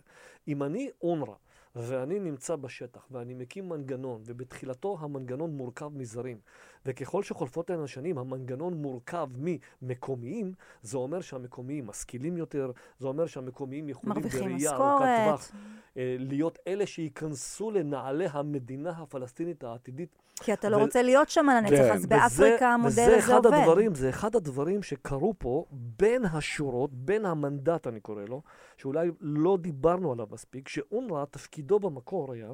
אם 0.49 0.63
אני 0.63 0.91
אונר"א 1.03 1.35
ואני 1.77 2.21
נמצא 2.21 2.57
בשטח 2.57 3.07
ואני 3.11 3.35
מקים 3.35 3.69
מנגנון, 3.69 4.23
ובתחילתו 4.27 4.97
המנגנון 5.01 5.57
מורכב 5.57 5.89
מזרים, 5.95 6.39
וככל 6.87 7.23
שחולפות 7.23 7.71
להן 7.71 7.81
השנים 7.81 8.19
המנגנון 8.19 8.75
מורכב 8.75 9.29
ממקומיים, 9.83 10.53
זה 10.83 10.97
אומר 10.97 11.21
שהמקומיים 11.21 11.87
משכילים 11.87 12.37
יותר, 12.37 12.71
זה 12.99 13.07
אומר 13.07 13.27
שהמקומיים 13.27 13.89
יכולים 13.89 14.23
בראייה 14.23 14.71
ארוכת 14.71 15.07
טווח 15.25 15.51
אה, 15.97 16.17
להיות 16.19 16.59
אלה 16.67 16.87
שייכנסו 16.87 17.71
לנעלי 17.71 18.27
המדינה 18.31 18.91
הפלסטינית 18.91 19.65
העתידית. 19.65 20.19
כי 20.41 20.53
אתה 20.53 20.69
לא 20.69 20.77
ו- 20.77 20.81
רוצה 20.81 21.03
להיות 21.03 21.29
שם 21.29 21.47
לנצח, 21.51 21.71
כן, 21.71 21.93
אז 21.93 22.07
באפריקה 22.07 22.69
המודל 22.69 22.89
הזה 22.91 23.19
אחד 23.19 23.47
עובד. 23.47 23.59
הדברים, 23.59 23.95
זה 23.95 24.11
אחד 24.11 24.37
הדברים 24.37 24.83
שקרו 24.83 25.35
פה 25.39 25.65
בין 25.71 26.25
השורות, 26.25 26.95
בין 26.95 27.27
המנדט, 27.27 27.87
אני 27.87 28.01
קורא 28.01 28.23
לו, 28.25 28.43
שאולי 28.77 29.11
לא 29.21 29.59
דיברנו 29.61 30.13
עליו 30.13 30.27
מספיק, 30.31 30.69
שאונר"א, 30.69 31.25
תפקידו 31.25 31.79
במקור 31.79 32.33
היה 32.33 32.49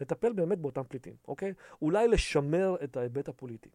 לטפל 0.00 0.32
באמת 0.32 0.58
באותם 0.58 0.82
פליטים, 0.88 1.14
אוקיי? 1.28 1.52
אולי 1.82 2.08
לשמר 2.08 2.76
את 2.84 2.96
ההיבט 2.96 3.28
הפוליטי. 3.28 3.70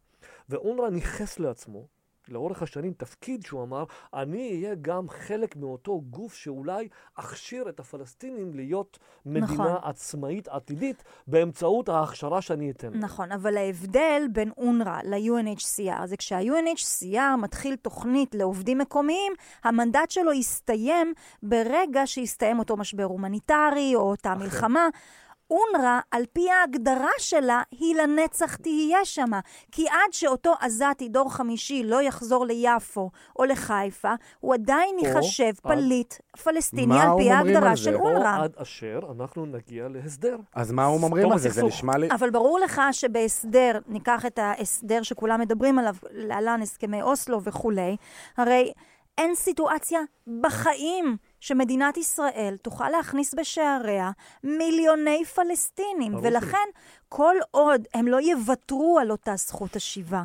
ואונר"א 0.49 0.89
ניכס 0.89 1.39
לעצמו 1.39 1.87
לאורך 2.29 2.61
השנים 2.61 2.93
תפקיד 2.93 3.43
שהוא 3.43 3.63
אמר, 3.63 3.83
אני 4.13 4.49
אהיה 4.51 4.75
גם 4.81 5.09
חלק 5.09 5.55
מאותו 5.55 6.01
גוף 6.09 6.33
שאולי 6.33 6.87
אכשיר 7.15 7.69
את 7.69 7.79
הפלסטינים 7.79 8.53
להיות 8.55 8.99
מדינה 9.25 9.45
נכון. 9.47 9.67
עצמאית 9.83 10.47
עתידית 10.47 11.03
באמצעות 11.27 11.89
ההכשרה 11.89 12.41
שאני 12.41 12.71
אתן. 12.71 12.93
נכון, 12.93 13.31
אבל 13.31 13.57
ההבדל 13.57 14.21
בין 14.31 14.51
אונר"א 14.57 14.99
ל-UNHCR 15.03 16.05
זה 16.05 16.17
כשה-UNHCR 16.17 17.37
מתחיל 17.37 17.75
תוכנית 17.75 18.35
לעובדים 18.35 18.77
מקומיים, 18.77 19.33
המנדט 19.63 20.11
שלו 20.11 20.33
יסתיים 20.33 21.13
ברגע 21.43 22.07
שיסתיים 22.07 22.59
אותו 22.59 22.77
משבר 22.77 23.03
הומניטרי 23.03 23.91
או 23.95 24.01
אותה 24.01 24.35
מלחמה. 24.35 24.89
אונר"א, 25.51 25.99
על 26.11 26.23
פי 26.33 26.51
ההגדרה 26.51 27.09
שלה, 27.17 27.61
היא 27.71 27.95
לנצח 27.95 28.55
תהיה 28.55 29.05
שמה. 29.05 29.39
כי 29.71 29.87
עד 29.89 30.11
שאותו 30.13 30.53
עזתי 30.59 31.09
דור 31.09 31.33
חמישי 31.33 31.83
לא 31.83 32.01
יחזור 32.01 32.45
ליפו 32.45 33.09
או 33.39 33.43
לחיפה, 33.45 34.13
הוא 34.39 34.53
עדיין 34.53 34.95
ייחשב 34.99 35.43
עד- 35.63 35.73
פליט 35.77 36.13
פלסטיני 36.43 36.85
מה 36.85 37.01
על 37.01 37.07
האו"ם 37.07 37.21
פי 37.23 37.31
ההגדרה 37.31 37.75
של 37.75 37.91
זה? 37.91 37.97
או 37.97 38.01
אונר"א. 38.05 38.43
עד 38.43 38.53
אשר 38.57 38.99
אנחנו 39.17 39.45
נגיע 39.45 39.87
להסדר. 39.87 40.37
אז 40.55 40.71
מה 40.71 40.85
הם 40.85 41.03
אומרים 41.03 41.31
על 41.31 41.37
זה? 41.39 41.49
זה. 41.49 41.63
נשמע 41.63 41.97
לי... 41.97 42.07
אבל 42.11 42.29
ברור 42.29 42.59
לך 42.59 42.81
שבהסדר, 42.91 43.79
ניקח 43.87 44.25
את 44.25 44.39
ההסדר 44.39 45.01
שכולם 45.03 45.39
מדברים 45.39 45.79
עליו, 45.79 45.95
להלן 46.11 46.61
הסכמי 46.61 47.01
אוסלו 47.01 47.43
וכולי, 47.43 47.95
הרי 48.37 48.71
אין 49.17 49.35
סיטואציה 49.35 49.99
בחיים 50.41 51.17
שמדינת 51.45 51.97
ישראל 51.97 52.57
תוכל 52.61 52.89
להכניס 52.89 53.33
בשעריה 53.33 54.11
מיליוני 54.43 55.25
פלסטינים. 55.25 56.15
ולכן 56.15 56.67
כל 57.09 57.35
עוד 57.51 57.87
הם 57.93 58.07
לא 58.07 58.21
יוותרו 58.21 58.99
על 59.01 59.11
אותה 59.11 59.35
זכות 59.35 59.75
השיבה, 59.75 60.23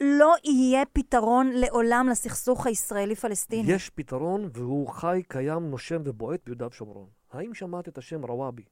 לא 0.00 0.34
יהיה 0.44 0.84
פתרון 0.92 1.50
לעולם 1.54 2.08
לסכסוך 2.10 2.66
הישראלי-פלסטיני. 2.66 3.72
יש 3.72 3.90
פתרון 3.90 4.50
והוא 4.52 4.88
חי, 4.88 5.22
קיים, 5.28 5.70
נושם 5.70 6.02
ובועט 6.04 6.40
ביהודה 6.44 6.66
ושומרון. 6.66 7.06
האם 7.32 7.54
שמעת 7.54 7.88
את 7.88 7.98
השם 7.98 8.24
רוואבי? 8.24 8.64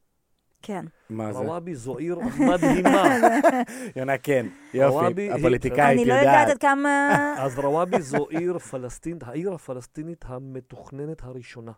כן. 0.62 0.85
מה 1.11 1.33
זה? 1.33 1.38
רוואבי 1.38 1.75
זו 1.75 1.98
עיר 1.98 2.18
מדהימה. 2.40 3.05
יונה, 3.96 4.18
כן. 4.18 4.46
יופי, 4.75 5.31
הפוליטיקאית 5.31 5.98
אני 5.98 6.05
לא 6.05 6.14
יודעת 6.14 6.35
עד 6.37 6.42
יודעת. 6.48 6.61
כמה... 6.61 7.12
אז 7.44 7.59
רוואבי 7.59 8.03
זו 8.03 8.29
עיר 8.29 8.59
פלסטינית, 8.59 9.22
העיר 9.22 9.53
הפלסטינית 9.53 10.25
המתוכננת 10.29 11.22
הראשונה. 11.22 11.72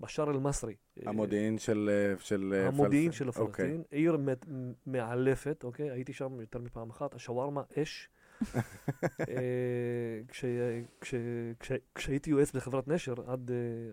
בשאר 0.00 0.30
אל-מסרי. 0.30 0.74
המודיעין 1.06 1.58
של... 1.58 1.90
אה, 1.92 2.14
של 2.24 2.54
אה, 2.56 2.66
המודיעין 2.68 3.10
פלסטין. 3.10 3.32
של 3.34 3.40
אוקיי. 3.40 3.64
הפלסטין, 3.64 3.82
עיר 3.90 4.18
מאלפת, 4.86 5.64
אוקיי? 5.64 5.90
הייתי 5.90 6.12
שם 6.12 6.40
יותר 6.40 6.58
מפעם 6.58 6.90
אחת, 6.90 7.14
השווארמה 7.14 7.62
אש. 7.82 8.08
אה, 9.20 9.24
כש- 10.28 10.44
כש- 11.00 11.14
כש- 11.60 11.72
כשהייתי 11.94 12.30
יועץ 12.30 12.52
בחברת 12.52 12.88
נשר 12.88 13.14
עד 13.26 13.50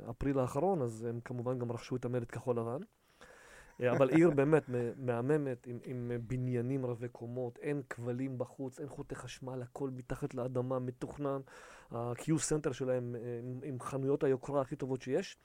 אפריל 0.10 0.40
האחרון, 0.40 0.82
אז 0.82 1.06
הם 1.10 1.20
כמובן 1.26 1.60
גם 1.60 1.72
רכשו 1.72 1.96
את 1.96 2.06
המלט 2.06 2.32
כחול 2.32 2.60
לבן. 2.60 2.80
אה, 3.82 3.92
אבל 3.92 4.10
עיר 4.10 4.30
באמת 4.30 4.64
מהממת, 4.98 5.68
עם, 5.68 5.80
עם 5.84 6.12
בניינים 6.28 6.86
רבי 6.86 7.10
קומות, 7.10 7.58
אין 7.58 7.82
כבלים 7.90 8.38
בחוץ, 8.38 8.80
אין 8.80 8.90
חוטי 8.90 9.16
חשמל, 9.16 9.62
הכל 9.62 9.90
מתחת 9.90 10.34
לאדמה, 10.34 10.80
מתוכנן. 10.80 11.42
ה-Q 11.92 12.38
Center 12.38 12.72
שלהם 12.72 13.16
אה, 13.16 13.40
עם, 13.44 13.60
עם 13.64 13.80
חנויות 13.80 14.24
היוקרה 14.24 14.62
הכי 14.62 14.76
טובות 14.76 15.02
שיש. 15.02 15.38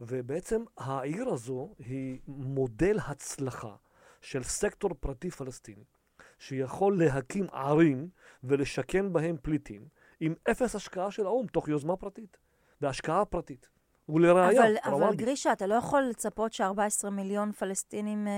ובעצם 0.00 0.64
העיר 0.76 1.28
הזו 1.28 1.74
היא 1.78 2.20
מודל 2.26 2.98
הצלחה 3.06 3.76
של 4.20 4.42
סקטור 4.42 4.90
פרטי 5.00 5.30
פלסטיני, 5.30 5.84
שיכול 6.38 6.98
להקים 6.98 7.46
ערים 7.52 8.08
ולשכן 8.44 9.12
בהם 9.12 9.36
פליטים, 9.42 9.88
עם 10.20 10.34
אפס 10.50 10.74
השקעה 10.74 11.10
של 11.10 11.26
האו"ם, 11.26 11.46
תוך 11.46 11.68
יוזמה 11.68 11.96
פרטית, 11.96 12.36
בהשקעה 12.80 13.24
פרטית. 13.24 13.68
ולראיה, 14.08 14.62
אבל, 14.62 14.74
אבל. 14.84 15.14
גרישה, 15.14 15.52
אתה 15.52 15.66
לא 15.66 15.74
יכול 15.74 16.02
לצפות 16.02 16.52
ש-14 16.52 17.10
מיליון 17.10 17.52
פלסטינים, 17.52 18.28
אה, 18.28 18.32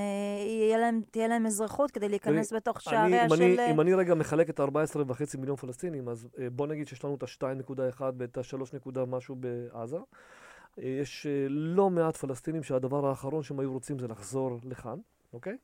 יהיה 0.47 0.79
להם, 0.79 1.01
תהיה 1.11 1.29
להם 1.29 1.47
אזרחות 1.47 1.91
כדי 1.91 2.09
להיכנס 2.09 2.53
בתוך 2.53 2.77
אני, 2.77 2.83
שעריה 2.85 3.25
אם, 3.25 3.29
של... 3.29 3.35
אני, 3.43 3.59
אה, 3.59 3.71
אם 3.71 3.81
אני 3.81 3.95
רגע 3.95 4.15
מחלק 4.15 4.51
את 4.51 4.61
ה-14.5 4.61 5.39
מיליון 5.39 5.57
פלסטינים, 5.57 6.09
אז 6.09 6.29
אה, 6.39 6.51
בוא 6.51 6.67
נגיד 6.67 6.89
שיש 6.89 7.05
לנו 7.05 7.15
את 7.15 7.23
ה-2.1 7.23 8.03
ואת 8.19 8.39
ה-3 8.39 9.07
משהו 9.07 9.37
בעזה. 9.37 9.97
אה, 9.97 10.85
יש 11.03 11.27
אה, 11.27 11.47
לא 11.49 11.91
מעט 11.91 12.17
פלסטינים 12.17 12.63
שהדבר 12.63 13.07
האחרון 13.07 13.43
שהם 13.43 13.61
היו 13.61 13.73
רוצים 13.73 13.99
זה 13.99 14.09
לחזור 14.09 14.59
לכאן, 14.65 14.99
אוקיי? 15.33 15.57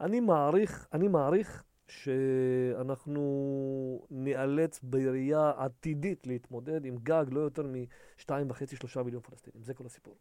אני 0.00 0.20
מעריך, 0.20 0.86
אני 0.92 1.08
מעריך 1.08 1.64
שאנחנו 1.90 3.22
ניאלץ 4.10 4.80
בראייה 4.82 5.52
עתידית 5.56 6.26
להתמודד 6.26 6.84
עם 6.84 6.96
גג 7.02 7.24
לא 7.30 7.40
יותר 7.40 7.62
מ-2.5-3 7.66 9.02
מיליון 9.02 9.22
פלסטינים, 9.22 9.62
זה 9.62 9.74
כל 9.74 9.86
הסיפור. 9.86 10.14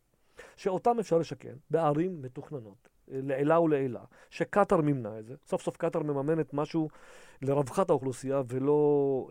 שאותם 0.55 0.99
אפשר 0.99 1.17
לשכן 1.17 1.55
בערים 1.69 2.21
מתוכננות, 2.21 2.89
לעילה 3.11 3.59
ולעילה, 3.59 3.99
שקטאר 4.29 4.81
מימנה 4.81 5.19
את 5.19 5.25
זה. 5.25 5.33
סוף 5.45 5.61
סוף 5.61 5.77
קטאר 5.77 6.03
מממנת 6.03 6.53
משהו 6.53 6.89
לרווחת 7.41 7.89
האוכלוסייה 7.89 8.41
ולא 8.47 8.79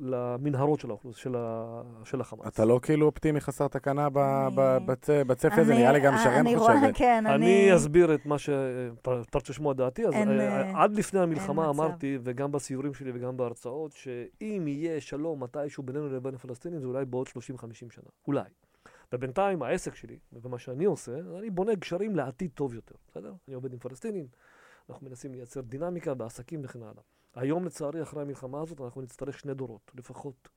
למנהרות 0.01 0.81
של, 0.81 0.91
האוכלוס... 0.91 1.17
של, 1.17 1.35
ה... 1.39 1.81
של 2.05 2.21
החמאס. 2.21 2.47
אתה 2.49 2.65
לא 2.65 2.81
כאילו 2.83 3.07
אופטימי 3.07 3.41
חסר 3.41 3.69
תקנה 3.69 4.09
ב- 4.11 4.19
אני- 4.19 4.87
בצ- 4.87 5.25
בצפי 5.27 5.61
הזה? 5.61 5.73
אני- 5.73 5.81
נראה 5.81 5.93
לי 5.93 6.01
גם 6.01 6.13
אה, 6.13 6.19
שרן 6.25 6.59
חושבת. 6.59 6.95
כן, 6.95 7.25
אני 7.27 7.35
אני... 7.35 7.77
אסביר 7.77 8.15
את 8.15 8.27
מה 8.27 8.39
ש... 8.39 8.49
אתה 9.03 9.11
רוצה 9.35 9.53
לשמוע 9.53 9.75
דעתי? 9.75 10.07
אז 10.07 10.13
אין, 10.13 10.29
אה, 10.41 10.63
אה, 10.63 10.83
עד 10.83 10.97
לפני 10.97 11.21
המלחמה 11.21 11.63
אין 11.63 11.71
מצב. 11.71 11.81
אמרתי, 11.81 12.19
וגם 12.23 12.53
בסיורים 12.53 12.95
שלי 12.95 13.11
וגם 13.15 13.37
בהרצאות, 13.37 13.93
שאם 13.93 14.65
יהיה 14.67 15.01
שלום 15.01 15.43
מתישהו 15.43 15.83
בינינו 15.83 16.09
לבין 16.09 16.35
הפלסטינים, 16.35 16.81
זה 16.81 16.87
אולי 16.87 17.05
בעוד 17.05 17.29
30-50 17.29 17.33
שנה. 17.91 18.05
אולי. 18.27 18.43
ובינתיים 19.13 19.63
העסק 19.63 19.95
שלי, 19.95 20.19
ומה 20.33 20.59
שאני 20.59 20.85
עושה, 20.85 21.19
אני 21.39 21.51
בונה 21.51 21.75
גשרים 21.75 22.17
לעתיד 22.17 22.51
טוב 22.55 22.75
יותר, 22.75 22.95
בסדר? 23.09 23.33
אני 23.49 23.55
עובד 23.55 23.73
עם 23.73 23.79
פלסטינים, 23.79 24.27
אנחנו 24.91 25.07
מנסים 25.09 25.33
לייצר 25.33 25.61
דינמיקה 25.61 26.15
בעסקים 26.15 26.61
וכן 26.65 26.83
הלאה. 26.83 27.03
היום, 27.35 27.65
לצערי, 27.65 28.03
אחרי 28.03 28.23
המלחמה 28.23 28.61
הזאת, 28.63 28.81
אנחנו 28.81 29.03
נצטרך 29.03 29.39
שני 29.39 29.55
דורות, 29.55 29.91
לפחות, 29.95 30.49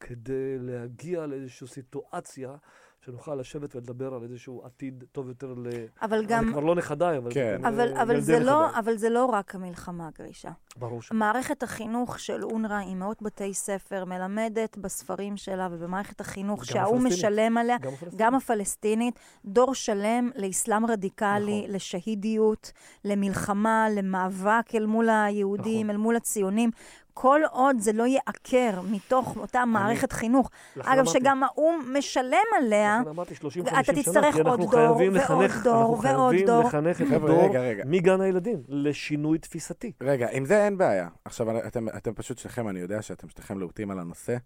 כדי 0.00 0.58
להגיע 0.58 1.26
לאיזושהי 1.26 1.66
סיטואציה 1.66 2.56
שנוכל 3.04 3.34
לשבת 3.34 3.76
ולדבר 3.76 4.14
על 4.14 4.22
איזשהו 4.22 4.62
עתיד 4.64 5.04
טוב 5.12 5.28
יותר 5.28 5.54
ל... 5.56 5.68
אבל 6.02 6.18
אני 6.18 6.26
גם... 6.26 6.50
כבר 6.50 6.60
לא 6.60 6.74
נכדיי, 6.74 7.18
אבל... 7.18 7.30
כן. 7.34 7.58
זה 7.62 7.68
אבל, 7.68 7.96
אבל, 7.96 8.20
זה 8.20 8.40
לא. 8.40 8.78
אבל 8.78 8.96
זה 8.96 9.10
לא 9.10 9.24
רק 9.24 9.54
המלחמה, 9.54 10.08
גרישה. 10.18 10.50
ברור 10.76 11.02
ש... 11.02 11.12
מערכת 11.12 11.62
החינוך 11.62 12.18
של 12.18 12.44
אונר"א 12.44 12.80
עם 12.86 12.98
מאות 12.98 13.22
בתי 13.22 13.54
ספר 13.54 14.04
מלמדת 14.04 14.78
בספרים 14.78 15.36
שלה 15.36 15.68
ובמערכת 15.72 16.20
החינוך 16.20 16.64
שהאו"ם 16.64 17.06
הפלסטינית. 17.06 17.18
משלם 17.18 17.58
עליה, 17.58 17.76
גם 17.78 17.84
הפלסטינים. 17.92 18.16
גם 18.16 18.34
הפלסטינית, 18.34 19.18
דור 19.44 19.74
שלם 19.74 20.30
לאסלאם 20.36 20.86
רדיקלי, 20.86 21.60
נכון. 21.62 21.74
לשהידיות, 21.74 22.72
למלחמה, 23.04 23.86
למאבק 23.90 24.74
אל 24.74 24.86
מול 24.86 25.08
היהודים, 25.10 25.86
נכון. 25.86 25.90
אל 25.90 25.96
מול 25.96 26.16
הציונים. 26.16 26.70
כל 27.14 27.40
עוד 27.50 27.76
זה 27.78 27.92
לא 27.92 28.04
ייעקר 28.06 28.80
מתוך 28.90 29.36
אותה 29.36 29.64
מערכת 29.64 30.12
חינוך, 30.12 30.50
לכן 30.76 30.88
אגב, 30.90 30.98
אמרתי- 31.00 31.18
שגם 31.18 31.42
האו"ם 31.42 31.94
משלם 31.98 32.32
עליה, 32.58 32.98
לכן 33.00 33.08
אמרתי 33.10 33.34
30-50 33.34 33.50
שנה, 33.70 33.78
ואתה 33.78 33.92
כי 33.94 34.02
תצטרך 34.02 34.36
עוד 34.36 34.60
דור, 34.60 34.74
ועוד 34.96 35.02
לחנך, 35.12 35.64
דור, 35.64 35.94
אנחנו 35.94 36.02
ועוד 36.02 36.30
חייבים 36.30 36.46
דור. 36.46 36.64
לחנך 36.64 37.02
את 37.02 37.06
הדור 37.12 37.48
רגע, 37.48 37.60
רגע. 37.60 37.84
מגן 37.86 38.20
הילדים 38.20 38.62
לשינוי 38.68 39.38
תפיסתי. 39.38 39.92
רגע, 40.00 40.28
עם 40.32 40.44
זה 40.44 40.64
אין 40.64 40.78
בעיה. 40.78 41.08
עכשיו, 41.24 41.66
אתם, 41.66 41.88
אתם 41.88 42.14
פשוט 42.14 42.38
שניכם, 42.38 42.68
אני 42.68 42.80
יודע 42.80 43.02
שאתם 43.02 43.28
שניכם 43.28 43.58
להוטים 43.58 43.90
על 43.90 43.98
הנושא, 43.98 44.36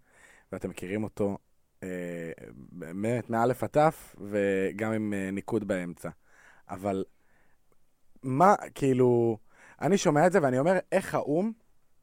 ואתם 0.53 0.71
מכירים 0.71 1.05
אותו 1.05 1.39
אה, 1.83 1.89
באמת 2.53 3.31
מאלף 3.31 3.63
עד 3.63 3.69
תף, 3.71 4.17
וגם 4.21 4.93
עם 4.93 5.13
אה, 5.17 5.31
ניקוד 5.33 5.69
באמצע. 5.69 6.09
אבל 6.71 7.05
מה, 8.23 8.55
כאילו, 8.75 9.39
אני 9.81 9.99
שומע 9.99 10.27
את 10.27 10.33
זה 10.33 10.39
ואני 10.43 10.59
אומר, 10.59 10.79
איך 10.93 11.15
האו"ם 11.15 11.53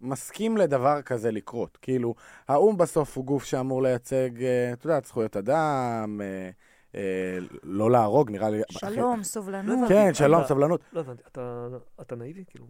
מסכים 0.01 0.57
לדבר 0.57 1.01
כזה 1.01 1.31
לקרות? 1.31 1.77
כאילו, 1.81 2.15
האו"ם 2.47 2.77
בסוף 2.77 3.17
הוא 3.17 3.25
גוף 3.25 3.43
שאמור 3.43 3.83
לייצג, 3.83 4.43
אה, 4.43 4.73
את 4.73 4.85
יודעת, 4.85 5.05
זכויות 5.05 5.37
אדם, 5.37 6.21
אה, 6.23 6.49
אה, 6.95 7.37
לא 7.63 7.91
להרוג, 7.91 8.31
נראה 8.31 8.49
לי... 8.49 8.61
שלום, 8.71 9.23
סובלנות. 9.23 9.79
לא 9.81 9.87
כן, 9.87 10.13
שלום, 10.13 10.39
אתה- 10.39 10.47
סבלנות. 10.47 10.81
לא 10.93 10.99
הבנתי, 10.99 11.21
אתה- 11.27 11.67
אתה 12.01 12.15
נאיבי? 12.15 12.43
כאילו... 12.47 12.65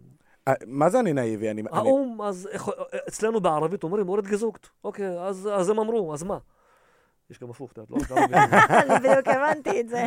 אה, 0.48 0.52
מה 0.66 0.88
זה 0.90 1.00
אני 1.00 1.12
נאיבי? 1.12 1.50
אני... 1.50 1.60
אני- 1.60 1.70
האו"ם, 1.72 2.22
אז 2.22 2.48
אצלנו 3.08 3.40
בערבית 3.40 3.82
אומרים 3.84 4.08
אורד 4.08 4.26
גזוקט. 4.26 4.66
אוקיי, 4.84 5.20
אז 5.20 5.48
אז 5.52 5.68
הם 5.70 5.78
אמרו, 5.78 6.14
אז 6.14 6.22
מה? 6.22 6.38
יש 7.30 7.38
גם 7.38 7.50
הפוך, 7.50 7.72
יודע, 7.76 7.90
לא 7.90 7.96
רק 7.96 8.10
ערבית. 8.10 8.36
אני 8.90 8.98
בדיוק 8.98 9.28
הבנתי 9.28 9.80
את 9.80 9.88
זה. 9.88 10.06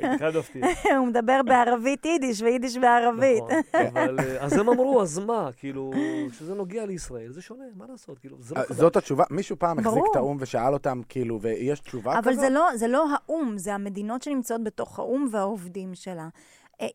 התחדפתי. 0.00 0.60
הוא 0.98 1.06
מדבר 1.06 1.40
בערבית 1.46 2.06
יידיש 2.06 2.42
ויידיש 2.42 2.76
בערבית. 2.76 3.42
נכון, 3.44 3.86
אבל 3.86 4.20
אה, 4.20 4.44
אז 4.44 4.52
הם 4.52 4.68
אמרו, 4.68 5.02
אז 5.02 5.18
מה? 5.18 5.50
כאילו, 5.56 5.92
כשזה 6.30 6.54
נוגע 6.54 6.86
לישראל, 6.86 7.32
זה 7.32 7.42
שונה, 7.42 7.64
מה 7.76 7.84
לעשות? 7.88 8.18
כאילו, 8.18 8.36
זה 8.40 8.54
לא 8.54 8.60
אה, 8.60 8.66
חדש. 8.66 8.76
זאת 8.76 8.96
התשובה? 8.96 9.24
מישהו 9.30 9.58
פעם 9.58 9.78
החזיק. 9.78 10.02
את 10.10 10.16
האו"ם 10.16 10.36
ושאל 10.40 10.72
אותם, 10.72 11.00
כאילו, 11.08 11.40
ויש 11.40 11.80
תשובה 11.80 12.12
כזאת? 12.12 12.24
אבל 12.24 12.34
זה 12.34 12.50
לא, 12.50 12.68
זה 12.74 12.88
לא 12.88 13.06
האו"ם, 13.14 13.58
זה 13.58 13.74
המדינות 13.74 14.22
שנמצאות 14.22 14.64
בתוך 14.64 14.98
האו"ם 14.98 15.28
והעובדים 15.30 15.94
שלה. 15.94 16.28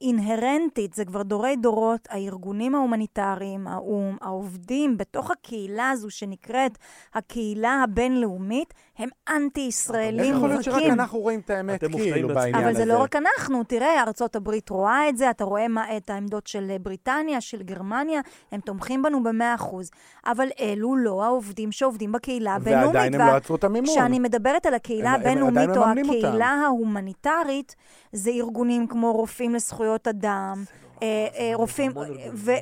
אינהרנטית, 0.01 0.93
זה 0.93 1.05
כבר 1.05 1.21
דורי 1.21 1.55
דורות, 1.55 2.07
הארגונים 2.11 2.75
ההומניטריים, 2.75 3.67
האו"ם, 3.67 4.17
העובדים 4.21 4.97
בתוך 4.97 5.31
הקהילה 5.31 5.89
הזו 5.89 6.09
שנקראת 6.09 6.77
הקהילה 7.13 7.81
הבינלאומית, 7.83 8.73
הם 8.97 9.09
איך 9.29 9.36
אנטי-ישראלים 9.36 10.36
יכול 10.36 10.49
להיות 10.49 10.63
שרק 10.63 10.73
מובהקים. 10.73 10.93
אנחנו 10.93 11.19
רואים 11.19 11.39
את 11.39 11.49
האמת 11.49 11.83
כאילו. 11.83 12.27
בעניין 12.27 12.55
אבל 12.55 12.69
הזה? 12.69 12.79
זה 12.79 12.86
לא 12.86 12.97
רק 12.97 13.15
אנחנו, 13.15 13.63
תראה, 13.63 14.03
ארצות 14.03 14.36
הברית 14.36 14.69
רואה 14.69 15.09
את 15.09 15.17
זה, 15.17 15.29
אתה 15.29 15.43
רואה 15.43 15.67
מה, 15.67 15.97
את 15.97 16.09
העמדות 16.09 16.47
של 16.47 16.71
בריטניה, 16.81 17.41
של 17.41 17.63
גרמניה, 17.63 18.21
הם 18.51 18.59
תומכים 18.59 19.03
בנו 19.03 19.23
במאה 19.23 19.55
אחוז. 19.55 19.91
אבל 20.25 20.47
אלו 20.59 20.95
לא 20.95 21.23
העובדים 21.23 21.71
שעובדים 21.71 22.11
בקהילה 22.11 22.55
הבינלאומית. 22.55 22.95
ועדיין 22.95 23.13
הם 23.13 23.27
לא 23.27 23.36
עצרו 23.36 23.55
את 23.55 23.63
המימון. 23.63 23.89
כשאני 23.89 24.19
מדברת 24.19 24.65
על 24.65 24.73
הקהילה 24.73 25.11
הבינלאומית 25.11 25.69
או. 25.77 25.83
הקהילה 25.83 26.47
ההומניטרית, 26.47 27.75
זה 28.11 28.29
ארגונים 28.29 28.88
כמו 28.88 29.11
רופאים 29.11 29.53
לזכויות 29.53 29.74
אדם, 30.09 30.63
אה, 31.03 31.28
אה, 31.38 31.51
רופאים. 31.55 31.91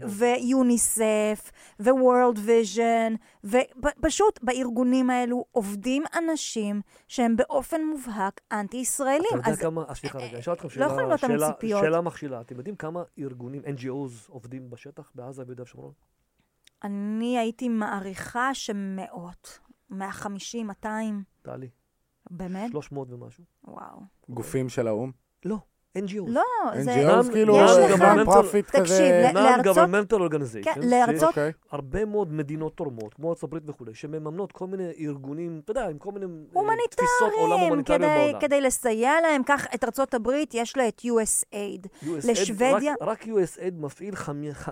ויוניסף, 0.10 1.52
ו-World 1.80 2.38
Vision, 2.38 3.18
ופשוט 3.44 4.40
בארגונים 4.44 5.10
האלו 5.10 5.46
עובדים 5.52 6.04
אנשים 6.18 6.82
שהם 7.08 7.36
באופן 7.36 7.82
מובהק 7.86 8.42
אנטי-ישראלים. 8.52 9.40
אתה 9.40 9.50
יודע 9.50 9.62
כמה, 9.62 9.84
אה, 9.90 9.96
סליחה 9.96 10.18
רגע, 10.18 10.30
אני 10.30 10.40
אשאל 10.40 10.54
אתכם 10.54 10.68
לא. 10.76 11.82
שאלה 11.82 12.02
מכשילה. 12.02 12.42
אתם 12.42 12.58
יודעים 12.58 12.76
כמה 12.76 13.04
ארגונים, 13.20 13.62
NGOs, 13.62 14.30
עובדים 14.32 14.70
בשטח, 14.70 15.12
בעזה 15.16 15.42
וביהודה 15.42 15.64
ושומרון? 15.64 15.92
אני 16.84 17.38
הייתי 17.38 17.70
מעריכה 17.70 18.54
שמאות, 18.54 19.60
150, 19.90 20.68
200, 20.68 21.24
טלי, 21.42 21.70
באמת? 22.32 22.72
300 22.72 23.12
ומשהו. 23.12 23.44
וואו. 23.64 24.00
גופים 24.30 24.70
של 24.70 24.88
האו"ם? 24.88 25.12
לא, 25.46 25.58
NGOs. 25.98 26.28
לא, 26.28 26.42
זה... 26.82 26.92
NGOs 27.20 27.32
כאילו 27.32 27.56
יש 27.58 27.72
לך- 27.72 28.02
תקשיב, 28.66 28.90
כזה? 29.30 29.32
Non-governmental 29.34 30.20
organization. 30.20 30.64
כן, 30.64 30.82
לארצות- 30.84 31.24
אוקיי. 31.30 31.52
הרבה 31.72 32.06
מאוד 32.06 32.34
מדינות 32.34 32.76
תורמות, 32.78 33.14
כמו 33.14 33.30
ארצות 33.30 33.44
הברית 33.44 33.64
וכולי, 33.68 33.94
שמממנות 33.94 34.52
כל 34.52 34.68
מיני 34.68 34.92
ארגונים, 35.00 35.62
אתה 35.64 35.72
יודע, 35.72 35.90
עם 35.90 35.98
כל 35.98 36.12
מיני 36.12 36.26
אה, 36.56 36.88
תפיסות 36.90 37.12
עולם 37.40 37.60
הומניטריים, 37.60 37.70
הומניטריות 37.70 38.02
בעולם. 38.32 38.40
כדי 38.40 38.62
לסייע 38.62 39.12
להם. 39.22 39.44
קח 39.44 39.66
את 39.76 39.84
ארצות 39.84 40.14
הברית, 40.14 40.52
יש 40.54 40.78
לה 40.78 40.88
את 40.88 41.02
USAID. 41.02 41.88
לשוודיה- 42.30 42.94
רק, 43.02 43.24
USAID 43.24 43.74
מפעיל 43.80 44.14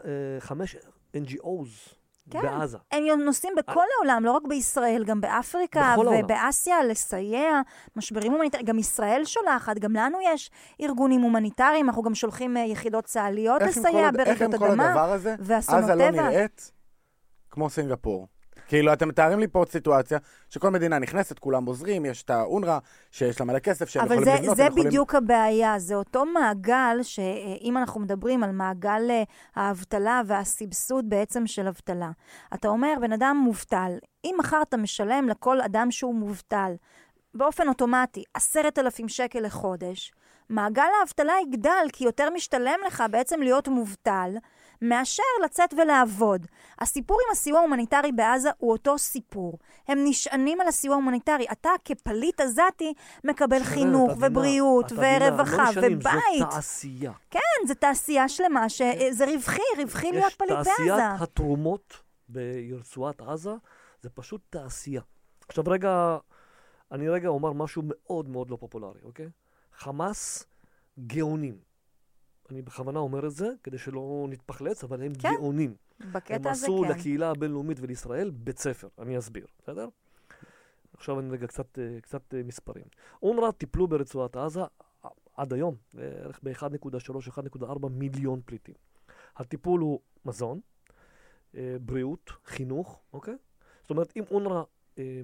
אה, 0.06 0.10
חמש 0.40 0.76
NGOs 1.18 1.96
כן. 2.32 2.42
בעזה. 2.42 2.78
הם 2.92 3.22
נוסעים 3.26 3.54
בכל 3.58 3.84
העולם, 3.98 4.26
לא 4.26 4.32
רק 4.32 4.44
בישראל, 4.48 5.04
גם 5.04 5.22
באפריקה 5.22 5.80
בכל 5.94 6.06
העולם. 6.08 6.24
ובאסיה, 6.26 6.84
לסייע 6.84 7.62
משברים 7.96 8.32
הומניטריים. 8.32 8.66
גם 8.68 8.80
ישראל 8.80 9.26
שולחת, 9.26 9.80
גם 9.80 9.94
לנו 9.96 10.18
יש 10.34 10.52
ארגונים 10.82 11.22
הומניטריים, 11.22 11.90
אנחנו 11.90 12.02
גם 12.02 12.16
שולחים 12.16 12.58
אה, 12.58 12.62
יחידות 12.62 13.06
צה"ליות 13.06 13.62
לסייע 13.62 13.92
כל 13.92 14.20
הד- 14.20 14.20
איך 14.20 14.42
עם 14.42 14.48
ברעידות 14.52 14.60
כל 14.60 14.68
אדמה. 14.72 14.90
הדבר 14.90 15.12
הזה? 15.14 15.36
עזה 15.68 15.96
לא. 15.96 16.12
נראית 16.12 16.72
כמו 17.50 17.70
סינגפור. 17.70 18.28
כאילו, 18.72 18.94
אתם 18.94 19.08
מתארים 19.08 19.40
לי 19.40 19.48
פה 19.48 19.64
סיטואציה 19.70 20.20
שכל 20.50 20.70
מדינה 20.70 21.00
נכנסת, 21.00 21.40
כולם 21.40 21.66
עוזרים, 21.66 22.06
יש 22.06 22.24
את 22.24 22.30
האונר"א, 22.30 22.78
שיש 23.12 23.40
לה 23.40 23.46
מלא 23.46 23.60
כסף 23.60 23.90
שהם 23.90 24.04
אבל 24.04 24.12
יכולים 24.16 24.26
זה, 24.36 24.42
לבנות. 24.42 24.58
זה 24.58 24.64
הם 24.66 24.70
יכולים- 24.72 24.88
בדיוק 24.88 25.16
הבעיה, 25.16 25.80
זה 25.80 25.96
אותו 25.96 26.26
מעגל 26.26 26.98
שאם 27.02 27.78
אנחנו 27.78 28.02
מדברים 28.02 28.44
על 28.44 28.52
מעגל 28.52 29.02
אה, 29.10 29.24
האבטלה 29.56 30.22
והסבסוד 30.26 31.10
בעצם 31.10 31.48
של 31.48 31.68
אבטלה. 31.68 32.12
אתה 32.54 32.68
אומר, 32.68 32.94
בן 33.02 33.12
אדם 33.12 33.42
מובטל, 33.44 33.92
אם 34.26 34.36
מחר 34.40 34.62
אתה 34.62 34.78
משלם 34.78 35.30
לכל 35.30 35.62
אדם 35.62 35.92
שהוא 35.92 36.16
מובטל 36.16 36.72
באופן 37.34 37.68
אוטומטי 37.68 38.24
עשרת 38.34 38.80
אלפים 38.80 39.10
שקל 39.10 39.40
לחודש, 39.40 40.12
מעגל 40.52 40.88
האבטלה 41.00 41.34
יגדל, 41.48 41.86
כי 41.94 42.04
יותר 42.04 42.30
משתלם 42.30 42.80
לך 42.88 43.04
בעצם 43.12 43.42
להיות 43.42 43.68
מובטל, 43.68 44.36
מאשר 44.82 45.24
לצאת 45.46 45.74
ולעבוד. 45.74 46.46
הסיפור 46.80 47.18
עם 47.26 47.32
הסיוע 47.32 47.60
ההומניטרי 47.60 48.12
בעזה 48.12 48.50
הוא 48.58 48.72
אותו 48.72 48.98
סיפור. 48.98 49.58
הם 49.88 50.00
נשענים 50.04 50.62
על 50.62 50.68
הסיוע 50.68 50.96
ההומניטרי. 50.96 51.46
אתה 51.52 51.70
כפליט 51.86 52.42
עזתי 52.42 52.94
מקבל 53.24 53.64
חינוך 53.64 54.12
את 54.12 54.18
מבינה, 54.18 54.28
ובריאות 54.32 54.86
את 54.86 54.92
מבינה, 54.92 55.28
ורווחה 55.28 55.72
לא 55.76 55.82
ובית. 55.82 56.40
זו 56.40 56.46
תעשייה. 56.50 57.12
כן, 57.30 57.68
זו 57.68 57.74
תעשייה 57.74 58.30
שלמה 58.30 58.70
שזה 58.70 59.26
רווחי, 59.26 59.62
רווחי 59.78 60.12
להיות 60.12 60.28
יש 60.28 60.36
פליט 60.36 60.52
תעשיית 60.52 60.78
בעזה. 60.78 61.24
התרומות 61.24 62.04
ברצועת 62.30 63.22
עזה, 63.22 63.54
זה 64.02 64.10
פשוט 64.10 64.42
תעשייה. 64.50 65.02
עכשיו 65.48 65.64
רגע, 65.68 66.18
אני 66.92 67.10
רגע 67.10 67.28
אומר 67.28 67.54
משהו 67.54 67.82
מאוד 67.86 68.30
מאוד 68.30 68.50
לא 68.50 68.56
פופולרי, 68.56 69.00
אוקיי? 69.04 69.28
חמאס 69.74 70.46
גאונים. 71.08 71.58
אני 72.52 72.62
בכוונה 72.62 73.00
אומר 73.00 73.28
את 73.28 73.32
זה, 73.32 73.48
כדי 73.64 73.78
שלא 73.78 74.26
נתפחלץ, 74.30 74.84
אבל 74.84 75.04
הם 75.04 75.14
כן, 75.14 75.30
גאונים. 75.30 75.76
הם 76.00 76.14
בקטע 76.14 76.52
הזה 76.52 76.66
עשו 76.66 76.84
כן. 76.86 76.92
לקהילה 76.92 77.30
הבינלאומית 77.32 77.78
ולישראל 77.82 78.30
בית 78.30 78.60
ספר, 78.60 78.88
אני 79.00 79.18
אסביר, 79.18 79.46
בסדר? 79.60 79.88
עכשיו 80.94 81.20
אני 81.20 81.30
רגע 81.30 81.48
קצת, 81.48 81.80
אה, 81.80 82.02
קצת 82.02 82.34
אה, 82.34 82.44
מספרים. 82.44 82.84
אונר"א 83.24 83.52
טיפלו 83.52 83.88
ברצועת 83.88 84.36
עזה 84.36 84.62
ע- 84.62 85.08
עד 85.36 85.54
היום, 85.54 85.76
בערך 85.94 86.40
ב-1.3-1.4 86.44 87.88
מיליון 87.90 88.42
פליטים. 88.46 88.76
הטיפול 89.38 89.82
הוא 89.82 90.00
מזון, 90.26 90.60
אה, 91.56 91.76
בריאות, 91.82 92.32
חינוך, 92.46 93.02
אוקיי? 93.14 93.36
זאת 93.82 93.90
אומרת, 93.90 94.14
אם 94.16 94.24
אונר"א 94.32 94.54
אה, 94.58 94.64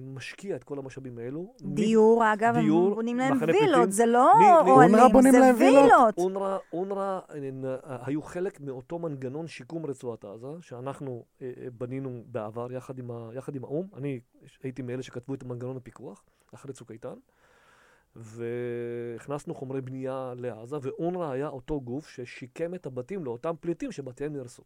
משקיע 0.00 0.56
את 0.56 0.64
כל 0.64 0.78
המשאבים 0.78 1.18
האלו, 1.18 1.54
דיור, 1.62 2.22
אגב, 2.32 2.54
הם 2.54 2.62
דיור, 2.62 2.94
בונים 2.94 3.16
להם 3.16 3.38
וילות. 3.42 3.92
זה 3.92 4.06
לא 4.06 4.32
אוהלים, 4.60 4.94
אונר"א 4.94 5.08
בונים 5.12 5.32
זה 5.32 5.38
להם 5.38 5.56
וילות? 5.58 6.18
אונר"א, 6.18 6.58
אונר"א 6.72 7.20
אה, 7.34 7.40
נ- 7.40 7.78
היו 8.06 8.22
חלק 8.22 8.60
מאותו 8.60 8.98
מנגנון 8.98 9.46
שיקום 9.46 9.86
רצועת 9.86 10.24
עזה, 10.24 10.46
שאנחנו 10.60 11.24
אה, 11.42 11.50
אה, 11.62 11.70
בנינו 11.78 12.22
בעבר 12.26 12.72
יחד 12.72 12.98
עם, 12.98 13.10
ה, 13.10 13.28
יחד 13.34 13.54
עם 13.54 13.64
האו"ם. 13.64 13.86
אני 13.96 14.20
הייתי 14.62 14.82
מאלה 14.82 15.02
שכתבו 15.02 15.34
את 15.34 15.44
מנגנון 15.44 15.76
הפיקוח, 15.76 16.24
אחרי 16.54 16.72
צוק 16.72 16.90
איתן, 16.92 17.14
והכנסנו 18.16 19.54
חומרי 19.54 19.80
בנייה 19.80 20.32
לעזה, 20.36 20.76
ואונר"א 20.82 21.30
היה 21.30 21.48
אותו 21.48 21.80
גוף 21.80 22.08
ששיקם 22.08 22.74
את 22.74 22.86
הבתים 22.86 23.24
לאותם 23.24 23.54
פליטים 23.60 23.92
שבתיהם 23.92 24.32
נהרסו. 24.32 24.62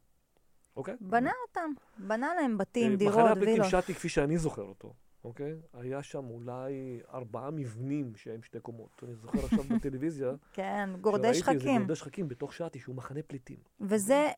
אוקיי? 0.77 0.95
בנה 1.01 1.33
אותם, 1.49 1.71
בנה 1.99 2.35
להם 2.35 2.59
בתים, 2.59 2.91
אה, 2.91 2.97
דירות, 2.97 3.15
מחנה 3.15 3.33
הפליטים 3.33 3.63
וילות. 3.63 3.85
שתי, 3.85 3.95
כפי 3.95 4.09
שאני 4.09 4.39
זוכר 4.39 4.63
אותו, 4.63 4.93
אוקיי? 5.25 5.55
היה 5.75 6.03
שם 6.03 6.25
אולי 6.31 7.01
ארבעה 7.15 7.51
מבנים 7.51 8.13
שהם 8.17 8.43
שתי 8.43 8.61
קומות. 8.61 9.03
אני 9.03 9.15
זוכר 9.15 9.39
עכשיו 9.45 9.65
בטלוויזיה, 9.65 10.33
כן, 10.53 10.91
גורדי 11.01 11.35
שראיתי 11.35 11.51
איזה 11.51 11.61
שחקים. 11.61 11.79
גורדי 11.79 11.95
שחקים 11.95 12.29
בתוך 12.29 12.53
שתי, 12.53 12.79
שהוא 12.79 12.95
מחנה 12.95 13.21
פליטים. 13.27 13.57
וזה, 13.81 14.31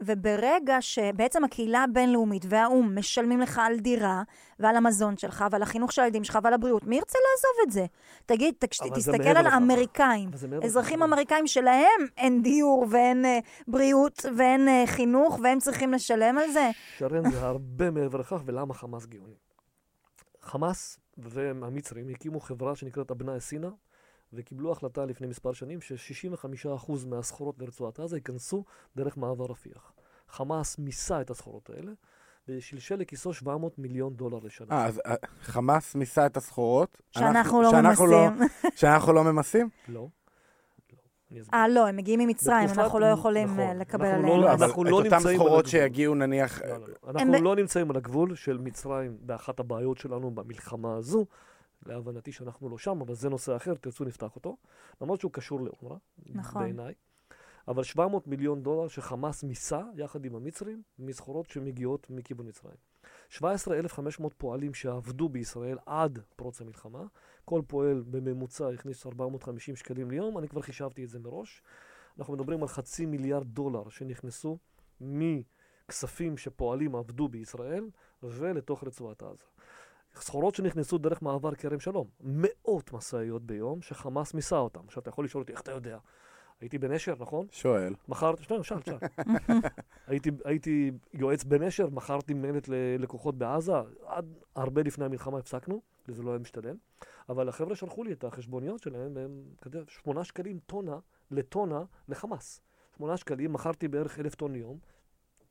וברגע 0.00 0.76
שבעצם 0.80 1.44
הקהילה 1.44 1.84
הבינלאומית 1.84 2.42
והאו"ם 2.48 2.98
משלמים 2.98 3.40
לך 3.40 3.60
על 3.64 3.78
דירה, 3.78 4.22
ועל 4.58 4.76
המזון 4.76 5.16
שלך, 5.16 5.44
ועל 5.50 5.62
החינוך 5.62 5.92
של 5.92 6.02
הילדים 6.02 6.24
שלך, 6.24 6.38
ועל 6.42 6.54
הבריאות, 6.54 6.84
מי 6.84 6.96
ירצה 6.96 7.18
לעזוב 7.18 7.66
את 7.66 7.72
זה? 7.72 7.86
תגיד, 8.26 8.54
תסתכל 8.58 9.28
על. 9.28 9.46
האמריקאים. 9.46 10.30
אזרחים. 10.64 11.02
אמריקאים 11.02 11.46
שלהם 11.46 12.00
אין 12.16 12.42
דיור 12.42 12.86
ואין 12.90 13.24
אה, 13.24 13.38
בריאות 13.68 14.26
ואין 14.36 14.68
אה, 14.68 14.84
חינוך, 14.86 15.38
והם 15.42 15.58
צריכים 15.58 15.92
לשלם 15.92 16.38
על 16.38 16.50
זה. 16.50 16.70
שרן, 16.98 17.30
זה 17.30 17.40
הרבה 17.40 17.90
מעבר 17.90 18.18
לכך, 18.18 18.42
ולמה 18.46 18.74
חמאס 18.74 19.06
גאוני? 19.06 19.47
חמאס 20.42 20.98
והמצרים 21.18 22.08
הקימו 22.08 22.40
חברה 22.40 22.76
שנקראת 22.76 23.10
אבנאי 23.10 23.40
סינה, 23.40 23.70
וקיבלו 24.32 24.72
החלטה 24.72 25.04
לפני 25.04 25.26
מספר 25.26 25.52
שנים 25.52 25.80
ש-65% 25.80 26.92
מהסחורות 27.06 27.58
לרצועת 27.58 28.00
עזה 28.00 28.16
ייכנסו 28.16 28.64
דרך 28.96 29.16
מעבר 29.16 29.44
רפיח. 29.44 29.92
חמאס 30.28 30.78
מיסה 30.78 31.20
את 31.20 31.30
הסחורות 31.30 31.70
האלה, 31.70 31.92
ושלשל 32.48 32.96
לכיסו 32.96 33.32
700 33.32 33.78
מיליון 33.78 34.14
דולר 34.14 34.38
לשנה. 34.42 34.74
אה, 34.74 34.86
אז 34.86 35.00
אה, 35.06 35.14
חמאס 35.40 35.94
מיסה 35.94 36.26
את 36.26 36.36
הסחורות. 36.36 37.02
שאנחנו 37.10 37.62
לא 37.62 37.70
שאנחנו 37.70 38.06
ממסים. 38.06 38.48
שאנחנו 38.76 39.12
לא 39.12 39.24
ממסים? 39.24 39.68
לא. 39.88 40.08
לא. 41.30 41.42
אה, 41.54 41.68
לא, 41.68 41.86
הם 41.86 41.96
מגיעים 41.96 42.20
ממצרים, 42.20 42.68
אנחנו 42.78 42.98
לא 42.98 43.06
יכולים 43.06 43.46
נכון, 43.48 43.60
אה, 43.60 43.74
לקבל 43.74 44.04
אנחנו 44.04 44.18
עליהם. 44.18 44.40
לא- 44.40 44.46
לא, 44.46 44.52
אבל 44.52 44.64
אנחנו 44.64 44.82
את 44.82 44.88
לא 44.90 44.96
אותן 44.96 45.14
נמצאים 45.16 45.36
סחורות 45.36 45.52
על 45.52 45.58
הגבול. 45.58 45.70
שיגיעו 45.70 46.14
נניח... 46.14 46.62
לא, 46.62 46.68
לא, 46.68 46.88
לא. 46.88 47.10
אנחנו 47.10 47.32
ב- 47.32 47.42
לא 47.42 47.56
נמצאים 47.56 47.90
על 47.90 47.96
הגבול 47.96 48.34
של 48.34 48.58
מצרים 48.58 49.16
באחת 49.20 49.60
הבעיות 49.60 49.98
שלנו 49.98 50.30
במלחמה 50.30 50.96
הזו. 50.96 51.26
להבנתי 51.86 52.32
שאנחנו 52.32 52.68
לא 52.68 52.78
שם, 52.78 53.00
אבל 53.00 53.14
זה 53.14 53.28
נושא 53.28 53.56
אחר, 53.56 53.74
תרצו 53.74 54.04
נפתח 54.04 54.34
אותו. 54.36 54.56
למרות 55.00 55.20
שהוא 55.20 55.32
קשור 55.32 55.60
לאונר"א, 55.60 55.96
נכון. 56.34 56.62
בעיניי. 56.62 56.94
אבל 57.68 57.82
700 57.82 58.26
מיליון 58.26 58.62
דולר 58.62 58.88
שחמאס 58.88 59.44
מיסה, 59.44 59.80
יחד 59.96 60.24
עם 60.24 60.34
המצרים, 60.34 60.82
מסחורות 60.98 61.50
שמגיעות 61.50 62.06
מכיוון 62.10 62.46
מצרים. 62.48 62.74
17,500 63.28 64.34
פועלים 64.38 64.74
שעבדו 64.74 65.28
בישראל 65.28 65.78
עד 65.86 66.18
פרוץ 66.36 66.60
המלחמה. 66.60 67.04
כל 67.44 67.62
פועל 67.66 68.04
בממוצע 68.10 68.68
הכניס 68.68 69.06
450 69.06 69.76
שקלים 69.76 70.10
ליום, 70.10 70.38
אני 70.38 70.48
כבר 70.48 70.60
חישבתי 70.60 71.04
את 71.04 71.08
זה 71.08 71.18
מראש. 71.18 71.62
אנחנו 72.18 72.34
מדברים 72.34 72.62
על 72.62 72.68
חצי 72.68 73.06
מיליארד 73.06 73.46
דולר 73.46 73.88
שנכנסו 73.88 74.58
מכספים 75.00 76.36
שפועלים 76.36 76.96
עבדו 76.96 77.28
בישראל 77.28 77.90
ולתוך 78.22 78.84
רצועת 78.84 79.22
עזה. 79.22 79.44
סחורות 80.14 80.54
שנכנסו 80.54 80.98
דרך 80.98 81.22
מעבר 81.22 81.54
כרם 81.54 81.80
שלום, 81.80 82.08
מאות 82.20 82.92
משאיות 82.92 83.46
ביום 83.46 83.82
שחמאס 83.82 84.34
מיסה 84.34 84.58
אותם. 84.58 84.80
עכשיו 84.86 85.00
אתה 85.00 85.08
יכול 85.08 85.24
לשאול 85.24 85.42
אותי, 85.42 85.52
איך 85.52 85.60
אתה 85.60 85.72
יודע? 85.72 85.98
הייתי 86.60 86.78
בנשר, 86.78 87.14
נכון? 87.18 87.46
שואל. 87.50 87.94
מכרתי, 88.08 88.42
שנייה, 88.42 88.62
שאל, 88.62 88.78
שאל. 88.82 88.96
הייתי, 90.06 90.30
הייתי 90.44 90.90
יועץ 91.14 91.44
בנשר, 91.44 91.88
מכרתי 91.90 92.34
מלט 92.34 92.68
ללקוחות 92.68 93.38
בעזה, 93.38 93.72
עד 94.06 94.24
הרבה 94.56 94.82
לפני 94.82 95.04
המלחמה 95.04 95.38
הפסקנו, 95.38 95.80
וזה 96.08 96.22
לא 96.22 96.30
היה 96.30 96.38
משתלם. 96.38 96.76
אבל 97.28 97.48
החבר'ה 97.48 97.76
שלחו 97.76 98.04
לי 98.04 98.12
את 98.12 98.24
החשבוניות 98.24 98.82
שלהם, 98.82 99.12
והם, 99.16 99.42
כזה, 99.62 99.80
שמונה 99.88 100.24
שקלים 100.24 100.58
טונה 100.66 100.98
לטונה 101.30 101.82
לחמאס. 102.08 102.60
שמונה 102.96 103.16
שקלים, 103.16 103.52
מכרתי 103.52 103.88
בערך 103.88 104.18
אלף 104.18 104.34
טון 104.34 104.52
ליום, 104.52 104.78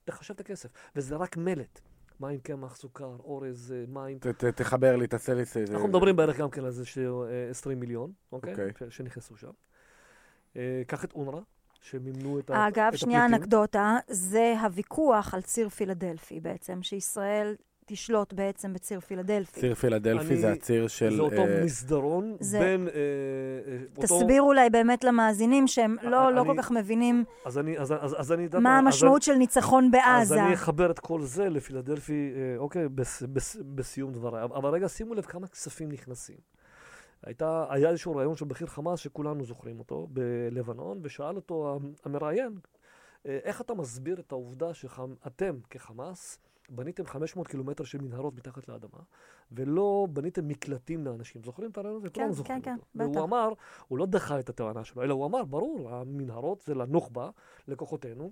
תחשב 0.05 0.33
את 0.33 0.39
הכסף. 0.39 0.69
וזה 0.95 1.15
רק 1.15 1.37
מלט. 1.37 1.81
מים, 2.19 2.39
קמח, 2.39 2.75
סוכר, 2.75 3.15
אורז, 3.19 3.73
אה, 3.77 3.83
מים. 3.87 4.19
ת- 4.19 4.27
ת- 4.27 4.45
תחבר 4.45 4.95
לי, 4.95 5.07
תעשה 5.07 5.33
לי... 5.33 5.45
זה- 5.45 5.65
אנחנו 5.71 5.87
מדברים 5.87 6.15
בערך 6.15 6.37
גם 6.39 6.49
כן 6.49 6.61
על 6.61 6.67
איזה 6.67 6.85
ש- 6.85 6.97
אה, 6.97 7.49
20 7.49 7.79
מיליון, 7.79 8.11
אוקיי? 8.31 8.51
אוקיי. 8.51 8.91
שנכנסו 8.91 9.37
שם. 9.37 9.51
אה, 10.57 10.81
קח 10.87 11.03
את 11.03 11.13
אונר"א, 11.15 11.39
שמימנו 11.81 12.39
את 12.39 12.49
ה- 12.49 12.67
אגב, 12.67 12.91
את 12.93 12.97
שנייה 12.99 13.19
הפליטים. 13.19 13.41
אנקדוטה, 13.43 13.97
זה 14.07 14.55
הוויכוח 14.63 15.33
על 15.33 15.41
ציר 15.41 15.69
פילדלפי 15.69 16.39
בעצם, 16.39 16.79
שישראל 16.83 17.55
תשלוט 17.89 18.33
בעצם 18.33 18.73
בציר 18.73 18.99
פילדלפי. 18.99 19.59
ציר 19.59 19.75
פילדלפי 19.75 20.27
אני- 20.27 20.37
זה 20.37 20.51
הציר 20.51 20.87
של... 20.87 21.15
זה 21.15 21.21
אותו 21.21 21.35
אה, 21.41 21.61
מסדרון 21.65 22.35
זה- 22.39 22.59
בין... 22.59 22.87
אה, 22.87 22.93
אה, 22.93 23.77
אותו- 23.97 24.01
תסביר 24.01 24.41
אולי 24.41 24.69
באמת 24.69 25.03
למאזינים 25.03 25.67
שהם 25.67 25.95
לא, 26.01 26.33
לא 26.33 26.41
אני- 26.41 26.47
כל 26.49 26.55
כך 26.57 26.71
מבינים 26.71 27.23
אז 27.45 27.57
אני, 27.57 27.77
אז, 27.79 27.93
אז, 27.99 28.15
אז 28.19 28.31
אני 28.31 28.47
מה 28.61 28.79
אז 28.79 28.85
המשמעות 28.85 29.21
של 29.21 29.33
ניצחון 29.35 29.91
בעזה. 29.91 30.07
אז 30.35 30.41
אני 30.41 30.53
אחבר 30.53 30.91
את 30.91 30.99
כל 30.99 31.21
זה 31.21 31.49
לפילדלפי, 31.49 32.31
אה, 32.35 32.57
אוקיי, 32.57 32.89
בס, 32.89 33.23
בס, 33.23 33.57
בסיום 33.75 34.11
דבריי. 34.13 34.43
אבל 34.43 34.69
רגע, 34.69 34.89
שימו 34.89 35.13
לב 35.13 35.25
כמה 35.25 35.47
כספים 35.47 35.91
נכנסים. 35.91 36.37
הייתה, 37.27 37.65
היה 37.69 37.89
איזשהו 37.89 38.15
רעיון 38.15 38.35
של 38.35 38.45
בכיר 38.45 38.67
חמאס 38.67 38.99
שכולנו 38.99 39.45
זוכרים 39.45 39.79
אותו, 39.79 40.07
בלבנון, 40.11 40.99
ושאל 41.03 41.35
אותו 41.35 41.79
המראיין, 42.05 42.59
אה, 43.25 43.39
איך 43.43 43.61
אתה 43.61 43.73
מסביר 43.73 44.19
את 44.19 44.31
העובדה 44.31 44.73
שאתם 44.73 45.59
כחמאס 45.69 46.39
בניתם 46.69 47.05
500 47.05 47.47
קילומטר 47.47 47.83
של 47.83 48.01
מנהרות 48.01 48.35
מתחת 48.35 48.67
לאדמה, 48.67 48.99
ולא 49.51 50.07
בניתם 50.09 50.47
מקלטים 50.47 51.05
לאנשים. 51.05 51.43
זוכרים 51.43 51.69
את 51.69 51.77
הרעיון 51.77 51.97
הזה? 51.97 52.09
כן, 52.09 52.29
כן. 52.45 52.61
כן, 52.63 52.75
בטח. 52.95 53.09
והוא 53.09 53.23
אמר, 53.23 53.49
הוא 53.87 53.97
לא 53.97 54.05
דחה 54.05 54.39
את 54.39 54.49
הטענה 54.49 54.83
שלו, 54.83 55.03
אלא 55.03 55.13
הוא 55.13 55.25
אמר, 55.25 55.43
ברור, 55.45 55.89
המנהרות 55.89 56.61
זה 56.61 56.75
לנוח'בה, 56.75 57.29
לכוחותינו, 57.67 58.31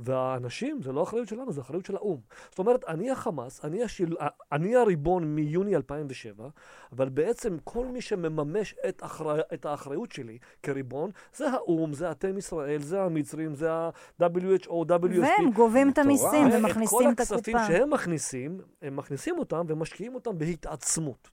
והאנשים 0.00 0.82
זה 0.82 0.92
לא 0.92 1.02
אחריות 1.02 1.28
שלנו, 1.28 1.52
זה 1.52 1.60
אחריות 1.60 1.86
של 1.86 1.96
האו"ם. 1.96 2.20
זאת 2.50 2.58
אומרת, 2.58 2.84
אני 2.88 3.10
החמאס, 3.10 3.64
אני, 3.64 3.82
השיל... 3.82 4.16
אני 4.52 4.76
הריבון 4.76 5.24
מיוני 5.24 5.76
2007, 5.76 6.48
אבל 6.92 7.08
בעצם 7.08 7.56
כל 7.64 7.86
מי 7.86 8.00
שמממש 8.00 8.74
את, 8.88 9.02
אחר... 9.04 9.40
את 9.54 9.66
האחריות 9.66 10.12
שלי 10.12 10.38
כריבון, 10.62 11.10
זה 11.34 11.50
האו"ם, 11.50 11.92
זה 11.92 12.10
אתם 12.10 12.38
ישראל, 12.38 12.82
זה 12.82 13.02
המצרים, 13.02 13.54
זה 13.54 13.72
ה-WHO, 13.72 14.68
WSP. 14.68 15.20
והם 15.20 15.50
גובים 15.54 15.90
את. 15.90 15.98
המיסים 15.98 16.48
ומכניסים 16.52 16.98
את 17.10 17.16
כל 17.16 17.22
הכספים 17.22 17.56
הקופה. 17.56 17.72
שהם 17.72 17.90
מכניסים, 17.90 18.60
הם 18.82 18.96
מכניסים 18.96 19.38
אותם 19.38 19.64
ומשקיעים 19.68 20.14
אותם 20.14 20.38
בהתעצמות. 20.56 21.30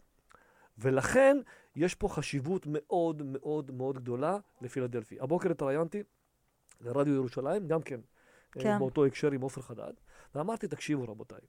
ולכן 0.78 1.38
יש 1.76 1.96
פה 1.96 2.08
חשיבות 2.08 2.66
מאוד 2.68 3.22
מאוד 3.26 3.72
מאוד 3.72 3.98
גדולה 3.98 4.38
לפילדלפי. 4.62 5.20
הבוקר 5.20 5.52
התראיינתי 5.52 6.04
לרדיו 6.82 7.14
ירושלים, 7.14 7.68
גם 7.68 7.82
כן, 7.82 8.00
אה, 8.58 8.64
כן. 8.64 8.80
באותו 8.80 9.06
הקשר 9.06 9.32
עם 9.32 9.42
עופר 9.42 9.62
חדד, 9.62 9.94
ואמרתי, 10.36 10.68
תקשיבו 10.68 11.04
רבותיי, 11.04 11.40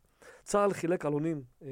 צה"ל 0.43 0.73
חילק 0.73 1.07
עלונים, 1.07 1.43
אה, 1.63 1.69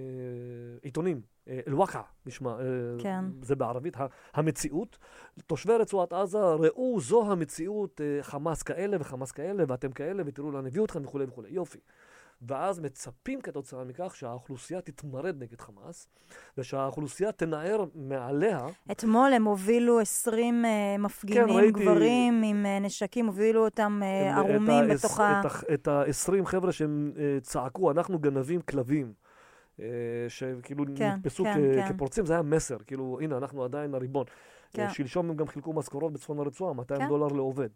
עיתונים, 0.82 1.20
אה, 1.48 1.60
אל-וואקע, 1.68 2.00
נשמע, 2.26 2.50
אה, 2.50 2.56
כן. 2.98 3.24
זה 3.42 3.56
בערבית, 3.56 3.96
המציאות. 4.34 4.98
תושבי 5.46 5.72
רצועת 5.72 6.12
עזה, 6.12 6.38
ראו, 6.38 7.00
זו 7.00 7.32
המציאות, 7.32 8.00
אה, 8.00 8.22
חמאס 8.22 8.62
כאלה 8.62 8.96
וחמאס 9.00 9.32
כאלה, 9.32 9.64
ואתם 9.68 9.92
כאלה, 9.92 10.22
ותראו 10.26 10.50
לאן 10.50 10.66
הביאו 10.66 10.84
אתכם 10.84 11.04
וכולי 11.04 11.24
וכולי. 11.24 11.48
יופי. 11.50 11.78
ואז 12.48 12.80
מצפים 12.80 13.40
כתוצאה 13.40 13.84
מכך 13.84 14.16
שהאוכלוסייה 14.16 14.80
תתמרד 14.80 15.42
נגד 15.42 15.60
חמאס, 15.60 16.08
ושהאוכלוסייה 16.58 17.32
תנער 17.32 17.84
מעליה 17.94 18.66
אתמול 18.90 19.32
הם 19.32 19.44
הובילו 19.44 20.00
20 20.00 20.64
אה, 20.64 20.70
מפגינים, 20.98 21.46
כן, 21.46 21.52
ראיתי- 21.54 21.84
גברים 21.84 22.42
עם 22.42 22.66
אה, 22.66 22.78
נשקים, 22.78 23.26
הובילו 23.26 23.64
אותם 23.64 24.00
אה, 24.02 24.30
הם- 24.30 24.38
ערומים 24.38 24.84
את 24.84 24.90
ה- 24.90 24.94
בתוך 24.94 25.20
ה... 25.20 25.40
את 25.40 25.44
ה- 25.46 25.74
את 25.74 25.88
ה-20 25.88 26.44
חבר'ה 26.46 26.72
שהם 26.72 27.12
אה, 27.18 27.38
צעקו, 27.40 27.90
אנחנו 27.90 28.18
גנבים 28.18 28.60
כלבים. 28.60 29.12
שכאילו 30.28 30.84
כן, 30.96 31.10
נתפסו 31.12 31.44
כן, 31.44 31.54
כ- 31.54 31.74
כן. 31.88 31.94
כפורצים, 31.94 32.26
זה 32.26 32.32
היה 32.32 32.42
מסר, 32.42 32.76
כאילו, 32.86 33.18
הנה, 33.22 33.36
אנחנו 33.36 33.64
עדיין 33.64 33.94
הריבון. 33.94 34.26
כן. 34.72 34.88
שלשום 34.90 35.30
הם 35.30 35.36
גם 35.36 35.46
חילקו 35.48 35.72
משכורות 35.72 36.12
בצפון 36.12 36.38
הרצועה, 36.38 36.72
200 36.74 37.00
כן. 37.00 37.08
דולר 37.08 37.26
לעובד. 37.26 37.68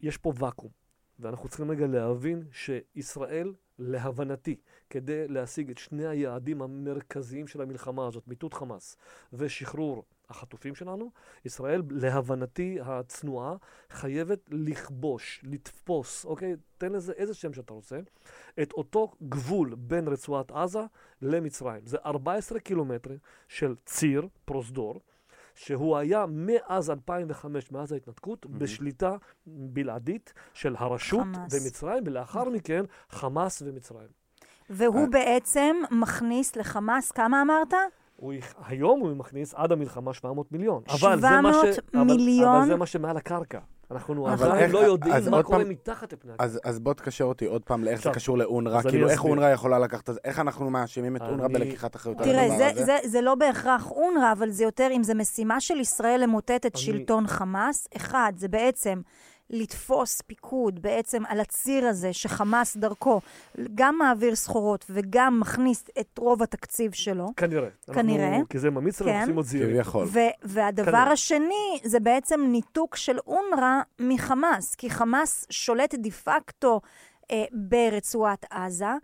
יש 0.00 0.16
פה 0.16 0.32
ואקום, 0.36 0.70
ואנחנו 1.18 1.48
צריכים 1.48 1.70
רגע 1.70 1.86
להבין 1.86 2.44
שישראל, 2.52 3.52
להבנתי, 3.78 4.56
כדי 4.90 5.28
להשיג 5.28 5.70
את 5.70 5.78
שני 5.78 6.06
היעדים 6.06 6.62
המרכזיים 6.62 7.46
של 7.46 7.60
המלחמה 7.60 8.06
הזאת, 8.06 8.28
מיטוט 8.28 8.54
חמאס 8.54 8.96
ושחרור 9.32 10.04
החטופים 10.28 10.74
שלנו, 10.74 11.10
ישראל, 11.44 11.82
להבנתי 11.90 12.78
הצנועה, 12.82 13.56
חייבת 13.90 14.40
לכבוש, 14.50 15.40
לתפוס, 15.44 16.24
אוקיי? 16.24 16.54
תן 16.78 16.92
לזה 16.92 17.12
איזה 17.12 17.34
שם 17.34 17.52
שאתה 17.52 17.72
רוצה, 17.72 18.00
את 18.62 18.72
אותו 18.72 19.12
גבול 19.28 19.74
בין 19.78 20.08
רצועת 20.08 20.50
עזה 20.50 20.82
למצרים. 21.22 21.86
זה 21.86 21.96
14 22.04 22.60
קילומטרים 22.60 23.18
של 23.48 23.74
ציר, 23.84 24.28
פרוזדור, 24.44 25.00
שהוא 25.56 25.96
היה 25.96 26.24
מאז 26.28 26.90
2005, 26.90 27.72
מאז 27.72 27.92
ההתנתקות, 27.92 28.46
מהמם. 28.46 28.58
בשליטה 28.58 29.16
בלעדית 29.46 30.32
של 30.54 30.74
הרשות 30.78 31.26
חמאס. 31.34 31.54
ומצרים, 31.54 32.02
ולאחר 32.06 32.48
מכן 32.48 32.84
חמאס 33.10 33.62
ומצרים. 33.62 34.08
והוא 34.70 35.00
אה. 35.00 35.06
בעצם 35.10 35.76
מכניס 35.90 36.56
לחמאס, 36.56 37.10
כמה 37.10 37.42
אמרת? 37.42 37.74
הוא, 38.16 38.32
היום 38.66 39.00
הוא 39.00 39.16
מכניס 39.16 39.54
עד 39.54 39.72
המלחמה 39.72 40.14
700 40.14 40.52
מיליון. 40.52 40.82
אבל 40.88 41.20
זה 41.20 41.40
מה 41.40 41.52
700 41.52 41.74
ש... 41.74 41.78
אבל, 41.94 42.04
מיליון? 42.04 42.56
אבל 42.56 42.66
זה 42.66 42.76
מה 42.76 42.86
שמעל 42.86 43.16
הקרקע. 43.16 43.58
אנחנו 43.90 44.26
עדיין 44.28 44.52
איך- 44.56 44.74
לא 44.74 44.78
יודעים 44.78 45.14
אז 45.14 45.28
מה 45.28 45.42
קורה 45.42 45.58
פעם- 45.58 45.68
מתחת 45.68 46.12
לפני 46.12 46.32
הקרקע. 46.32 46.44
אז, 46.44 46.60
אז 46.64 46.78
בוא 46.78 46.94
תקשר 46.94 47.24
אותי 47.24 47.44
עוד 47.46 47.62
פעם 47.64 47.84
לאיך 47.84 48.02
זה 48.02 48.10
קשור 48.10 48.38
לאונר"א, 48.38 48.82
כאילו 48.82 49.08
איך. 49.08 49.24
אונר"א 49.24 49.50
יכולה 49.50 49.78
לקחת 49.78 50.08
את 50.10 50.14
זה, 50.14 50.20
איך 50.24 50.38
אנחנו 50.38 50.70
מאשימים 50.70 51.16
את 51.16 51.22
אונר"א 51.22 51.44
אני- 51.46 51.54
בלקיחת 51.54 51.96
אחריות 51.96 52.18
על 52.20 52.24
תראה, 52.24 52.42
הדבר 52.44 52.56
זה, 52.56 52.66
הזה? 52.70 52.84
זה, 52.84 53.08
זה 53.08 53.20
לא 53.20 53.34
בהכרח 53.34 53.90
אונר"א, 53.90 54.32
אבל 54.32 54.50
זה 54.50 54.64
יותר, 54.64 54.88
אם 54.92 55.02
זה 55.02 55.14
משימה 55.14 55.60
של 55.60 55.80
ישראל 55.80 56.20
למוטט 56.22 56.66
את 56.66 56.74
אני- 56.74 56.82
שלטון 56.82 57.26
חמאס, 57.26 57.88
אחד, 57.96 58.32
זה 58.36 58.48
בעצם 58.48 59.00
לתפוס 59.50 60.20
פיקוד 60.20 60.82
בעצם 60.82 61.22
על 61.28 61.40
הציר 61.40 61.86
הזה 61.86 62.12
שחמאס 62.12 62.76
דרכו 62.76 63.20
גם 63.74 63.98
מעביר 63.98 64.34
סחורות 64.34 64.84
וגם 64.90 65.40
מכניס 65.40 65.84
את 66.00 66.18
רוב 66.18 66.42
התקציב 66.42 66.92
שלו. 66.92 67.28
כנראה. 67.36 67.68
כנראה. 67.92 68.28
אנחנו, 68.28 68.48
כי 68.48 68.58
זה 68.58 68.70
ממצרים, 68.70 69.12
כן. 69.12 69.18
אנחנו 69.18 69.22
עושים 69.22 69.36
עוד 69.36 69.46
זהירים. 69.46 69.74
כביכול. 69.74 70.06
והדבר 70.42 70.84
כנראה. 70.84 71.12
השני 71.12 71.80
זה 71.84 72.00
בעצם 72.00 72.40
ניתוק 72.48 72.96
של 72.96 73.18
אונר"א 73.26 73.80
מחמאס, 74.00 74.74
כי 74.74 74.90
חמאס 74.90 75.46
שולט 75.50 75.94
דה 75.94 76.10
פקטו 76.10 76.80
אה, 77.30 77.44
ברצועת 77.52 78.44
עזה. 78.50 78.94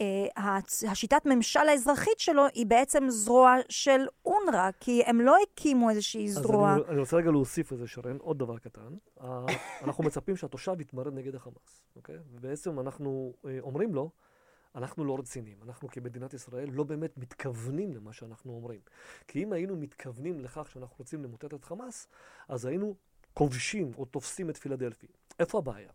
אה, 0.00 0.58
השיטת 0.90 1.22
ממשל 1.26 1.60
האזרחית 1.60 2.18
שלו 2.18 2.42
היא 2.54 2.66
בעצם 2.66 3.04
זרוע 3.08 3.56
של 3.68 4.00
אונר"א, 4.24 4.70
כי 4.80 5.02
הם 5.04 5.20
לא 5.20 5.36
הקימו 5.42 5.90
איזושהי 5.90 6.26
אז 6.28 6.34
זרוע. 6.34 6.74
אני, 6.74 6.82
אני 6.88 7.00
רוצה 7.00 7.16
רגע 7.16 7.30
להוסיף 7.30 7.72
לזה, 7.72 7.86
שרן, 7.86 8.16
עוד 8.16 8.38
דבר 8.38 8.58
קטן. 8.58 8.94
אה, 9.20 9.44
אנחנו 9.82 10.04
מצפים 10.04 10.36
שהתושב 10.36 10.80
יתמרד 10.80 11.14
נגד 11.14 11.34
החמאס, 11.34 11.84
אוקיי? 11.96 12.16
ובעצם 12.32 12.80
אנחנו 12.80 13.32
אה, 13.46 13.58
אומרים 13.60 13.94
לו, 13.94 14.10
אנחנו 14.74 15.04
לא 15.04 15.18
רציניים. 15.18 15.58
אנחנו 15.62 15.88
כמדינת 15.88 16.34
ישראל 16.34 16.68
לא 16.70 16.84
באמת 16.84 17.18
מתכוונים 17.18 17.94
למה 17.94 18.12
שאנחנו 18.12 18.52
אומרים. 18.52 18.80
כי 19.28 19.42
אם 19.42 19.52
היינו 19.52 19.76
מתכוונים 19.76 20.40
לכך 20.40 20.70
שאנחנו 20.70 20.96
רוצים 20.98 21.22
למוטט 21.24 21.54
את 21.54 21.64
חמאס, 21.64 22.08
אז 22.48 22.64
היינו 22.64 22.94
כובשים 23.34 23.90
או 23.98 24.04
תופסים 24.04 24.50
את 24.50 24.56
פילדלפי. 24.56 25.06
איפה 25.38 25.58
הבעיה? 25.58 25.90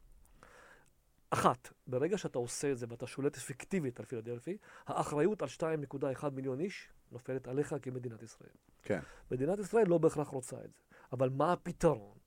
אחת, 1.30 1.70
ברגע 1.92 2.18
שאתה 2.18 2.40
עושה 2.40 2.72
את 2.72 2.78
זה 2.78 2.86
ואתה 2.90 3.08
שולט 3.08 3.38
אפקטיבית 3.38 4.00
על 4.00 4.06
פילדלפי, 4.06 4.58
האחריות 4.88 5.42
על 5.42 5.48
2.1 5.48 6.30
מיליון 6.30 6.60
איש 6.60 6.90
נופלת 7.12 7.48
עליך 7.48 7.76
כמדינת 7.82 8.24
ישראל. 8.24 8.50
כן. 8.84 9.00
מדינת 9.32 9.60
ישראל 9.60 9.88
לא 9.88 9.98
בהכרח 9.98 10.28
רוצה 10.28 10.58
את 10.58 10.74
זה. 10.74 10.82
אבל 11.14 11.30
מה 11.30 11.54
הפתרון? 11.54 12.18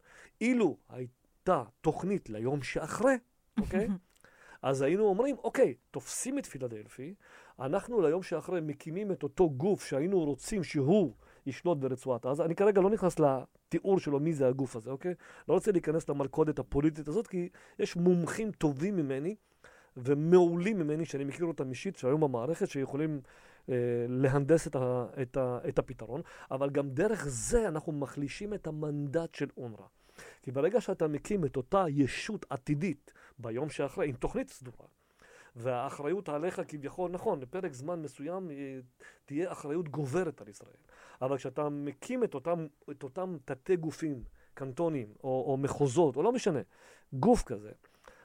אילו 0.40 0.76
הייתה 0.88 1.62
תוכנית 1.80 2.30
ליום 2.30 2.62
שאחרי, 2.62 3.14
אוקיי? 3.60 3.88
אז 4.62 4.82
היינו 4.82 5.04
אומרים, 5.04 5.36
אוקיי, 5.38 5.74
תופסים 5.90 6.38
את 6.38 6.46
פילדלפי, 6.46 7.14
אנחנו 7.58 8.00
ליום 8.00 8.22
שאחרי 8.22 8.60
מקימים 8.60 9.12
את 9.12 9.22
אותו 9.22 9.50
גוף 9.50 9.84
שהיינו 9.84 10.24
רוצים 10.24 10.64
שהוא 10.64 11.14
ישלוט 11.46 11.78
ברצועת 11.78 12.26
עזה. 12.26 12.44
אני 12.44 12.54
כרגע 12.54 12.80
לא 12.80 12.90
נכנס 12.90 13.16
לתיאור 13.18 13.98
שלו 13.98 14.20
מי 14.20 14.32
זה 14.32 14.48
הגוף 14.48 14.76
הזה, 14.76 14.90
אוקיי? 14.90 15.14
לא 15.48 15.54
רוצה 15.54 15.72
להיכנס 15.72 16.08
למלכודת 16.08 16.58
הפוליטית 16.58 17.08
הזאת, 17.08 17.26
כי 17.26 17.48
יש 17.78 17.96
מומחים 17.96 18.52
טובים 18.52 18.96
ממני 18.96 19.36
ומעולים 19.96 20.78
ממני, 20.78 21.04
שאני 21.04 21.24
מכיר 21.24 21.46
אותם 21.46 21.70
אישית, 21.70 21.96
שהיום 21.96 22.20
במערכת, 22.20 22.68
שיכולים 22.68 23.20
אה, 23.68 23.74
להנדס 24.08 24.66
את, 24.66 24.76
ה, 24.76 25.06
את, 25.22 25.36
ה, 25.36 25.58
את 25.68 25.78
הפתרון, 25.78 26.20
אבל 26.50 26.70
גם 26.70 26.90
דרך 26.90 27.26
זה 27.28 27.68
אנחנו 27.68 27.92
מחלישים 27.92 28.54
את 28.54 28.66
המנדט 28.66 29.34
של 29.34 29.48
אונר"א. 29.56 29.86
כי 30.42 30.52
ברגע 30.52 30.80
שאתה 30.80 31.08
מקים 31.08 31.44
את 31.44 31.56
אותה 31.56 31.84
ישות 31.88 32.46
עתידית 32.50 33.12
ביום 33.38 33.70
שאחרי, 33.70 34.08
עם 34.08 34.14
תוכנית 34.14 34.50
סדורה, 34.50 34.86
והאחריות 35.56 36.28
עליך 36.28 36.62
כביכול, 36.68 37.10
נכון, 37.10 37.40
לפרק 37.40 37.72
זמן 37.72 38.02
מסוים 38.02 38.50
אה, 38.50 38.78
תהיה 39.24 39.52
אחריות 39.52 39.88
גוברת 39.88 40.40
על 40.40 40.48
ישראל. 40.48 40.76
אבל 41.22 41.36
כשאתה 41.36 41.68
מקים 41.68 42.24
את 42.24 42.34
אותם, 42.34 42.66
את 42.90 43.02
אותם 43.02 43.36
תתי 43.44 43.76
גופים, 43.76 44.24
קנטונים, 44.54 45.08
או, 45.24 45.44
או 45.46 45.56
מחוזות, 45.56 46.16
או 46.16 46.22
לא 46.22 46.32
משנה, 46.32 46.60
גוף 47.12 47.42
כזה, 47.42 47.70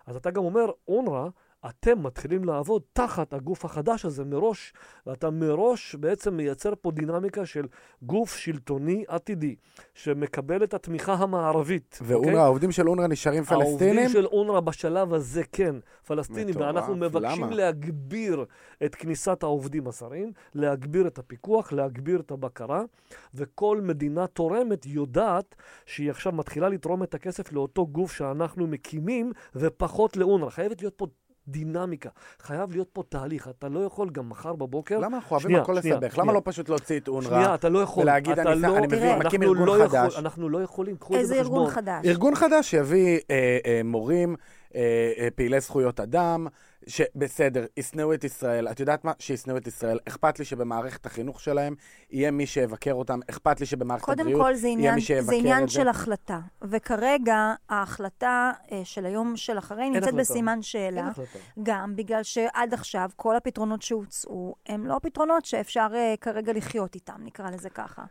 אז 0.05 0.15
אתה 0.15 0.31
גם 0.31 0.43
אומר, 0.43 0.65
אונר"א, 0.87 1.29
אתם 1.65 2.03
מתחילים 2.03 2.43
לעבוד 2.43 2.81
תחת 2.93 3.33
הגוף 3.33 3.65
החדש 3.65 4.05
הזה 4.05 4.25
מראש, 4.25 4.73
ואתה 5.07 5.29
מראש 5.29 5.95
בעצם 5.95 6.33
מייצר 6.33 6.73
פה 6.81 6.91
דינמיקה 6.91 7.45
של 7.45 7.65
גוף 8.01 8.35
שלטוני 8.35 9.03
עתידי, 9.07 9.55
שמקבל 9.93 10.63
את 10.63 10.73
התמיכה 10.73 11.13
המערבית. 11.13 11.99
ואונר"א, 12.01 12.27
אוקיי? 12.27 12.39
העובדים 12.39 12.71
של 12.71 12.89
אונר"א 12.89 13.07
נשארים 13.07 13.43
פלסטינים? 13.43 13.97
העובדים 13.97 14.09
של 14.09 14.25
אונר"א 14.25 14.59
בשלב 14.59 15.13
הזה 15.13 15.43
כן, 15.51 15.75
פלסטינים, 16.07 16.49
מטורף, 16.49 16.65
ואנחנו 16.65 16.95
מבקשים 16.95 17.43
למה? 17.43 17.55
להגביר 17.55 18.45
את 18.85 18.95
כניסת 18.95 19.43
העובדים 19.43 19.87
הזרים, 19.87 20.31
להגביר 20.55 21.07
את 21.07 21.19
הפיקוח, 21.19 21.71
להגביר 21.71 22.19
את 22.19 22.31
הבקרה, 22.31 22.83
וכל 23.33 23.81
מדינה 23.81 24.27
תורמת 24.27 24.85
יודעת 24.85 25.55
שהיא 25.85 26.09
עכשיו 26.09 26.33
מתחילה 26.33 26.69
לתרום 26.69 27.03
את 27.03 27.13
הכסף 27.13 27.51
לאותו 27.51 27.87
גוף 27.87 28.11
שאנחנו 28.11 28.67
מקימים, 28.67 29.31
ופחות 29.55 30.17
לאונר"א. 30.17 30.49
חייבת 30.49 30.81
להיות 30.81 30.93
פה 30.97 31.05
דינמיקה, 31.49 32.09
חייב 32.41 32.71
להיות 32.71 32.89
פה 32.93 33.03
תהליך. 33.09 33.47
אתה 33.47 33.69
לא 33.69 33.79
יכול 33.79 34.09
גם 34.09 34.29
מחר 34.29 34.55
בבוקר... 34.55 34.99
למה 34.99 35.17
אנחנו 35.17 35.35
אוהבים 35.35 35.55
הכל 35.55 35.73
לסבך? 35.73 36.17
למה 36.17 36.33
לא 36.33 36.41
פשוט 36.45 36.69
להוציא 36.69 36.99
את 36.99 37.07
אונר"א? 37.07 37.29
שנייה, 37.29 37.55
אתה 37.55 37.69
לא 37.69 37.79
יכול. 37.79 38.03
ולהגיד, 38.03 38.39
אני- 38.39 38.61
לא, 38.61 38.77
אני 38.77 38.87
מבין, 38.87 39.19
מקים 39.19 39.41
אנחנו 39.41 39.43
ארגון 39.43 39.67
לא 39.67 39.83
יכול- 39.83 39.99
חדש. 39.99 40.17
אנחנו 40.17 40.49
לא 40.49 40.61
יכולים, 40.63 40.97
קחו 40.97 41.13
את 41.13 41.19
זה 41.19 41.21
איזה 41.21 41.35
בחשבון. 41.39 41.57
ארגון 41.59 41.73
חדש? 41.73 42.05
ארגון 42.05 42.35
חדש 42.35 42.69
שיביא 42.71 43.19
אה, 43.31 43.57
אה, 43.65 43.81
מורים, 43.83 44.35
אה, 44.75 44.81
אה, 45.17 45.27
פעילי 45.35 45.59
זכויות 45.59 45.99
אדם, 45.99 46.47
שבסדר, 46.89 47.65
ישנאו 47.77 48.13
את 48.13 48.23
ישראל. 48.23 48.67
את 48.67 48.79
יודעת 48.79 49.05
מה? 49.05 49.11
שישנאו 49.19 49.57
את 49.57 49.67
ישראל. 49.67 49.99
אכפת 50.07 50.39
לי 50.39 50.45
שבמערכת 50.45 51.05
החינוך 51.05 51.41
שלהם 51.41 51.75
יהיה 52.11 52.31
מי 52.31 52.45
שיבקר 52.45 52.93
אותם, 52.93 53.19
אכפת 53.29 53.59
לי 53.59 53.65
שבמערכת 53.65 54.05
קודם 54.05 54.19
הבריאות 54.19 54.41
כל 54.41 54.55
זה 54.55 54.67
יהיה 54.67 54.77
עניין, 54.77 54.95
מי 54.95 55.01
שיבקר 55.01 55.25
זה 55.25 55.35
עניין 55.35 55.63
את 55.63 55.69
זה. 55.69 55.75
של 55.75 55.87
החלטה. 55.87 56.39
וכרגע 56.61 57.53
ההחלטה 57.69 58.51
אה, 58.71 58.81
של 58.83 59.05
היום 59.05 59.37
של 59.37 59.57
אחרי 59.57 59.89
נמצאת 59.89 60.03
החלטה. 60.03 60.17
בסימן 60.17 60.51
אין 60.51 60.61
שאלה. 60.61 61.07
החלטה. 61.07 61.39
גם 61.63 61.95
בגלל 61.95 62.23
שעד 62.23 62.73
עכשיו 62.73 63.09
כל 63.15 63.35
הפתרונות 63.35 63.81
שהוצאו 63.81 64.55
הם 64.67 64.87
לא 64.87 64.99
פתרונות 65.01 65.45
שאפשר 65.45 65.87
אה, 65.95 66.15
כרגע 66.21 66.53
לחיות 66.53 66.95
איתם, 66.95 67.17
נקרא 67.19 67.49
לזה 67.49 67.69
ככה. 67.69 68.03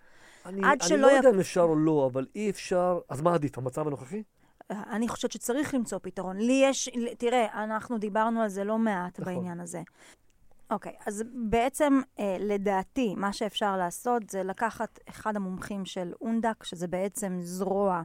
אני, 0.46 0.60
עד 0.64 0.78
אני 0.80 0.88
שלא 0.88 0.98
לא 0.98 1.10
י- 1.10 1.16
יודע 1.16 1.30
אם 1.30 1.40
אפשר 1.40 1.60
או 1.62 1.76
לא, 1.76 2.08
אבל 2.12 2.26
אי 2.34 2.50
אפשר... 2.50 2.98
אז 3.08 3.20
מה 3.20 3.34
עדיף, 3.34 3.58
המצב 3.58 3.86
הנוכחי? 3.86 4.22
אני 4.70 5.08
חושבת 5.08 5.32
שצריך 5.32 5.74
למצוא 5.74 5.98
פתרון. 6.02 6.36
לי 6.36 6.60
יש, 6.64 6.88
תראה, 7.18 7.64
אנחנו 7.64 7.98
דיברנו 7.98 8.42
על 8.42 8.48
זה 8.48 8.64
לא 8.64 8.78
מעט 8.78 9.20
נכון. 9.20 9.34
בעניין 9.34 9.60
הזה. 9.60 9.82
אוקיי, 10.70 10.92
אז 11.06 11.24
בעצם, 11.34 12.00
אה, 12.18 12.36
לדעתי, 12.40 13.14
מה 13.16 13.32
שאפשר 13.32 13.76
לעשות 13.76 14.30
זה 14.30 14.42
לקחת 14.42 14.98
אחד 15.08 15.36
המומחים 15.36 15.84
של 15.84 16.12
אונדק, 16.20 16.64
שזה 16.64 16.88
בעצם 16.88 17.38
זרוע 17.40 18.02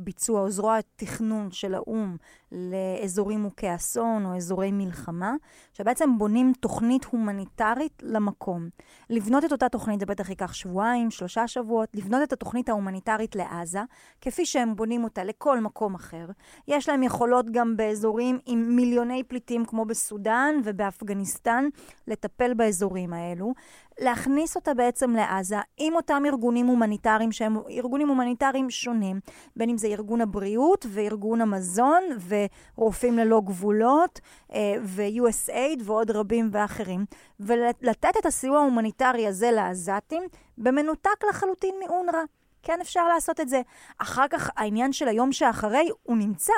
ביצוע 0.00 0.40
או 0.40 0.50
זרוע 0.50 0.78
תכנון 0.96 1.50
של 1.50 1.74
האו"ם 1.74 2.16
לאזורים 2.52 3.40
מוכי 3.40 3.74
אסון 3.74 4.26
או 4.26 4.36
אזורי 4.36 4.72
מלחמה, 4.72 5.34
שבעצם 5.72 6.18
בונים 6.18 6.52
תוכנית 6.60 7.04
הומניטרית 7.04 8.02
למקום. 8.02 8.68
לבנות 9.10 9.44
את 9.44 9.52
אותה 9.52 9.68
תוכנית, 9.68 10.00
זה 10.00 10.06
בטח 10.06 10.30
ייקח 10.30 10.52
שבועיים, 10.52 11.10
שלושה 11.10 11.48
שבועות, 11.48 11.88
לבנות 11.94 12.22
את 12.22 12.32
התוכנית 12.32 12.68
ההומניטרית 12.68 13.36
לעזה, 13.36 13.80
כפי 14.20 14.46
שהם 14.46 14.76
בונים 14.76 15.04
אותה 15.04 15.24
לכל 15.24 15.60
מקום 15.60 15.94
אחר. 15.94 16.26
יש 16.68 16.88
להם 16.88 17.02
יכולות 17.02 17.50
גם 17.50 17.76
באזורים 17.76 18.38
עם 18.46 18.76
מיליוני 18.76 19.22
פליטים, 19.22 19.64
כמו 19.64 19.84
בסודאן 19.84 20.54
ובאפגניסטן, 20.64 21.68
לטפל 22.06 22.54
באזורים 22.54 23.12
האלו. 23.12 23.52
להכניס 24.00 24.56
אותה 24.56 24.74
בעצם 24.74 25.10
לעזה 25.10 25.56
עם 25.76 25.94
אותם 25.94 26.22
ארגונים 26.26 26.66
הומניטריים 26.66 27.32
שהם 27.32 27.56
ארגונים 27.70 28.08
הומניטריים 28.08 28.70
שונים, 28.70 29.20
בין 29.56 29.70
אם 29.70 29.78
זה 29.78 29.86
ארגון 29.86 30.20
הבריאות 30.20 30.86
וארגון 30.88 31.40
המזון 31.40 32.02
ורופאים 32.28 33.18
ללא 33.18 33.40
גבולות 33.44 34.20
אה, 34.52 34.74
ו-USAID 34.82 35.82
ועוד 35.84 36.10
רבים 36.10 36.48
ואחרים, 36.52 37.04
ולתת 37.40 38.16
את 38.20 38.26
הסיוע 38.26 38.58
ההומניטרי 38.58 39.26
הזה 39.26 39.50
לעזתים 39.50 40.22
במנותק 40.58 41.24
לחלוטין 41.30 41.74
מאונר"א. 41.86 42.24
כן 42.62 42.80
אפשר 42.80 43.08
לעשות 43.08 43.40
את 43.40 43.48
זה. 43.48 43.62
אחר 43.98 44.28
כך 44.30 44.50
העניין 44.56 44.92
של 44.92 45.08
היום 45.08 45.32
שאחרי 45.32 45.88
הוא 46.02 46.16
נמצא. 46.16 46.52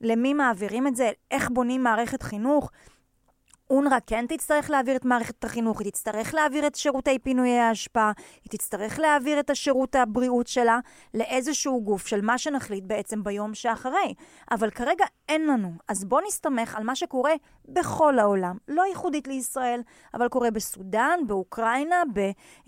למי 0.00 0.34
מעבירים 0.34 0.86
את 0.86 0.96
זה? 0.96 1.10
איך 1.30 1.50
בונים 1.50 1.82
מערכת 1.82 2.22
חינוך? 2.22 2.70
אונר"א 3.70 3.98
כן 4.06 4.26
תצטרך 4.28 4.70
להעביר 4.70 4.96
את 4.96 5.04
מערכת 5.04 5.44
החינוך, 5.44 5.80
היא 5.80 5.90
תצטרך 5.90 6.34
להעביר 6.34 6.66
את 6.66 6.74
שירותי 6.74 7.18
פינויי 7.18 7.58
האשפה, 7.58 8.10
היא 8.44 8.50
תצטרך 8.50 8.98
להעביר 8.98 9.40
את 9.40 9.50
השירות 9.50 9.94
הבריאות 9.94 10.46
שלה 10.46 10.78
לאיזשהו 11.14 11.82
גוף 11.84 12.06
של 12.06 12.20
מה 12.20 12.38
שנחליט 12.38 12.84
בעצם 12.84 13.24
ביום 13.24 13.54
שאחרי. 13.54 14.14
אבל 14.50 14.70
כרגע 14.70 15.04
אין 15.28 15.46
לנו, 15.46 15.72
אז 15.88 16.04
בואו 16.04 16.26
נסתמך 16.26 16.76
על 16.76 16.84
מה 16.84 16.96
שקורה 16.96 17.32
בכל 17.68 18.18
העולם, 18.18 18.56
לא 18.68 18.82
ייחודית 18.86 19.28
לישראל, 19.28 19.80
אבל 20.14 20.28
קורה 20.28 20.50
בסודאן, 20.50 21.18
באוקראינה, 21.26 22.02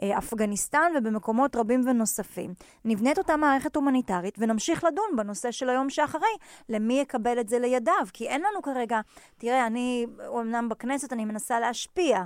באפגניסטן 0.01 0.93
ובמקומות 0.99 1.57
רבים 1.57 1.83
ונוספים. 1.87 2.55
נבנה 2.85 3.13
את 3.13 3.19
אותה 3.19 3.37
מערכת 3.37 3.77
הומניטרית 3.77 4.35
ונמשיך 4.39 4.85
לדון 4.85 5.17
בנושא 5.17 5.51
של 5.51 5.69
היום 5.69 5.91
שאחרי, 5.91 6.37
למי 6.69 7.01
יקבל 7.01 7.41
את 7.41 7.49
זה 7.49 7.59
לידיו, 7.59 8.07
כי 8.13 8.29
אין 8.29 8.41
לנו 8.41 8.63
כרגע, 8.63 9.01
תראה, 9.39 9.67
אני 9.67 10.07
אומנם 10.27 10.69
בכנסת, 10.69 11.13
אני 11.13 11.25
מנסה 11.25 11.61
להשפיע. 11.61 12.25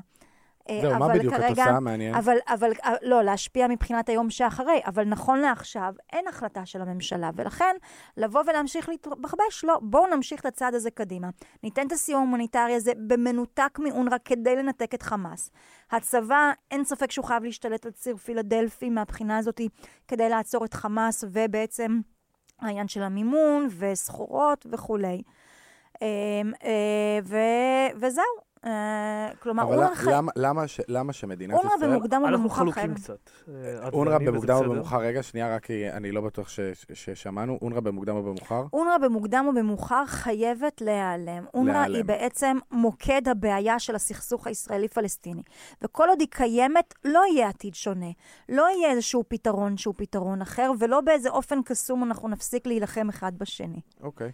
אה, 0.70 0.78
זהו, 0.82 0.98
מה 0.98 1.08
בדיוק 1.08 1.34
את 1.34 1.38
כרגע- 1.40 1.64
עושה? 1.64 1.80
מעניין. 1.80 2.14
אבל, 2.14 2.36
אבל, 2.46 2.72
אה, 2.84 2.94
לא, 3.02 3.22
להשפיע 3.22 3.66
מבחינת 3.68 4.08
היום 4.08 4.30
שאחרי, 4.30 4.80
אבל 4.86 5.04
נכון 5.04 5.38
לעכשיו, 5.40 5.92
אין 6.12 6.28
החלטה 6.28 6.66
של 6.66 6.82
הממשלה, 6.82 7.30
ולכן, 7.34 7.76
לבוא 8.16 8.42
ולהמשיך 8.46 8.88
להתבחבש, 8.88 9.64
לא, 9.64 9.78
בואו 9.82 10.06
נמשיך 10.16 10.40
את 10.40 10.46
הצעד 10.46 10.74
הזה 10.74 10.90
קדימה. 10.90 11.28
ניתן 11.62 11.86
את 11.86 11.92
הסיוע 11.92 12.18
ההומניטרי 12.18 12.74
הזה 12.74 12.92
במנותק 13.06 13.78
מאונר"א 13.78 14.16
כדי 14.24 14.56
לנתק 14.56 14.94
את 14.94 15.02
חמאס. 15.02 15.50
הצבא, 15.90 16.52
אין 16.70 16.84
ספק 16.84 17.10
שהוא 17.10 17.24
חייב 17.24 17.44
להשתלט 17.44 17.86
על 17.86 17.92
ציר 17.92 18.16
פילדלפי 18.16 18.90
מהבחינה 18.90 19.38
הזאת, 19.38 19.60
כדי 20.08 20.28
לעצור 20.28 20.64
את 20.64 20.74
חמאס, 20.74 21.24
ובעצם 21.32 22.00
העניין 22.60 22.88
של 22.88 23.02
המימון, 23.02 23.68
וסחורות 23.78 24.66
וכולי. 24.72 25.22
אה, 26.02 26.06
אה, 26.64 27.18
ו- 27.24 27.96
וזהו. 27.96 28.24
אה, 28.66 29.28
כלומר, 29.40 29.62
אבל 29.62 29.72
אונר"א 29.74 29.86
למה- 29.86 29.96
חי- 29.96 30.10
למה- 30.10 30.32
למה 30.36 30.68
ש- 30.68 30.80
למה 30.88 31.12
שמדינת 31.12 31.54
אונר"א 31.58 31.74
ישראל... 31.76 31.90
במוקדם 31.90 32.20
או 32.22 32.26
אנחנו 32.26 32.38
במאוחר 32.38 32.56
חלוקים 32.56 32.72
חייב... 32.82 32.94
קצת. 32.94 33.30
אה, 33.48 33.88
אונר"א 33.92 34.18
במוקדם 34.18 34.54
או. 34.56 34.62
במאוחר, 34.70 34.98
רגע, 34.98 35.22
שנייה, 35.22 35.54
רק 35.54 35.64
כי 35.64 35.90
אני 35.90 36.12
לא 36.12 36.20
בטוח 36.20 36.48
ש- 36.48 36.60
ששמענו. 36.92 37.58
אונר"א 37.62 37.80
במוקדם 37.80 38.16
או 38.16 38.22
במאוחר? 38.22 38.62
אונר"א 38.72 38.98
במוקדם 38.98 39.44
או 39.48 39.54
במאוחר 39.54 40.06
חייבת 40.06 40.80
להיעלם. 40.80 41.44
אונר"א. 41.54 41.78
היא 41.94 42.04
בעצם 42.04 42.56
מוקד 42.70 43.28
הבעיה 43.28 43.78
של 43.78 43.94
הסכסוך 43.94 44.46
הישראלי-פלסטיני. 44.46 45.42
וכל 45.82 46.08
עוד 46.08 46.20
היא 46.20 46.28
קיימת, 46.30 46.94
לא 47.04 47.22
יהיה 47.32 47.48
עתיד 47.48 47.74
שונה. 47.74 48.10
לא 48.48 48.66
יהיה 48.76 48.90
איזשהו 48.90 49.24
פתרון 49.28 49.76
שהוא 49.76 49.94
פתרון 49.96 50.42
אחר, 50.42 50.72
ולא 50.78 51.00
באיזה 51.00 51.28
אופן 51.30 51.62
קסום 51.62 52.04
אנחנו 52.04 52.28
נפסיק 52.28 52.66
להילחם 52.66 53.08
אחד 53.08 53.32
בשני. 53.38 53.80
אוקיי. 54.02 54.32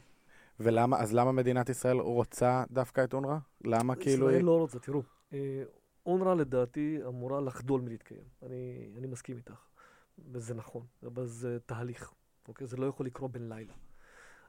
ולמה, 0.61 1.01
אז 1.01 1.15
למה 1.15 1.33
מדינת 1.33 1.69
ישראל 1.69 1.97
רוצה 2.01 2.65
דווקא 2.71 3.05
את 3.05 3.15
אונר"א? 3.15 3.39
למה 3.65 3.95
כאילו... 3.97 4.25
ישראל 4.27 4.35
היא- 4.35 4.45
לא 4.45 4.59
רוצה, 4.59 4.79
תראו. 4.79 5.03
אה, 5.33 5.63
אונר"א 6.07 6.35
לדעתי 6.35 6.99
אמורה 7.07 7.41
לחדול 7.41 7.81
מלהתקיים. 7.81 8.25
אני, 8.43 8.91
אני 8.99 9.07
מסכים 9.07 9.37
איתך. 9.37 9.65
וזה 10.33 10.55
נכון, 10.55 10.87
אבל 11.07 11.27
זה 11.27 11.59
תהליך, 11.67 12.13
אוקיי? 12.49 12.67
זה 12.67 12.77
לא 12.77 12.87
יכול 12.87 13.07
לקרות 13.07 13.33
בן 13.33 13.49
לילה. 13.53 13.73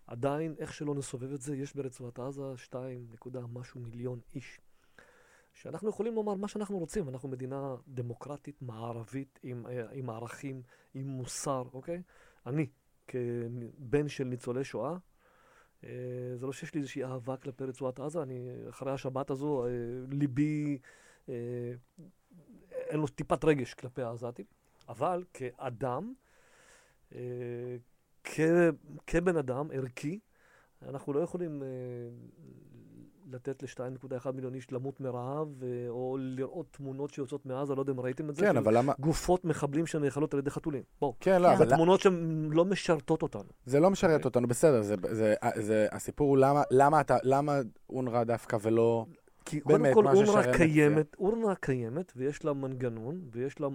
עדיין, 0.07 0.55
איך 0.59 0.73
שלא 0.73 0.95
נסובב 0.95 1.33
את 1.33 1.41
זה, 1.41 1.55
יש 1.55 1.75
ברצועת 1.75 2.19
עזה 2.19 2.41
2 2.55 3.07
נקודה 3.11 3.41
משהו 3.53 3.79
מיליון 3.79 4.19
איש. 4.35 4.61
שאנחנו 5.53 5.89
יכולים 5.89 6.15
לומר 6.15 6.33
מה 6.33 6.47
שאנחנו 6.47 6.77
רוצים. 6.77 7.09
אנחנו 7.09 7.29
מדינה 7.29 7.75
דמוקרטית, 7.87 8.61
מערבית, 8.61 9.39
עם, 9.43 9.67
אה, 9.67 9.85
עם 9.91 10.09
ערכים, 10.09 10.61
עם 10.93 11.07
מוסר, 11.07 11.63
אוקיי? 11.73 12.01
אני, 12.45 12.67
כבן 13.07 14.07
של 14.07 14.23
ניצולי 14.23 14.63
שואה, 14.63 14.91
אה, 14.91 14.97
זה 16.35 16.45
לא 16.45 16.53
שיש 16.53 16.73
לי 16.73 16.79
איזושהי 16.79 17.03
אהבה 17.03 17.37
כלפי 17.37 17.63
רצועת 17.63 17.99
עזה, 17.99 18.21
אני, 18.21 18.49
אחרי 18.69 18.91
השבת 18.91 19.29
הזו, 19.29 19.65
אה, 19.65 19.69
ליבי, 20.11 20.77
אה, 21.29 21.73
אין 22.71 22.99
לו 22.99 23.07
טיפת 23.07 23.45
רגש 23.45 23.73
כלפי 23.73 24.01
העזתים, 24.01 24.45
אבל 24.89 25.23
כאדם, 25.33 26.13
אה, 27.15 27.77
כבן 29.07 29.37
אדם 29.37 29.67
ערכי, 29.73 30.19
אנחנו 30.81 31.13
לא 31.13 31.19
יכולים 31.19 31.63
אה, 31.63 31.67
לתת 33.31 33.63
ל-2.1 33.63 34.31
מיליון 34.31 34.53
איש 34.53 34.71
למות 34.71 35.01
מרעב, 35.01 35.63
אה, 35.63 35.67
או 35.89 36.17
לראות 36.19 36.67
תמונות 36.71 37.09
שיוצאות 37.09 37.45
מעזה, 37.45 37.75
לא 37.75 37.81
יודע 37.81 37.93
אם 37.93 37.99
ראיתם 37.99 38.29
את 38.29 38.35
זה, 38.35 38.41
כן, 38.41 38.51
של 38.51 38.57
אבל 38.57 38.77
למה... 38.77 38.93
גופות 38.99 39.45
מחבלים 39.45 39.85
שנאכלות 39.85 40.33
על 40.33 40.39
ידי 40.39 40.49
חתולים. 40.49 40.83
בואו. 40.99 41.15
כן, 41.19 41.41
לא. 41.41 41.53
אבל 41.53 41.57
זה 41.57 41.75
תמונות 41.75 42.01
שהן 42.01 42.49
לא 42.53 42.65
משרתות 42.65 43.21
אותנו. 43.21 43.49
זה 43.65 43.79
לא 43.79 43.89
משרת 43.89 44.11
אוקיי. 44.11 44.25
אותנו, 44.25 44.47
בסדר, 44.47 44.81
זה, 44.81 44.95
זה, 45.11 45.33
זה, 45.55 45.87
הסיפור 45.91 46.29
הוא 46.29 46.37
למה, 46.37 46.63
למה 46.71 47.01
אתה, 47.01 47.17
למה 47.23 47.59
אונר"א 47.89 48.23
דווקא 48.23 48.57
ולא... 48.61 49.05
כי 49.51 49.59
באמת, 49.65 49.93
קודם 49.93 50.07
כל 50.07 50.15
אונר"א 50.15 50.57
קיימת, 50.57 51.15
אונר"א 51.19 51.53
קיימת, 51.53 52.13
ויש 52.15 52.45
לה 52.45 52.53
מנגנון, 52.53 53.21
ויש 53.31 53.59
לה 53.59 53.67
אה, 53.67 53.71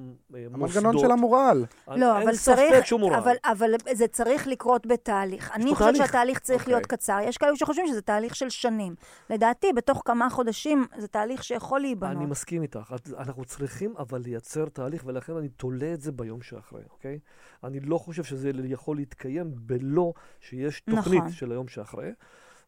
מוסדות. 0.50 0.76
המנגנון 0.76 0.98
של 0.98 1.10
המורל. 1.10 1.64
לא, 1.88 2.18
אין 2.18 2.28
אבל 2.28 2.36
ספק 2.36 2.56
צריך, 2.56 2.86
שהוא 2.86 3.00
מורל. 3.00 3.14
אבל, 3.14 3.34
אבל 3.44 3.70
זה 3.92 4.08
צריך 4.08 4.46
לקרות 4.46 4.86
בתהליך. 4.86 5.50
אני 5.54 5.74
חושבת 5.74 5.78
תהליך. 5.78 6.06
שהתהליך 6.06 6.38
צריך 6.38 6.60
אוקיי. 6.60 6.74
להיות 6.74 6.86
קצר. 6.86 7.18
יש 7.22 7.38
כאלו 7.38 7.56
שחושבים 7.56 7.86
שזה 7.86 8.02
תהליך 8.02 8.36
של 8.36 8.48
שנים. 8.48 8.94
לדעתי, 9.30 9.72
בתוך 9.72 10.02
כמה 10.04 10.30
חודשים 10.30 10.86
זה 10.98 11.08
תהליך 11.08 11.44
שיכול 11.44 11.80
להיבנות. 11.80 12.16
אני 12.16 12.26
מסכים 12.26 12.62
איתך. 12.62 12.94
אנחנו 13.18 13.44
צריכים 13.44 13.94
אבל 13.98 14.20
לייצר 14.20 14.68
תהליך, 14.68 15.02
ולכן 15.06 15.36
אני 15.36 15.48
תולה 15.48 15.92
את 15.92 16.00
זה 16.00 16.12
ביום 16.12 16.42
שאחרי, 16.42 16.82
אוקיי? 16.90 17.18
אני 17.64 17.80
לא 17.80 17.98
חושב 17.98 18.24
שזה 18.24 18.50
יכול 18.64 18.96
להתקיים 18.96 19.50
בלא 19.54 20.12
שיש 20.40 20.80
תוכנית 20.80 21.18
נכון. 21.18 21.32
של 21.32 21.52
היום 21.52 21.68
שאחרי. 21.68 22.10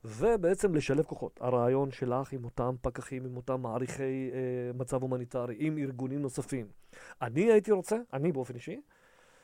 ובעצם 0.05 0.75
לשלב 0.75 1.05
כוחות. 1.05 1.39
הרעיון 1.41 1.91
שלך 1.91 2.33
עם 2.33 2.45
אותם 2.45 2.75
פקחים, 2.83 3.25
עם 3.25 3.37
אותם 3.37 3.61
מעריכי 3.61 4.31
אה, 4.33 4.71
מצב 4.75 5.03
הומניטרי, 5.03 5.57
עם 5.59 5.79
ארגונים 5.79 6.23
נוספים. 6.23 6.67
אני 7.23 7.53
הייתי 7.53 7.73
רוצה, 7.73 7.97
אני 8.13 8.33
באופן 8.33 8.55
אישי, 8.55 8.81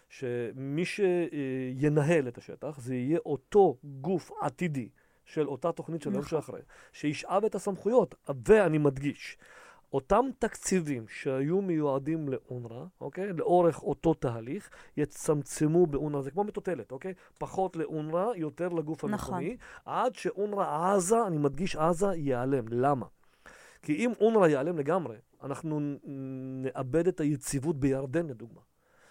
שמי 0.08 0.84
שינהל 0.84 2.28
את 2.28 2.38
השטח 2.38 2.78
זה 2.78 2.94
יהיה 2.94 3.18
אותו 3.26 3.76
גוף 3.84 4.30
עתידי 4.40 4.88
של 5.24 5.48
אותה 5.48 5.72
תוכנית 5.72 6.02
של 6.02 6.10
היום 6.10 6.22
נכון. 6.22 6.40
שאחרי, 6.40 6.60
שישאב 6.92 7.44
את 7.44 7.54
הסמכויות, 7.54 8.14
ואני 8.48 8.78
מדגיש, 8.78 9.38
אותם 9.94 10.26
תקציבים 10.38 11.08
שהיו 11.08 11.62
מיועדים 11.62 12.28
לאונר"א, 12.28 12.84
אוקיי? 13.00 13.32
לאורך 13.32 13.82
אותו 13.82 14.14
תהליך, 14.14 14.70
יצמצמו 14.96 15.86
באונר"א, 15.86 16.22
זה 16.22 16.30
כמו 16.30 16.44
מטוטלת, 16.44 16.92
אוקיי? 16.92 17.14
פחות 17.38 17.76
לאונר"א, 17.76 18.34
יותר 18.36 18.68
לגוף 18.68 19.04
נכון. 19.04 19.34
המקומי, 19.34 19.56
עד 19.84 20.14
שאונר"א 20.14 20.94
עזה, 20.94 21.26
אני 21.26 21.38
מדגיש 21.38 21.76
עזה, 21.76 22.06
ייעלם. 22.06 22.64
למה? 22.68 23.06
כי 23.82 23.92
אם 23.94 24.12
אונר"א 24.20 24.46
ייעלם 24.48 24.78
לגמרי, 24.78 25.16
אנחנו 25.42 25.80
נאבד 26.62 27.08
את 27.08 27.20
היציבות 27.20 27.80
בירדן, 27.80 28.26
לדוגמה. 28.26 28.60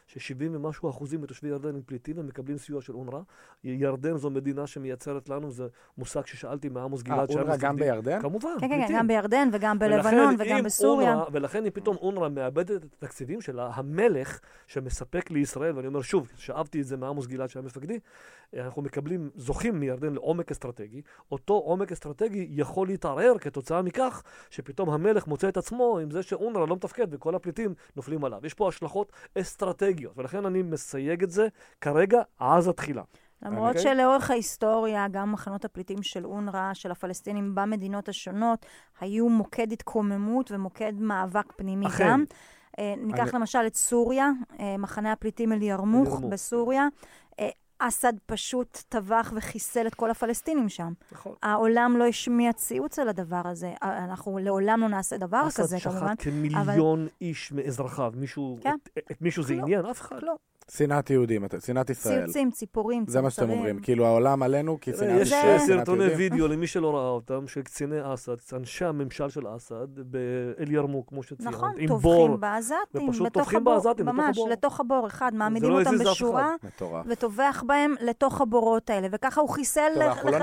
ש-70 0.08 0.50
ומשהו 0.52 0.90
אחוזים 0.90 1.22
מתושבי 1.22 1.48
ירדן 1.48 1.76
הם 1.76 1.82
פליטים 1.86 2.16
ומקבלים 2.18 2.58
סיוע 2.58 2.82
של 2.82 2.94
אונר"א. 2.94 3.20
ירדן 3.64 4.18
זו 4.18 4.30
מדינה 4.30 4.68
שמייצרת 4.68 5.30
לנו, 5.30 5.52
זה 5.52 5.68
מושג 5.98 6.26
ששאלתי 6.26 6.70
מעמוס 6.70 7.02
אה, 7.02 7.06
גלעד. 7.06 7.32
שהיה 7.32 7.42
אונר"א 7.42 7.58
גם 7.58 7.76
בירדן? 7.76 8.22
כמובן, 8.22 8.50
כן, 8.60 8.68
כן, 8.68 8.70
כן, 8.70 8.78
פליטים. 8.78 8.98
גם 8.98 9.08
בירדן 9.08 9.50
וגם 9.52 9.80
בלבנון 9.80 10.36
וגם 10.40 10.64
בסוריה. 10.64 11.14
אונר"א, 11.14 11.30
ולכן 11.32 11.66
אם 11.66 11.70
פתאום 11.70 11.98
אונר"א 11.98 12.30
מאבדת 12.30 12.84
את 12.84 12.94
התקציבים 12.94 13.42
שלה, 13.42 13.72
המלך 13.74 14.40
שמספק 14.68 15.32
לישראל, 15.32 15.76
ואני 15.76 15.88
אומר 15.88 16.02
שוב, 16.02 16.32
שאבתי 16.38 16.82
את 16.82 16.86
זה 16.86 16.98
מעמוס 16.98 17.28
גלעד 17.28 17.50
שהיה 17.50 17.66
מפקדי, 17.66 18.00
אנחנו 18.58 18.82
מקבלים, 18.82 19.30
זוכים 19.36 19.80
מירדן 19.80 20.14
לעומק 20.14 20.52
אסטרטגי, 20.52 21.02
אותו 21.32 21.54
עומק 21.54 21.92
אסטרטגי 21.92 22.48
יכול 22.50 22.88
להתערער 22.88 23.38
כתוצאה 23.40 23.82
מכך 23.82 24.24
שפתאום 24.50 24.90
המלך 24.90 25.28
מוצא 25.28 25.50
את 25.50 25.58
עצמו 25.58 26.00
עם 26.00 26.12
זה 26.12 26.24
שאונר"א 26.24 26.66
לא 26.66 26.76
מתפקד 26.76 27.08
וכל 27.12 27.36
הפליטים 27.36 27.74
נופלים 27.96 28.26
עליו. 28.26 28.46
יש 28.46 28.54
פה 28.54 28.68
השלכות 28.68 29.12
אסטרטגיות, 29.36 30.03
ולכן 30.16 30.46
אני 30.46 30.62
מסייג 30.62 31.24
את 31.24 31.32
זה 31.32 31.48
כרגע, 31.82 32.22
עזה 32.40 32.74
תחילה. 32.74 33.04
למרות 33.42 33.76
אוקיי. 33.76 33.82
שלאורך 33.96 34.32
ההיסטוריה, 34.32 35.08
גם 35.12 35.32
מחנות 35.32 35.66
הפליטים 35.66 36.04
של 36.04 36.26
אונר"א, 36.26 36.74
של 36.74 36.92
הפלסטינים 36.92 37.56
במדינות 37.56 38.10
השונות, 38.10 38.66
היו 39.02 39.30
מוקד 39.30 39.72
התקוממות 39.72 40.52
ומוקד 40.52 40.94
מאבק 41.00 41.54
פנימי 41.56 41.88
אכן. 41.88 42.08
גם. 42.10 42.24
אה, 42.80 42.94
ניקח 42.98 43.20
אני- 43.20 43.32
למשל 43.34 43.60
את 43.68 43.76
סוריה, 43.76 44.30
אה, 44.60 44.78
מחנה 44.78 45.12
הפליטים 45.12 45.52
אל-ירמוך 45.54 46.08
אל-ירמוך. 46.08 46.32
בסוריה. 46.34 46.88
אסד 47.88 48.14
פשוט 48.26 48.78
טבח 48.90 49.34
וחיסל 49.36 49.88
את 49.88 49.96
כל 49.96 50.12
הפלסטינים 50.12 50.70
שם. 50.70 50.94
נכון. 51.12 51.34
העולם 51.44 51.96
לא 51.98 52.06
השמיע 52.06 52.54
ציוץ 52.54 53.00
על 53.00 53.10
הדבר 53.10 53.42
הזה. 53.46 53.74
אנחנו 53.82 54.38
לעולם 54.38 54.82
לא 54.82 54.88
נעשה 54.88 55.18
דבר 55.18 55.48
אסד 55.48 55.64
כזה, 55.64 55.80
כמובן. 55.80 56.00
שחט 56.00 56.24
כמיליון 56.24 57.08
איש 57.22 57.52
מאזרחיו. 57.52 58.14
מישהו, 58.16 58.58
כן. 58.62 58.76
את, 58.98 59.12
את 59.12 59.22
מישהו 59.22 59.44
זה 59.44 59.56
לא. 59.56 59.62
עניין? 59.62 59.86
אף 59.86 60.02
אחד. 60.02 60.20
לא, 60.22 60.36
שנאת 60.72 61.10
יהודים, 61.10 61.46
שנאת 61.66 61.90
ישראל. 61.90 62.24
ציוצים, 62.24 62.52
ציפורים, 62.52 63.06
זה 63.08 63.22
מה 63.22 63.30
שאתם. 63.30 63.50
אומרים, 63.50 63.80
כאילו 63.80 64.06
העולם 64.06 64.44
עלינו, 64.44 64.78
כי 64.82 64.92
שנאת 64.94 65.22
יש 65.22 65.28
ישראל, 65.28 65.60
שנאת 65.60 65.78
סרטוני. 65.78 66.06
וידאו 66.06 66.48
למי 66.48 66.68
שלא 66.68 66.96
ראה 66.96 67.10
אותם, 67.10 67.48
של 67.48 67.62
קציני 67.62 68.14
אסד, 68.14 68.36
אנשי 68.54 68.86
הממשל 68.86 69.30
של 69.30 69.56
אסד, 69.56 69.88
באל-ירמוק, 69.96 71.10
כמו 71.10 71.24
שציינת, 71.24 71.54
נכון, 71.54 71.72
עם 71.78 71.88
בור. 71.88 72.28
טובחים 72.28 72.40
בעזתים, 72.40 73.10
ופשוט 73.10 73.26
בתוך 73.26 73.44
טובחים 73.44 73.60
הבור, 73.60 73.74
בעזתים, 73.74 74.06
בתוך 74.06 74.16
ממש. 74.16 74.40
לתוך 74.52 74.80
הבור 74.80 75.08
אחד, 75.08 75.32
מעמידים 75.36 75.70
לא 75.70 75.80
אותם. 75.80 75.98
בשורה. 75.98 76.56
וטובח 77.08 77.64
בהם 77.68 77.96
לתוך 78.02 78.42
הבורות 78.42 78.90
האלה, 78.90 79.08
וככה 79.12 79.42
הוא 79.42 79.50
חיסל 79.50 79.82
לא 79.96 80.06
לחלוטין 80.06 80.42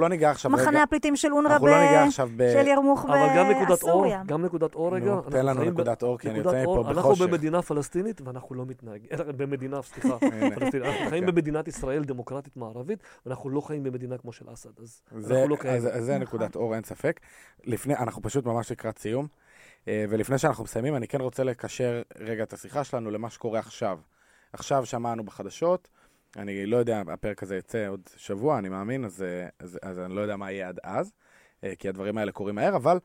לא 0.00 0.06
את 0.06 0.46
מחנה 0.46 0.82
הפליטים 0.82 1.16
של 1.16 1.32
אונר"א 1.32 1.58
לא. 1.62 2.10
של 2.52 2.66
ירמוך 2.66 3.04
אבל 3.04 3.28
גם 3.36 3.50
נקודת 3.50 3.82
אור, 3.82 3.90
בסוריה. 3.90 4.22
גם 4.26 4.44
נקודת 4.44 4.74
אור 4.74 4.94
רגע. 4.94 5.14
תן 5.30 5.46
לנו 5.46 5.64
נקודת 5.64 6.02
אור, 6.02 6.18
כי 6.18 6.30
אני 6.30 6.38
יוצא 6.38 6.64
אור, 6.64 6.80
מפה 6.80 6.90
אנחנו 6.90 7.10
בחושך. 7.10 7.26
במדינה 7.26 7.62
פלסטינית 7.62 8.20
ואנחנו 8.24 8.54
לא 8.54 8.66
מתנהגים, 8.66 9.08
במדינה, 9.46 9.82
סליחה. 9.82 10.18
פלסטינית. 10.54 10.86
אנחנו 10.86 11.10
חיים 11.10 11.24
כן. 11.24 11.30
במדינת 11.30 11.68
ישראל 11.68 12.04
דמוקרטית 12.04 12.56
מערבית, 12.56 12.98
ואנחנו 13.26 13.50
לא 13.50 13.60
חיים 13.60 13.82
במדינה 13.82 14.18
כמו 14.18 14.32
של 14.32 14.52
אסד, 14.52 14.80
אז 14.80 15.02
אנחנו 15.14 15.48
לא 15.48 15.56
כאלה. 15.56 15.76
אז 15.76 16.04
זה. 16.04 16.18
נקודת 16.18 16.56
אור, 16.56 16.74
אין 16.74 16.82
ספק. 16.84 17.20
לפני, 17.64 17.96
אנחנו 17.96 18.22
פשוט 18.22 18.44
ממש 18.44 18.72
לקראת 18.72 18.98
סיום, 18.98 19.26
אה, 19.88 20.04
ולפני 20.08 20.38
שאנחנו 20.38 20.64
מסיימים, 20.64 20.96
אני 20.96 21.08
כן 21.08 21.20
רוצה 21.20 21.44
לקשר 21.44 22.02
רגע 22.18 22.42
את 22.42 22.52
השיחה 22.52 22.84
שלנו 22.84 23.10
למה 23.10 23.30
שקורה 23.30 23.58
עכשיו. 23.58 23.98
עכשיו 24.52 24.86
שמענו 24.86 25.24
בחדשות, 25.24 25.88
אני 26.36 26.66
לא 26.66 26.76
יודע, 26.76 27.02
הפרק 27.12 27.42
הזה 27.42 27.56
יצא 27.56 27.86
עוד 27.88 28.00
שבוע, 28.16 28.58
אני 28.58 28.68
מאמין, 28.68 29.04
אז, 29.04 29.22
אה, 29.22 29.48
אז, 29.58 29.78
אז 29.82 29.98
אני 29.98 30.14
לא 30.16 30.20
יודע 30.20 30.36
מה 30.36 30.52
יהיה 30.52 30.68
עד 30.68 30.78
אז, 30.82 31.12
אה, 31.64 31.72
כי 31.78 31.88
הדברים 31.88 32.18
האלה 32.18 32.32
קורים 32.32 32.54
מהר, 32.54 32.76
אבל 32.76 32.98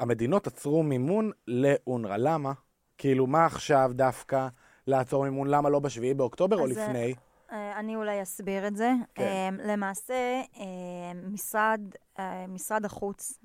המדינות 0.00 0.46
עצרו 0.46 0.82
מימון 0.82 1.30
לאונר"א. 1.46 2.16
למה? 2.16 2.52
כאילו, 2.98 3.26
מה 3.26 3.46
עכשיו 3.46 3.90
דווקא 3.94 4.48
לעצור 4.88 5.24
מימון? 5.24 5.48
למה 5.48 5.68
לא 5.68 5.78
בשביעי 5.78 6.14
באוקטובר 6.14 6.56
או 6.56 6.62
אה, 6.62 6.66
לפני? 6.66 7.14
אה, 7.52 7.78
אני 7.78 7.96
אולי 7.96 8.22
אסביר 8.22 8.66
את 8.66 8.76
זה. 8.76 8.92
כן. 9.14 9.24
אה, 9.24 9.72
למעשה, 9.72 10.42
משרד, 11.32 11.80
משרד 12.48 12.84
החוץ, 12.84 13.38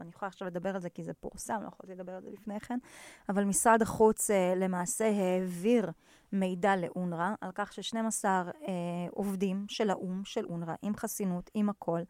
אני 0.00 0.10
יכולה 0.14 0.28
עכשיו 0.28 0.48
לדבר 0.48 0.74
על 0.74 0.80
זה 0.80 0.90
כי 0.90 1.02
זה 1.02 1.12
פורסם, 1.14 1.58
לא 1.62 1.68
יכולתי 1.68 1.94
לדבר 1.94 2.12
על 2.12 2.22
זה 2.22 2.30
לפני 2.30 2.60
כן, 2.60 2.78
אבל 3.28 3.44
משרד 3.44 3.82
החוץ 3.82 4.30
למעשה 4.56 5.10
העביר 5.10 5.90
מידע 6.32 6.76
לאונר"א 6.76 7.34
על 7.40 7.50
כך 7.54 7.72
ש-12 7.72 8.24
אה, 8.24 8.42
עובדים 9.10 9.64
של 9.68 9.90
האו"ם, 9.90 10.24
של 10.24 10.44
אונר"א, 10.44 10.74
עם 10.82 10.96
חסינות, 10.96 11.50
עם 11.54 11.68
הכל, 11.68 12.00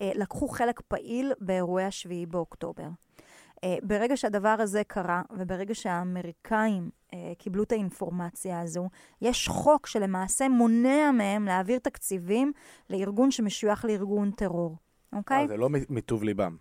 לקחו 0.00 0.48
חלק 0.48 0.80
פעיל 0.80 1.32
באירועי 1.40 1.84
השביעי 1.84 2.26
באוקטובר. 2.26 2.88
אה, 3.64 3.76
ברגע 3.82 4.16
שהדבר 4.16 4.56
הזה 4.58 4.82
קרה, 4.86 5.22
וברגע 5.30 5.74
שהאמריקאים 5.74 6.90
אה, 7.14 7.32
קיבלו 7.38 7.62
את 7.62 7.72
האינפורמציה 7.72 8.60
הזו, 8.60 8.88
יש 9.22 9.48
חוק 9.48 9.86
שלמעשה 9.86 10.48
מונע 10.48 11.10
מהם 11.10 11.44
להעביר 11.44 11.78
תקציבים 11.78 12.52
לארגון 12.90 13.30
שמשוייך 13.30 13.84
לארגון 13.84 14.30
טרור, 14.30 14.76
אוקיי? 15.12 15.42
אה, 15.42 15.48
זה 15.48 15.56
לא 15.56 15.68
מטוב 15.70 16.22
ליבם. 16.24 16.56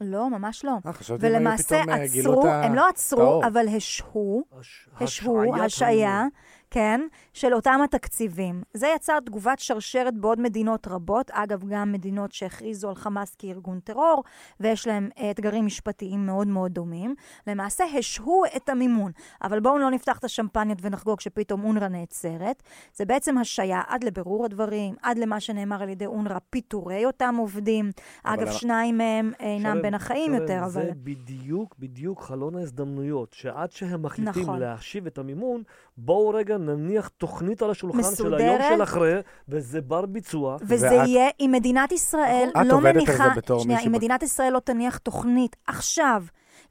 לא, 0.00 0.30
ממש 0.30 0.64
לא. 0.64 0.72
אה, 0.86 0.92
חשבתי 0.92 1.26
אם 1.26 1.32
היו 1.32 1.38
ולמעשה 1.40 1.64
פתאום, 1.82 1.90
אה, 1.90 2.06
גילו 2.06 2.30
עצרו, 2.32 2.42
את 2.42 2.48
ה- 2.48 2.62
הם 2.64 2.74
לא 2.74 2.88
עצרו, 2.88 3.20
האור. 3.22 3.46
אבל 3.46 3.66
השהו, 3.76 4.44
הש- 4.60 4.88
השהו, 5.00 5.56
השעיה. 5.56 6.24
כן, 6.70 7.00
של 7.32 7.54
אותם 7.54 7.80
התקציבים. 7.84 8.62
זה 8.74 8.86
יצר 8.96 9.20
תגובת 9.20 9.58
שרשרת 9.58 10.14
בעוד 10.14 10.40
מדינות 10.40 10.88
רבות, 10.88 11.30
אגב, 11.30 11.64
גם 11.68 11.92
מדינות 11.92 12.32
שהכריזו 12.32 12.88
על 12.88 12.94
חמאס 12.94 13.34
כארגון 13.34 13.80
טרור, 13.80 14.24
ויש 14.60 14.86
להם 14.86 15.08
אה, 15.18 15.30
אתגרים 15.30 15.66
משפטיים 15.66 16.26
מאוד 16.26 16.46
מאוד 16.46 16.72
דומים. 16.72 17.14
למעשה 17.46 17.84
השהו 17.98 18.42
את 18.56 18.68
המימון. 18.68 19.12
אבל 19.42 19.60
בואו 19.60 19.78
לא 19.78 19.90
נפתח 19.90 20.18
את 20.18 20.24
השמפניות 20.24 20.78
ונחגוג 20.82 21.20
שפתאום 21.20 21.64
אונר"א 21.64 21.88
נעצרת. 21.88 22.62
זה 22.94 23.04
בעצם 23.04 23.38
השעיה 23.38 23.82
עד 23.88 24.04
לבירור 24.04 24.44
הדברים, 24.44 24.94
עד 25.02 25.18
למה 25.18 25.40
שנאמר 25.40 25.82
על 25.82 25.88
ידי 25.88 26.06
אונר"א, 26.06 26.38
פיטורי 26.50 27.06
אותם 27.06 27.34
עובדים. 27.38 27.90
אגב, 28.24 28.50
שניים 28.50 28.98
מהם 28.98 29.32
אינם 29.40 29.72
שרן, 29.72 29.82
בין 29.82 29.94
החיים 29.94 30.34
יותר, 30.34 30.58
אבל... 30.58 30.68
זה 30.68 30.90
בדיוק, 31.02 31.74
בדיוק 31.78 32.22
חלון 32.22 32.54
ההזדמנויות, 32.54 33.32
שעד 33.32 33.72
שהם 33.72 34.02
מחליטים 34.02 34.42
נכון. 34.42 34.58
להשיב 34.58 35.06
את 35.06 35.18
המימון, 35.18 35.62
בואו 35.96 36.28
רגע 36.28 36.57
נניח 36.58 37.08
תוכנית 37.08 37.62
על 37.62 37.70
השולחן 37.70 38.02
של 38.02 38.08
מסודרת. 38.08 38.40
היום 38.40 38.76
של 38.76 38.82
אחרי, 38.82 39.14
וזה 39.48 39.80
בר 39.80 40.06
ביצוע. 40.06 40.56
וזה 40.62 40.86
ואת- 40.86 41.08
יהיה, 41.08 41.28
אם 41.40 41.50
מדינת 41.54 41.92
ישראל 41.92 42.48
את 42.60 42.66
לא 42.66 42.74
עובדת 42.74 42.86
על 42.86 43.02
מניחה... 43.02 43.24
זה 43.24 43.30
בתור 43.36 43.60
שנייה, 43.60 43.78
מישהו 43.78 43.88
אם 43.90 43.96
מדינת 43.96 44.22
ישראל 44.22 44.52
לא 44.52 44.58
תניח 44.58 44.96
תוכנית 44.98 45.56
עכשיו 45.66 46.22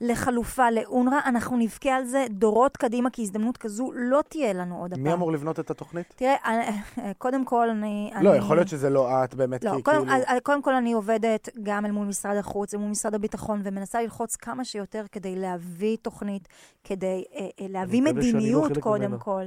לחלופה 0.02 0.72
לאונר"א, 0.72 1.20
אנחנו 1.26 1.58
נבכה 1.58 1.90
על 1.90 2.06
זה 2.06 2.26
דורות 2.30 2.78
קדימה, 2.78 3.10
כי 3.10 3.22
הזדמנות 3.22 3.58
כזו 3.58 3.92
לא 3.96 4.22
תהיה 4.30 4.54
לנו 4.54 4.78
עוד 4.82 4.94
הפעם. 4.94 5.04
מי 5.04 5.14
אמור 5.14 5.32
לבנות 5.32 5.60
את 5.60 5.72
התוכנית? 5.72 6.14
תראה, 6.16 6.36
אה, 6.46 6.70
אה, 7.00 7.12
קודם 7.18 7.46
כל 7.46 7.70
אני... 7.70 8.12
לא, 8.22 8.30
אני- 8.30 8.38
יכול 8.38 8.58
להיות 8.58 8.68
שזה 8.68 8.90
לא 8.90 9.24
את 9.24 9.36
באמת, 9.36 9.64
לא, 9.64 9.76
כי 9.76 9.82
קודם, 9.82 9.98
כאילו... 9.98 10.14
אז- 10.18 10.24
אז 10.28 10.40
קודם 10.44 10.62
כל 10.62 10.74
אני 10.74 10.94
עובדת 10.94 11.50
גם 11.64 11.86
אל 11.86 11.92
מול 11.92 12.08
משרד 12.08 12.38
החוץ, 12.38 12.74
אל 12.74 12.80
מול 12.80 12.90
משרד 12.90 13.16
הביטחון, 13.16 13.62
ומנסה 13.64 14.02
ללחוץ 14.02 14.36
כמה 14.36 14.66
שיותר 14.66 15.04
כדי 15.12 15.36
להביא 15.36 15.98
תוכנית, 16.02 16.48
כדי 16.84 17.24
אה, 17.36 17.40
אה, 17.62 17.66
להביא 17.70 18.04
לא 18.04 18.12
מדיניות 18.14 18.78
קודם 18.78 19.04
ממנה. 19.06 19.18
כל. 19.18 19.44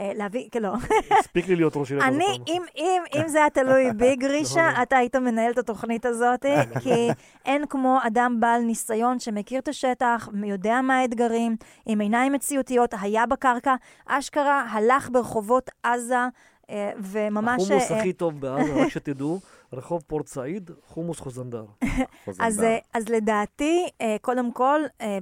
אה, 0.00 0.12
להביא, 0.14 0.48
לא. 0.60 0.72
הספיק 1.18 1.48
לי 1.48 1.56
להיות 1.56 1.76
ראש 1.76 1.90
עיריית 1.90 2.14
אני, 2.14 2.38
אם, 2.48 2.62
אם, 2.76 3.02
אם 3.14 3.28
זה 3.28 3.38
היה 3.38 3.50
תלוי 3.50 3.92
בי, 3.96 4.16
גרישה, 4.16 4.72
לא. 4.76 4.82
אתה 4.82 4.96
היית 4.96 5.16
מנהל 5.16 5.52
את 5.52 5.58
התוכנית 5.58 6.06
הזאת, 6.06 6.46
כי 6.80 7.08
אין 7.44 7.66
כמו 7.66 7.98
אדם 8.06 8.36
בעל 8.40 8.62
ניסיון 8.62 9.18
שמכיר 9.18 9.60
את 9.60 9.68
השטח, 9.68 10.28
יודע 10.44 10.80
מה 10.80 10.98
האתגרים, 10.98 11.56
עם 11.86 12.00
עיניים 12.00 12.32
מציאותיות, 12.32 12.94
היה 13.00 13.26
בקרקע, 13.26 13.74
אשכרה 14.06 14.66
הלך 14.70 15.08
ברחובות 15.12 15.70
עזה, 15.82 16.16
אה, 16.70 16.90
וממש... 16.98 17.62
החומוס 17.62 17.90
אה, 17.90 17.98
הכי 17.98 18.12
טוב 18.12 18.40
בעזה, 18.40 18.74
רק 18.74 18.88
שתדעו, 18.88 19.40
רחוב 19.72 20.02
פורט 20.06 20.26
סעיד, 20.26 20.70
חומוס 20.86 21.20
חוזנדר. 21.20 21.64
אז. 22.40 22.62
אה, 22.62 22.78
אז 22.94 23.08
לדעתי, 23.08 23.86
אה, 24.00 24.16
קודם 24.20 24.52
כל, 24.52 24.80
אה, 25.00 25.18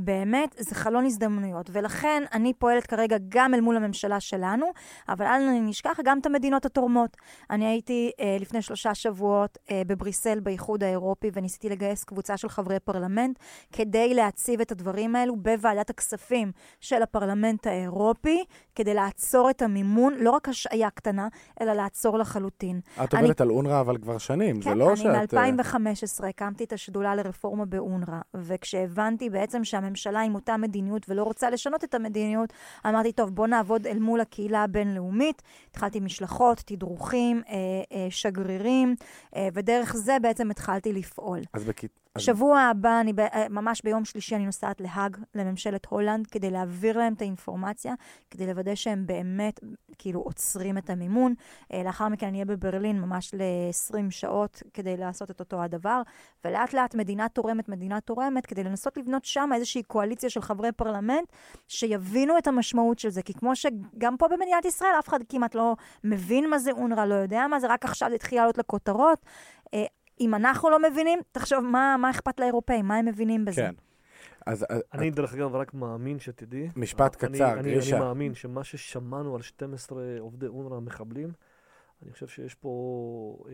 באמת, 0.00 0.56
זה 0.58 0.74
חלון 0.74 1.04
הזדמנויות. 1.06 1.70
ולכן 1.72 2.22
אני 2.32 2.54
פועלת 2.54 2.86
כרגע 2.86 3.16
גם 3.28 3.54
אל 3.54 3.60
מול 3.60 3.76
הממשלה 3.76 4.20
שלנו, 4.20 4.66
אבל 5.08 5.26
אל 5.26 5.50
נשכח 5.60 5.98
גם 6.04 6.18
את 6.18 6.26
המדינות 6.26 6.64
התורמות. 6.66 7.16
אני 7.50 7.66
הייתי 7.66 8.10
לפני 8.40 8.62
שלושה 8.62 8.94
שבועות 8.94 9.58
בבריסל, 9.86 10.40
באיחוד 10.40 10.84
האירופי, 10.84 11.30
וניסיתי 11.32 11.68
לגייס 11.68 12.04
קבוצה 12.04 12.36
של 12.36 12.48
חברי 12.48 12.80
פרלמנט 12.80 13.38
כדי 13.72 14.14
להציב 14.14 14.60
את 14.60 14.72
הדברים 14.72 15.16
האלו 15.16 15.36
בוועדת 15.36 15.90
הכספים 15.90 16.52
של 16.80 17.02
הפרלמנט 17.02 17.66
האירופי, 17.66 18.44
כדי 18.74 18.94
לעצור 18.94 19.50
את 19.50 19.62
המימון, 19.62 20.14
לא 20.18 20.30
רק 20.30 20.48
השעיה 20.48 20.90
קטנה, 20.90 21.28
אלא 21.60 21.72
לעצור 21.72 22.18
לחלוטין. 22.18 22.80
את 23.04 23.14
אני- 23.14 23.28
על 23.40 23.50
אונר"א, 23.50 23.69
אבל 23.72 23.98
כבר 23.98 24.18
שנים, 24.18 24.62
זה 24.62 24.70
כן, 24.70 24.78
לא 24.78 24.88
אני 24.88 24.96
שאת... 24.96 25.34
אה, 25.34 25.52
מ-2015 25.52 26.26
הקמתי 26.26 26.64
את 26.64 26.72
השדולה 26.72 27.14
לרפורמה 27.14 27.64
באונר"א, 27.64 28.20
וכשהבנתי 28.34 29.30
בעצם 29.30 29.64
שהממשלה 29.64 30.20
עם 30.20 30.34
אותה 30.34 30.56
מדיניות 30.56 31.06
ולא 31.08 31.22
רוצה 31.22 31.50
לשנות 31.50 31.84
את 31.84 31.94
המדיניות, 31.94 32.52
אמרתי, 32.86 33.12
טוב, 33.12 33.30
בוא 33.34 33.46
נעבוד 33.46 33.86
אל 33.86 33.98
מול 33.98 34.20
הקהילה 34.20 34.64
הבינלאומית. 34.64 35.42
התחלתי 35.70 36.00
משלחות, 36.00 36.62
תדרוכים, 36.66 37.42
אה, 37.48 37.54
אה, 37.92 38.06
שגרירים, 38.10 38.94
אה, 39.36 39.48
ודרך 39.54 39.96
זה 39.96 40.16
בעצם 40.22 40.50
התחלתי 40.50 40.92
לפעול. 40.92 41.40
אז 41.54 41.64
בכית... 41.64 41.99
שבוע 42.20 42.60
הבא, 42.60 43.00
אני 43.00 43.12
ב, 43.12 43.20
אה, 43.20 43.46
ממש 43.50 43.82
ביום 43.84 44.04
שלישי, 44.04 44.36
אני 44.36 44.46
נוסעת 44.46 44.80
להאג, 44.80 45.16
לממשלת 45.34 45.86
הולנד, 45.86 46.26
כדי 46.26 46.50
להעביר 46.50 46.98
להם 46.98 47.12
את 47.12 47.20
האינפורמציה, 47.20 47.94
כדי 48.30 48.46
לוודא 48.46 48.74
שהם 48.74 49.06
באמת, 49.06 49.60
כאילו, 49.98 50.20
עוצרים 50.20 50.78
את 50.78 50.90
המימון. 50.90 51.34
אה, 51.72 51.82
לאחר 51.82 52.08
מכן 52.08 52.26
אני 52.26 52.36
אהיה 52.36 52.44
בברלין 52.44 53.00
ממש 53.00 53.34
ל-20 53.34 54.10
שעות 54.10 54.62
כדי 54.74 54.96
לעשות 54.96 55.30
את 55.30 55.40
אותו 55.40 55.62
הדבר, 55.62 56.02
ולאט 56.44 56.72
לאט 56.72 56.94
מדינה 56.94 57.28
תורמת, 57.28 57.68
מדינה 57.68 58.00
תורמת, 58.00 58.46
כדי 58.46 58.64
לנסות 58.64 58.96
לבנות 58.96 59.24
שם 59.24 59.50
איזושהי 59.54 59.82
קואליציה 59.82 60.30
של 60.30 60.40
חברי 60.40 60.72
פרלמנט, 60.72 61.32
שיבינו 61.68 62.38
את 62.38 62.46
המשמעות 62.46 62.98
של 62.98 63.10
זה. 63.10 63.22
כי 63.22 63.34
כמו 63.34 63.56
שגם 63.56 64.16
פה 64.16 64.28
במדינת 64.28 64.64
ישראל, 64.64 64.90
אף 64.98 65.08
אחד 65.08 65.18
כמעט 65.28 65.54
לא 65.54 65.76
מבין 66.04 66.50
מה 66.50 66.58
זה 66.58 66.70
אונר"א, 66.70 67.04
לא 67.04 67.14
יודע 67.14 67.46
מה 67.46 67.60
זה, 67.60 67.66
רק 67.66 67.84
עכשיו 67.84 68.10
התחיל 68.14 68.38
לעלות 68.38 68.58
לכותרות. 68.58 69.26
אם 70.20 70.34
אנחנו 70.34 70.70
לא 70.70 70.78
מבינים, 70.90 71.18
תחשוב, 71.32 71.64
מה, 71.64 71.96
מה 71.98 72.10
אכפת 72.10 72.40
לאירופאים? 72.40 72.86
מה 72.88 72.96
הם 72.96 73.06
מבינים 73.06 73.44
בזה? 73.44 73.56
כן. 73.62 73.74
אז 74.46 74.66
אז- 74.68 74.82
אני, 74.94 75.10
דרך 75.10 75.34
אגב, 75.34 75.54
רק 75.54 75.74
מאמין 75.74 76.18
שתדעי. 76.18 76.68
משפט 76.76 77.24
אני- 77.24 77.32
קצר, 77.38 77.52
אני- 77.52 77.72
גרישה. 77.72 77.96
אני 77.96 78.04
מאמין 78.04 78.34
שמה 78.34 78.64
ששמענו 78.64 79.34
על 79.36 79.42
12 79.42 80.02
עובדי 80.20 80.46
אונר"א 80.46 80.80
מחבלים, 80.80 81.28
אני 82.02 82.12
חושב 82.12 82.26
שיש 82.28 82.54
פה 82.54 82.70
אה, 83.48 83.52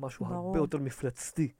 משהו 0.00 0.26
ברור. 0.26 0.46
הרבה 0.46 0.58
יותר 0.58 0.78
מפלצתי 0.78 1.52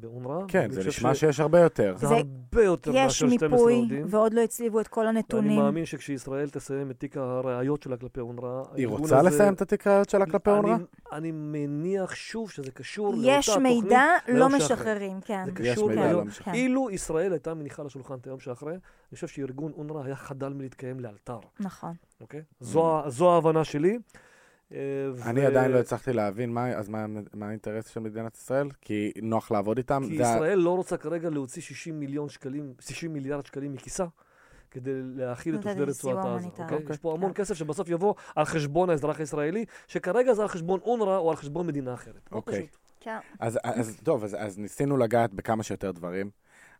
באונר"א. 0.00 0.44
כן, 0.48 0.58
אני 0.64 0.72
זה 0.74 0.88
נשמע 0.88 1.14
ש- 1.14 1.20
שיש 1.20 1.40
הרבה 1.40 1.60
יותר. 1.60 1.94
זה 1.96 2.06
זה- 2.06 2.14
הרבה 2.14 2.64
יותר 2.64 2.90
יש 2.90 2.96
מאשר 2.96 3.26
12 3.26 3.48
מיפוי, 3.48 3.74
עובדים. 3.80 4.06
ועוד 4.08 4.34
לא 4.34 4.40
הצליבו 4.40 4.80
את 4.80 4.88
כל 4.88 5.00
ואני 5.00 5.08
הנתונים. 5.18 5.58
מאמין 5.60 5.84
שכשישראל 5.84 6.48
תסיים 6.48 6.90
את 6.90 6.98
תיק 7.00 7.16
הראיות 7.16 7.82
שלה 7.82 7.96
כלפי 7.96 8.20
אונר"א, 8.20 8.62
היא 8.74 8.86
רוצה 8.86 9.18
הזה- 9.18 9.28
לסיים 9.28 9.54
את 9.54 9.62
התיק 9.62 9.86
ראיות 9.86 10.10
שלה 10.10 10.26
כלפי 10.26 10.50
אני- 10.50 10.58
אונר"א? 10.58 10.76
אני 11.12 11.30
מניח 11.32 12.14
שוב 12.14 12.50
שזה 12.50 12.70
קשור 12.70 13.14
לאותה 13.14 13.26
יש 13.28 13.46
תוכנית. 13.46 13.84
מידע, 13.84 14.02
לא. 14.28 14.48
משחררים, 14.48 15.20
כן. 15.20 15.44
זה 15.56 15.62
יש 15.62 15.72
קשור 15.76 15.88
מידע, 15.88 16.06
ליום. 16.06 16.26
לא. 16.26 16.32
כן. 16.32 16.54
אילו 16.54 16.90
ישראל 16.90 17.32
הייתה 17.32 17.54
מניחה 17.54 17.82
על 17.82 17.86
השולחן 17.86 18.14
את 18.14 18.26
היום 18.26 18.40
שאחרי, 18.40 18.72
אני 18.72 18.80
חושב 19.14 19.28
שארגון 19.28 19.72
אונר"א 19.76 20.02
היה 20.04 20.16
חדל 20.16 20.48
מלהתקיים 20.52 21.00
לאלתר, 21.00 21.38
נכון. 21.60 21.92
אוקיי? 22.20 22.42
זו 23.08 23.32
ההבנה 23.34 23.64
שלי. 23.64 23.98
אה, 24.72 24.78
אני 25.26 25.40
ו- 25.40 25.46
עדיין 25.46 25.70
לא 25.70 25.78
הצלחתי 25.78 26.12
להבין 26.12 26.52
מה, 26.52 26.68
אז 26.68 26.88
מה, 26.88 27.06
מה 27.34 27.46
האינטרס 27.46 27.88
של 27.88 28.00
מדינת 28.00 28.36
ישראל? 28.36 28.68
כי 28.80 29.12
נוח 29.22 29.50
לעבוד 29.50 29.76
איתם? 29.76 30.02
כי 30.08 30.16
זה 30.16 30.22
ישראל 30.22 30.58
לא 30.58 30.76
רוצה 30.76 30.96
כרגע 30.96 31.30
להוציא 31.30 31.62
60 31.62 32.00
מיליון 32.00 32.28
שקלים, 32.28 32.72
60 32.80 33.12
מיליארד 33.12 33.46
שקלים 33.46 33.72
מכיסה. 33.72 34.04
כדי 34.70 34.90
להאכיל 34.94 35.54
את 35.54 35.66
איזה 35.66 35.84
רצועת 35.84 36.26
עזה. 36.26 36.48
אוקיי? 36.58 36.78
יש 36.90 36.98
פה 36.98 37.12
המון 37.12 37.32
כן. 37.34 37.42
כסף 37.42 37.54
שבסוף 37.54 37.88
יבוא 37.88 38.14
על 38.36 38.44
חשבון 38.44 38.90
האזרח 38.90 39.20
הישראלי, 39.20 39.64
שכרגע 39.86 40.34
זה 40.34 40.42
על 40.42 40.48
חשבון 40.48 40.80
אונר"א 40.82 41.16
או 41.16 41.30
על 41.30 41.36
חשבון 41.36 41.66
מדינה 41.66 41.94
אחרת. 41.94 42.28
מאוד 42.32 42.42
אוקיי. 42.46 42.66
כן. 43.00 43.18
אז, 43.40 43.58
אז 43.64 44.00
טוב, 44.02 44.24
אז, 44.24 44.36
אז 44.38 44.58
ניסינו 44.58 44.96
לגעת 44.96 45.34
בכמה 45.34 45.62
שיותר 45.62 45.90
דברים. 45.90 46.30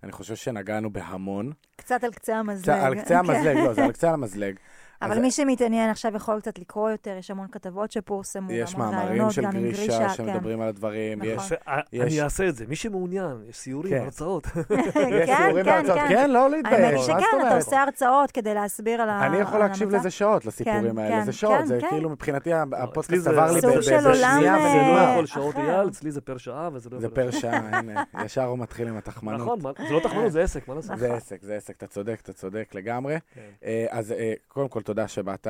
אני 0.03 0.13
חושב 0.13 0.35
שנגענו 0.35 0.93
בהמון. 0.93 1.53
קצת 1.77 2.05
על 2.05 2.13
קצה 2.13 2.37
המזלג. 2.37 2.79
על 2.79 3.01
קצה. 3.01 3.19
המזלג, 3.19 3.57
לא, 3.57 3.75
זה 3.75 3.85
על 3.85 3.93
קצה 3.97 4.11
המזלג. 4.11 4.57
אבל 5.03 5.13
אז 5.13 5.19
מי 5.19 5.31
שמתעניין 5.31 5.91
עכשיו 5.91 6.17
יכול 6.17 6.41
קצת 6.41 6.59
לקרוא 6.59 6.91
יותר, 6.91 7.17
יש 7.19 7.31
המון 7.31 7.47
כתבות 7.53 7.93
שפורסמו, 7.93 8.53
יש 8.53 8.77
מאמרים 8.77 9.31
של 9.31 9.43
גרישה 9.51 9.87
גרישה, 9.87 10.09
שמדברים 10.09 10.61
על 10.61 10.69
הדברים, 10.69 11.19
נכון. 11.23 11.35
יש, 11.35 11.49
ש- 11.49 11.53
יש- 11.93 12.01
אני 12.13 12.23
אעשה 12.23 12.49
את 12.49 12.57
זה. 12.57 12.65
מי 12.69 12.77
שמעוניין, 12.77 13.37
יש 13.49 13.57
סיורים, 13.57 13.93
כן. 13.93 14.05
הרצאות. 14.05 14.47
כן, 14.47 14.61
יש 15.23 15.31
כן, 15.31 15.37
סיורים 15.37 15.65
כן, 15.65 15.71
והרצאות. 15.71 15.99
כן. 15.99 16.09
כן, 16.09 16.31
לא 16.31 16.45
האמת 16.45 16.53
להתבייש, 16.65 17.01
זאת 17.01 17.05
שכן, 17.21 17.47
אתה? 17.47 17.55
עושה 17.57 17.83
הרצאות 17.83 18.31
כדי 18.31 18.55
להסביר 18.55 19.03
על 19.03 19.09
ה... 19.11 19.27
אני 19.27 19.37
יכול 19.37 19.59
להקשיב 19.61 19.83
המצב. 19.89 19.99
לזה 19.99 20.11
שעות, 20.11 20.47
לסיפורים 20.47 20.93
כן, 20.93 20.99
האלה. 20.99 21.19
כן, 21.19 21.25
זה 21.25 21.33
שעות, 21.33 21.59
כן, 21.59 21.67
זה 21.67 21.79
כן. 21.81 21.89
כאילו 21.91 22.11
מבחינתי 22.11 22.51
אצלי 22.63 22.77
הפודקאסט 22.83 23.27
עבר 23.27 23.53
לי 23.53 23.61
באיזה 23.61 23.83
שנייה 24.15 24.57
אה, 24.57 24.73
זה 24.73 24.93
לא. 24.95 25.11
יכול 25.13 25.27
שעות. 25.27 25.57
אייל, 25.57 25.89
אצלי 25.89 26.11
זה 26.11 26.21
פר 26.21 26.37
שעה 26.37 26.69
וזה 26.73 26.91
לא 26.91 26.99
זה. 27.01 27.09
פר 27.09 27.31
שעה, 27.41 27.57
הנה, 27.79 28.03
ישר 28.25 28.45
הוא 28.45 28.59
מתחיל 28.59 28.89
עם 28.89 28.97
התחמנות. 28.97 29.41
נכון, 29.59 29.73
זה 29.89 29.95
לא 29.95 30.01
תחמנות, 30.01 30.33
זה 30.33 30.43
עסק, 30.43 30.69
מה 30.69 30.75
לעשות? 30.75 30.99
זה 30.99 31.15
עסק, 31.15 31.43
זה 31.43 31.55
עסק, 31.57 31.77
אתה 31.77 31.87
צודק, 31.87 32.19
אתה 32.23 32.33
צודק 32.33 32.71
לגמרי. 32.75 33.17
כן. 33.35 33.41
אה, 33.65 33.87
אז 33.91 34.13
אה, 34.13 34.33
קודם 34.49 34.69
כל, 34.69 34.81
תודה 34.89 35.09
שבאת. 35.09 35.47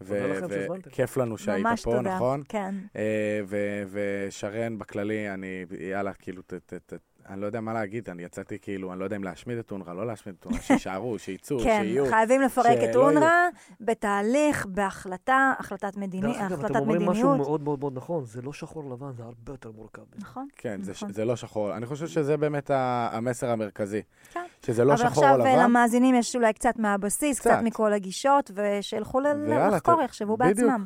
ו-. 0.00 0.38
וכיף 0.86 1.16
לנו 1.16 1.38
שהיית 1.38 1.66
ממש 1.66 1.84
פה, 1.84 1.90
תודה. 1.90 2.14
נכון? 2.16 2.42
כן. 2.48 2.74
אה, 2.96 3.40
ו- 3.46 3.82
ושרן, 3.90 4.78
בכללי, 4.78 5.30
אני, 5.30 5.64
יאללה, 5.80 6.12
כאילו, 6.12 6.42
ת, 6.42 6.54
ת, 6.54 6.74
ת, 6.74 6.92
אני 7.28 7.40
לא 7.40 7.46
יודע 7.46 7.60
מה 7.60 7.72
להגיד, 7.72 8.10
אני 8.10 8.22
יצאתי 8.22 8.58
כאילו, 8.58 8.92
אני 8.92 9.00
לא 9.00 9.04
יודע 9.04 9.16
אם 9.16 9.24
להשמיד 9.24 9.58
את 9.58 9.72
אונר"א, 9.72 9.92
לא 9.94 10.06
להשמיד 10.06 10.34
את 10.40 10.44
אונר"א, 10.44 10.60
שיישארו, 10.66 11.18
שיצאו, 11.18 11.58
כן, 11.64 11.80
שיהיו. 11.82 12.06
חייבים 12.10 12.40
לפרק 12.40 12.78
את. 12.90 12.96
אונר"א 12.96 13.48
בתהליך, 13.80 14.66
בהחלטה, 14.66 15.52
החלטת 15.58 15.96
מדיני- 15.96 16.26
דרך 16.26 16.36
אגב, 16.36 16.52
החלטת 16.52 16.70
אתם 16.70 16.78
אומרים 16.80 17.00
משהו 17.00 17.12
מדיניות. 17.12 17.36
מאוד 17.36 17.62
מאוד 17.62 17.80
מאוד 17.80 17.96
נכון, 17.96 18.24
זה 18.24 18.42
לא 18.42 18.52
שחור 18.52 18.90
לבן, 18.90 19.12
זה 19.12 19.22
הרבה 19.22 19.52
יותר 19.52 19.70
מורכב. 19.72 20.02
נכון. 20.16 20.48
כן, 20.56 20.82
זה, 20.82 20.92
נכון. 20.92 21.12
זה 21.12 21.24
לא 21.24 21.36
שחור. 21.36 21.76
אני 21.76 21.86
חושב 21.86 22.06
שזה 22.06 22.36
באמת 22.36 22.70
המסר 22.74 23.50
המרכזי. 23.50 24.02
כן. 24.32 24.44
שזה 24.66 24.84
לא 24.84 24.92
אבל 24.94 25.08
שחור 25.10 25.24
או 25.24 25.28
עכשיו 25.28 25.46
אה, 25.46 25.52
לבן. 25.56 25.64
למאזינים 25.64 26.14
יש 26.14 26.36
אולי 26.36 26.52
קצת 26.52 26.78
מהבסיס, 26.78 27.40
קצת 27.40 27.50
קצת. 27.50 27.60
מכל 27.62 27.92
הגישות, 27.92 28.50
ושילכו 28.54 29.20
לחקור, 29.20 30.02
יחשבו. 30.02 30.36
בעצמם. 30.36 30.84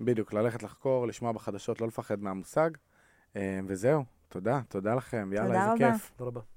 בדיוק, 0.00 0.32
ללכת 0.32 0.62
לחקור, 0.62 1.06
לשמוע 1.06 1.32
בחדשות, 1.32 1.80
לא 1.80 1.86
לפחד 1.86 2.22
מהמושג. 2.22 2.70
אה, 3.36 3.60
וזהו, 3.66 4.04
תודה, 4.28 4.60
תודה 4.68 4.94
לכם, 4.94 5.30
יאללה, 5.32 5.72
איזה. 5.72 5.84
כיף. 5.92 6.12
תודה 6.16 6.28
רבה. 6.30 6.55